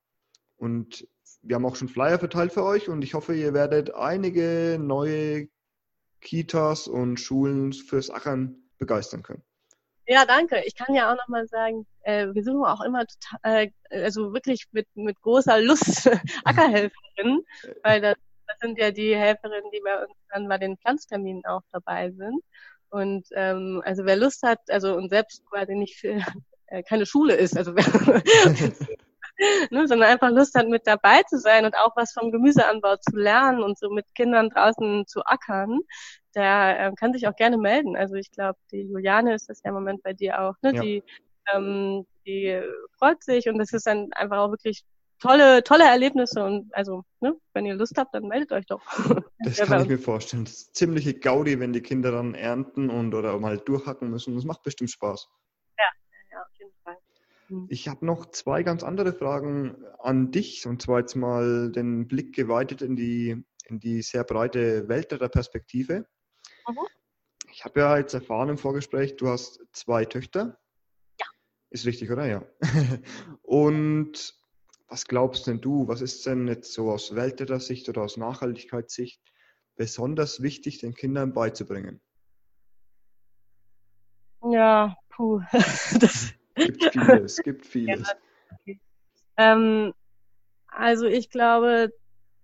Und 0.58 1.08
wir 1.42 1.56
haben 1.56 1.66
auch 1.66 1.76
schon 1.76 1.90
Flyer 1.90 2.20
verteilt 2.20 2.54
für 2.54 2.64
euch 2.64 2.90
und 2.90 3.04
ich 3.04 3.14
hoffe, 3.14 3.36
ihr 3.36 3.54
werdet 3.54 3.94
einige 3.96 4.78
neue 4.80 5.50
Kitas 6.22 6.88
und 6.88 7.20
Schulen 7.20 7.74
fürs 7.74 8.10
Ackern 8.10 8.63
begeistern 8.78 9.24
können. 9.24 9.44
Ja, 10.06 10.26
danke. 10.26 10.62
Ich 10.66 10.76
kann 10.76 10.94
ja 10.94 11.12
auch 11.12 11.18
nochmal 11.18 11.48
sagen, 11.48 11.88
äh, 12.02 12.28
wir 12.34 12.44
suchen 12.44 12.66
auch 12.66 12.82
immer 12.82 13.06
total, 13.06 13.72
äh, 13.90 14.04
also 14.04 14.34
wirklich 14.34 14.66
mit, 14.72 14.88
mit 14.96 15.22
großer 15.22 15.62
Lust 15.62 16.10
Ackerhelferinnen, 16.44 17.46
weil 17.84 18.02
das, 18.02 18.16
das 18.48 18.60
sind 18.60 18.78
ja 18.78 18.92
die 18.92 19.16
Helferinnen, 19.16 19.72
die 19.74 19.82
bei 19.82 20.04
uns 20.04 20.14
dann 20.30 20.50
bei 20.50 20.58
den 20.58 20.78
Pflanzterminen 20.78 21.46
auch 21.46 21.62
dabei 21.72 22.12
sind. 22.12 22.44
Und 22.90 23.28
ähm, 23.32 23.82
also 23.86 24.06
wer 24.06 24.18
Lust 24.18 24.44
hat, 24.44 24.60
also 24.68 24.96
und 24.96 25.10
selbst 25.10 25.44
quasi 25.50 25.74
nicht 25.74 25.98
für, 25.98 26.22
äh, 26.68 26.84
keine 26.84 27.06
Schule 27.06 27.36
ist, 27.36 27.58
also 27.58 27.74
wer, 27.76 27.86
ne, 29.72 29.88
sondern 29.88 30.10
einfach 30.10 30.30
Lust 30.30 30.54
hat, 30.56 30.68
mit 30.68 30.86
dabei 30.86 31.24
zu 31.24 31.40
sein 31.40 31.66
und 31.66 31.76
auch 31.76 31.96
was 31.96 32.14
vom 32.14 32.32
Gemüseanbau 32.32 32.98
zu 32.98 33.16
lernen 33.18 33.64
und 33.64 33.80
so 33.80 33.90
mit 33.90 34.06
Kindern 34.16 34.50
draußen 34.50 35.08
zu 35.08 35.24
ackern, 35.26 35.80
der 36.36 36.80
äh, 36.80 36.92
kann 36.96 37.14
sich 37.14 37.28
auch 37.28 37.36
gerne 37.36 37.58
melden. 37.58 37.96
Also 37.96 38.16
ich 38.16 38.32
glaube, 38.32 38.58
die 38.72 38.82
Juliane 38.82 39.34
ist 39.34 39.50
das 39.50 39.62
ja 39.64 39.70
im 39.70 39.76
Moment 39.76 40.04
bei 40.04 40.14
dir 40.14 40.42
auch, 40.42 40.56
ne? 40.62 40.74
Ja. 40.74 40.82
Die, 40.82 41.04
ähm, 41.54 42.06
die 42.26 42.62
freut 42.98 43.24
sich 43.24 43.50
und 43.50 43.58
das 43.58 43.74
ist 43.74 43.86
dann 43.86 44.12
einfach 44.14 44.38
auch 44.38 44.52
wirklich 44.52 44.84
tolle, 45.24 45.64
tolle 45.64 45.86
Erlebnisse 45.86 46.44
und 46.44 46.74
also, 46.76 47.04
ne, 47.22 47.36
wenn 47.54 47.66
ihr 47.66 47.76
Lust 47.76 47.98
habt, 47.98 48.14
dann 48.14 48.28
meldet 48.28 48.52
euch 48.52 48.66
doch. 48.66 48.82
Das 49.46 49.58
kann 49.58 49.82
ich 49.82 49.90
mir 49.90 50.00
vorstellen. 50.00 50.46
Das 50.46 50.54
ist 50.54 50.76
ziemliche 50.76 51.14
Gaudi, 51.14 51.60
wenn 51.60 51.74
die 51.74 51.82
Kinder 51.82 52.12
dann 52.12 52.34
ernten 52.34 52.90
und 52.90 53.14
oder 53.14 53.38
mal 53.40 53.58
durchhacken 53.58 54.10
müssen. 54.10 54.36
Das 54.36 54.46
macht 54.46 54.64
bestimmt 54.64 54.90
Spaß. 54.90 55.28
Ja, 55.78 55.86
ja, 56.32 56.42
auf 56.42 56.60
jeden 56.60 56.72
Fall. 56.82 56.98
Mhm. 57.50 57.68
Ich 57.70 57.90
habe 57.90 58.06
noch 58.06 58.32
zwei 58.32 58.64
ganz 58.64 58.84
andere 58.84 59.12
Fragen 59.12 59.84
an 60.00 60.32
dich 60.32 60.66
und 60.66 60.82
zwar 60.82 61.00
jetzt 61.00 61.16
mal 61.16 61.72
den 61.74 62.08
Blick 62.08 62.34
geweitet 62.34 62.82
in 62.82 62.96
die, 62.96 63.44
in 63.66 63.82
die 63.82 64.02
sehr 64.02 64.24
breite 64.24 64.88
Welt 64.88 65.12
der 65.12 65.28
Perspektive. 65.28 66.06
Mhm. 66.68 66.88
Ich 67.52 67.66
habe 67.66 67.80
ja 67.80 67.98
jetzt 67.98 68.14
erfahren 68.14 68.50
im 68.50 68.58
Vorgespräch, 68.58 69.16
du 69.16 69.28
hast 69.28 69.60
zwei 69.72 70.06
Töchter. 70.06 70.60
Ja. 71.20 71.26
Ist 71.70 71.86
richtig, 71.86 72.12
oder? 72.12 72.26
Ja. 72.26 72.46
und 73.42 74.34
was 74.88 75.06
glaubst 75.06 75.48
denn 75.48 75.62
du, 75.62 75.88
was 75.88 76.02
ist 76.02 76.26
denn 76.26 76.48
jetzt 76.48 76.74
so 76.74 76.92
aus 76.92 77.16
Weltrettersicht 77.16 77.90
oder 77.90 78.04
aus 78.04 78.18
Nachhaltigkeitssicht 78.18 79.22
besonders 79.76 80.42
wichtig, 80.42 80.80
den 80.80 80.94
Kindern 80.94 81.34
beizubringen? 81.34 82.02
Ja, 84.44 84.96
puh. 85.10 85.42
das 86.00 86.34
gibt 86.56 86.84
vieles, 86.92 87.38
gibt 87.38 87.66
vieles. 87.66 88.08
Ja, 88.08 88.16
okay. 88.52 88.80
ähm, 89.38 89.94
also 90.68 91.06
ich 91.08 91.30
glaube, 91.30 91.92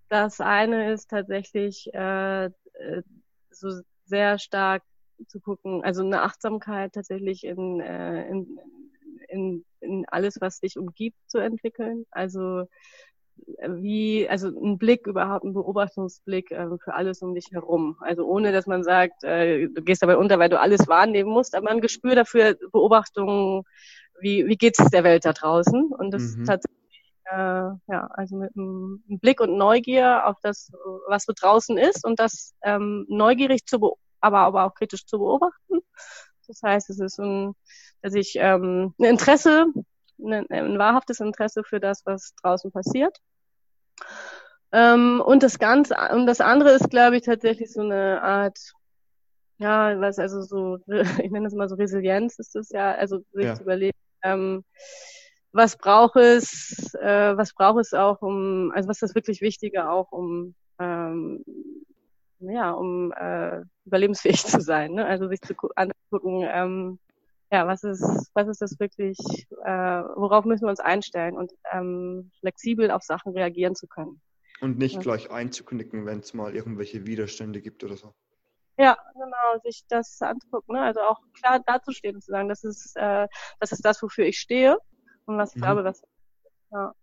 das 0.08 0.40
eine 0.40 0.92
ist 0.92 1.10
tatsächlich 1.10 1.92
äh, 1.94 2.46
äh, 2.46 3.02
so 3.50 3.80
sehr 4.10 4.38
stark 4.38 4.82
zu 5.26 5.40
gucken, 5.40 5.82
also 5.82 6.02
eine 6.02 6.22
Achtsamkeit 6.22 6.92
tatsächlich 6.92 7.44
in, 7.44 7.80
äh, 7.80 8.28
in, 8.28 8.58
in, 9.28 9.64
in 9.80 10.04
alles, 10.08 10.40
was 10.40 10.60
dich 10.60 10.78
umgibt, 10.78 11.16
zu 11.26 11.38
entwickeln. 11.38 12.04
Also 12.10 12.66
wie, 13.68 14.28
also 14.28 14.48
ein 14.48 14.78
Blick 14.78 15.06
überhaupt, 15.06 15.44
ein 15.44 15.54
Beobachtungsblick 15.54 16.50
äh, 16.50 16.66
für 16.82 16.94
alles 16.94 17.22
um 17.22 17.34
dich 17.34 17.46
herum. 17.52 17.96
Also 18.00 18.24
ohne, 18.26 18.52
dass 18.52 18.66
man 18.66 18.84
sagt, 18.84 19.24
äh, 19.24 19.68
du 19.68 19.82
gehst 19.82 20.02
dabei 20.02 20.16
unter, 20.16 20.38
weil 20.38 20.50
du 20.50 20.60
alles 20.60 20.88
wahrnehmen 20.88 21.30
musst, 21.30 21.54
aber 21.54 21.70
ein 21.70 21.80
Gespür 21.80 22.14
dafür, 22.14 22.56
Beobachtungen, 22.72 23.62
wie, 24.20 24.46
wie 24.46 24.56
geht's 24.56 24.84
der 24.90 25.04
Welt 25.04 25.24
da 25.24 25.32
draußen? 25.32 25.92
Und 25.92 26.10
das 26.10 26.36
mhm. 26.36 26.44
tatsächlich, 26.44 26.79
äh, 27.30 27.36
ja, 27.36 28.08
also 28.10 28.36
mit 28.36 28.56
einem 28.56 29.02
Blick 29.06 29.40
und 29.40 29.56
Neugier 29.56 30.26
auf 30.26 30.36
das, 30.42 30.70
was 31.06 31.24
so 31.24 31.32
draußen 31.38 31.78
ist 31.78 32.04
und 32.04 32.18
das 32.18 32.54
ähm, 32.62 33.06
neugierig 33.08 33.66
zu, 33.66 33.96
aber, 34.20 34.40
aber 34.40 34.64
auch 34.64 34.74
kritisch 34.74 35.06
zu 35.06 35.18
beobachten. 35.18 35.80
Das 36.48 36.60
heißt, 36.62 36.90
es 36.90 36.98
ist 36.98 37.20
ein, 37.20 37.54
dass 38.02 38.14
ich 38.14 38.34
ähm, 38.36 38.94
ein 38.98 39.04
Interesse, 39.04 39.66
ein, 40.18 40.50
ein 40.50 40.78
wahrhaftes 40.78 41.20
Interesse 41.20 41.62
für 41.62 41.78
das, 41.78 42.02
was 42.04 42.34
draußen 42.42 42.72
passiert. 42.72 43.16
Ähm, 44.72 45.22
und 45.24 45.42
das 45.42 45.58
Ganze, 45.58 45.96
und 46.12 46.26
das 46.26 46.40
andere 46.40 46.70
ist, 46.70 46.90
glaube 46.90 47.16
ich, 47.16 47.22
tatsächlich 47.22 47.72
so 47.72 47.82
eine 47.82 48.22
Art, 48.22 48.58
ja, 49.58 50.00
was 50.00 50.18
also 50.18 50.42
so, 50.42 50.78
ich 51.22 51.30
nenne 51.30 51.44
das 51.44 51.54
mal 51.54 51.68
so 51.68 51.76
Resilienz 51.76 52.38
ist 52.38 52.54
das 52.56 52.70
ja, 52.70 52.92
also 52.92 53.20
sich 53.32 53.44
ja. 53.44 53.54
zu 53.54 53.62
überlegen, 53.62 53.96
ähm, 54.22 54.64
was 55.52 55.76
braucht 55.76 56.16
es, 56.16 56.94
äh, 56.94 57.36
was 57.36 57.54
braucht 57.54 57.80
es 57.80 57.94
auch, 57.94 58.22
um, 58.22 58.72
also 58.74 58.88
was 58.88 58.96
ist 58.96 59.02
das 59.02 59.14
wirklich 59.14 59.40
Wichtige 59.40 59.90
auch, 59.90 60.12
um 60.12 60.54
ähm, 60.78 61.44
ja, 62.40 62.70
um 62.72 63.12
äh, 63.12 63.62
überlebensfähig 63.84 64.44
zu 64.46 64.60
sein. 64.60 64.92
Ne? 64.92 65.04
Also 65.04 65.28
sich 65.28 65.40
zu 65.40 65.54
angucken, 65.74 66.42
ähm, 66.50 66.98
ja, 67.52 67.66
was 67.66 67.82
ist, 67.82 68.30
was 68.34 68.48
ist 68.48 68.62
das 68.62 68.78
wirklich, 68.78 69.18
äh, 69.64 70.02
worauf 70.14 70.44
müssen 70.44 70.64
wir 70.64 70.70
uns 70.70 70.80
einstellen 70.80 71.36
und 71.36 71.52
ähm, 71.72 72.30
flexibel 72.40 72.90
auf 72.90 73.02
Sachen 73.02 73.32
reagieren 73.32 73.74
zu 73.74 73.88
können. 73.88 74.20
Und 74.60 74.78
nicht 74.78 74.96
ja. 74.96 75.00
gleich 75.00 75.30
einzuknicken, 75.30 76.06
wenn 76.06 76.20
es 76.20 76.32
mal 76.32 76.54
irgendwelche 76.54 77.06
Widerstände 77.06 77.60
gibt 77.60 77.82
oder 77.82 77.96
so. 77.96 78.14
Ja, 78.78 78.96
genau, 79.12 79.60
sich 79.64 79.84
das 79.88 80.22
anzugucken, 80.22 80.76
ne? 80.76 80.82
also 80.82 81.00
auch 81.00 81.20
klar 81.34 81.60
dazustehen 81.60 82.14
und 82.14 82.22
zu 82.22 82.30
sagen, 82.30 82.48
das 82.48 82.64
ist, 82.64 82.96
äh, 82.96 83.26
das 83.58 83.72
ist 83.72 83.84
das, 83.84 84.02
wofür 84.02 84.24
ich 84.24 84.38
stehe 84.38 84.78
und 85.26 85.36
was 85.38 85.50
ich 85.50 85.56
mhm. 85.56 85.60
glaube, 85.62 85.84
was, 85.84 86.02
ja. 86.72 86.94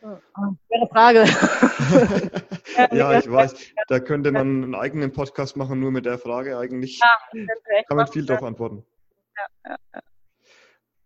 Schwere 0.00 0.86
Frage. 0.90 1.24
ja, 2.96 3.18
ich 3.18 3.30
weiß. 3.30 3.54
Da 3.88 4.00
könnte 4.00 4.32
man 4.32 4.64
einen 4.64 4.74
eigenen 4.74 5.12
Podcast 5.12 5.56
machen, 5.58 5.78
nur 5.78 5.90
mit 5.90 6.06
der 6.06 6.18
Frage 6.18 6.56
eigentlich. 6.56 7.00
Ja, 7.00 7.44
kann 7.86 7.96
man 7.96 8.06
viel 8.06 8.24
darauf 8.24 8.44
antworten. 8.44 8.82
Ja, 9.36 9.76
ja, 9.92 10.00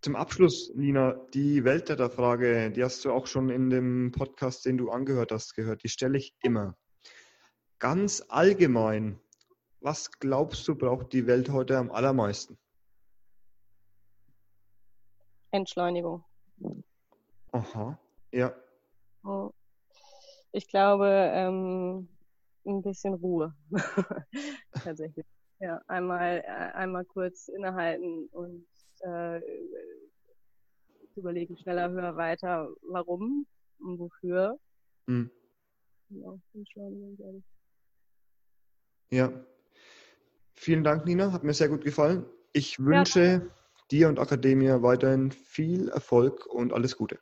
Zum 0.00 0.14
Abschluss, 0.14 0.72
Nina, 0.76 1.16
die 1.34 1.64
Weltretterfrage, 1.64 2.70
die 2.70 2.84
hast 2.84 3.04
du 3.04 3.12
auch 3.12 3.26
schon 3.26 3.50
in 3.50 3.68
dem 3.70 4.12
Podcast, 4.12 4.64
den 4.64 4.78
du 4.78 4.90
angehört 4.90 5.32
hast, 5.32 5.54
gehört. 5.56 5.82
Die 5.82 5.88
stelle 5.88 6.16
ich 6.16 6.36
immer. 6.42 6.76
Ganz 7.80 8.24
allgemein, 8.28 9.18
was 9.80 10.12
glaubst 10.12 10.68
du, 10.68 10.76
braucht 10.76 11.12
die 11.12 11.26
Welt 11.26 11.50
heute 11.50 11.78
am 11.78 11.90
allermeisten? 11.90 12.58
Entschleunigung. 15.54 16.24
Aha, 17.52 17.96
ja. 18.32 18.52
Ich 20.50 20.66
glaube, 20.66 21.06
ähm, 21.06 22.08
ein 22.66 22.82
bisschen 22.82 23.14
Ruhe. 23.14 23.54
Tatsächlich. 24.72 25.24
Ja, 25.60 25.80
einmal, 25.86 26.42
äh, 26.44 26.72
einmal 26.74 27.04
kurz 27.04 27.46
innehalten 27.46 28.26
und 28.32 28.66
äh, 29.02 29.40
überlegen, 31.14 31.56
schneller, 31.56 31.88
höher, 31.88 32.16
weiter, 32.16 32.68
warum 32.82 33.46
und 33.78 34.00
wofür. 34.00 34.58
Mhm. 35.06 35.30
Ja, 36.08 36.34
ja. 39.10 39.44
Vielen 40.54 40.82
Dank, 40.82 41.04
Nina. 41.04 41.30
Hat 41.30 41.44
mir 41.44 41.54
sehr 41.54 41.68
gut 41.68 41.84
gefallen. 41.84 42.26
Ich 42.52 42.76
wünsche 42.80 43.20
ja. 43.24 43.63
Dir 43.90 44.08
und 44.08 44.18
Akademie 44.18 44.82
weiterhin 44.82 45.30
viel 45.30 45.88
Erfolg 45.88 46.46
und 46.46 46.72
alles 46.72 46.96
Gute. 46.96 47.18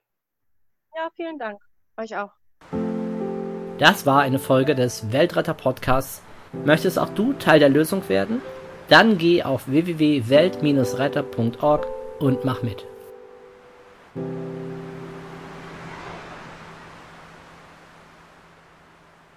Ja, 0.94 1.08
vielen 1.16 1.38
Dank. 1.38 1.58
Euch 1.96 2.14
auch. 2.16 2.32
Das 3.78 4.06
war 4.06 4.20
eine 4.20 4.38
Folge 4.38 4.74
des 4.74 5.10
Weltretter 5.12 5.54
Podcasts. 5.54 6.22
Möchtest 6.64 6.98
auch 6.98 7.08
du 7.10 7.32
Teil 7.32 7.58
der 7.58 7.70
Lösung 7.70 8.08
werden? 8.08 8.40
Dann 8.88 9.18
geh 9.18 9.42
auf 9.42 9.68
www.welt-retter.org 9.68 11.86
und 12.20 12.44
mach 12.44 12.62
mit. 12.62 12.86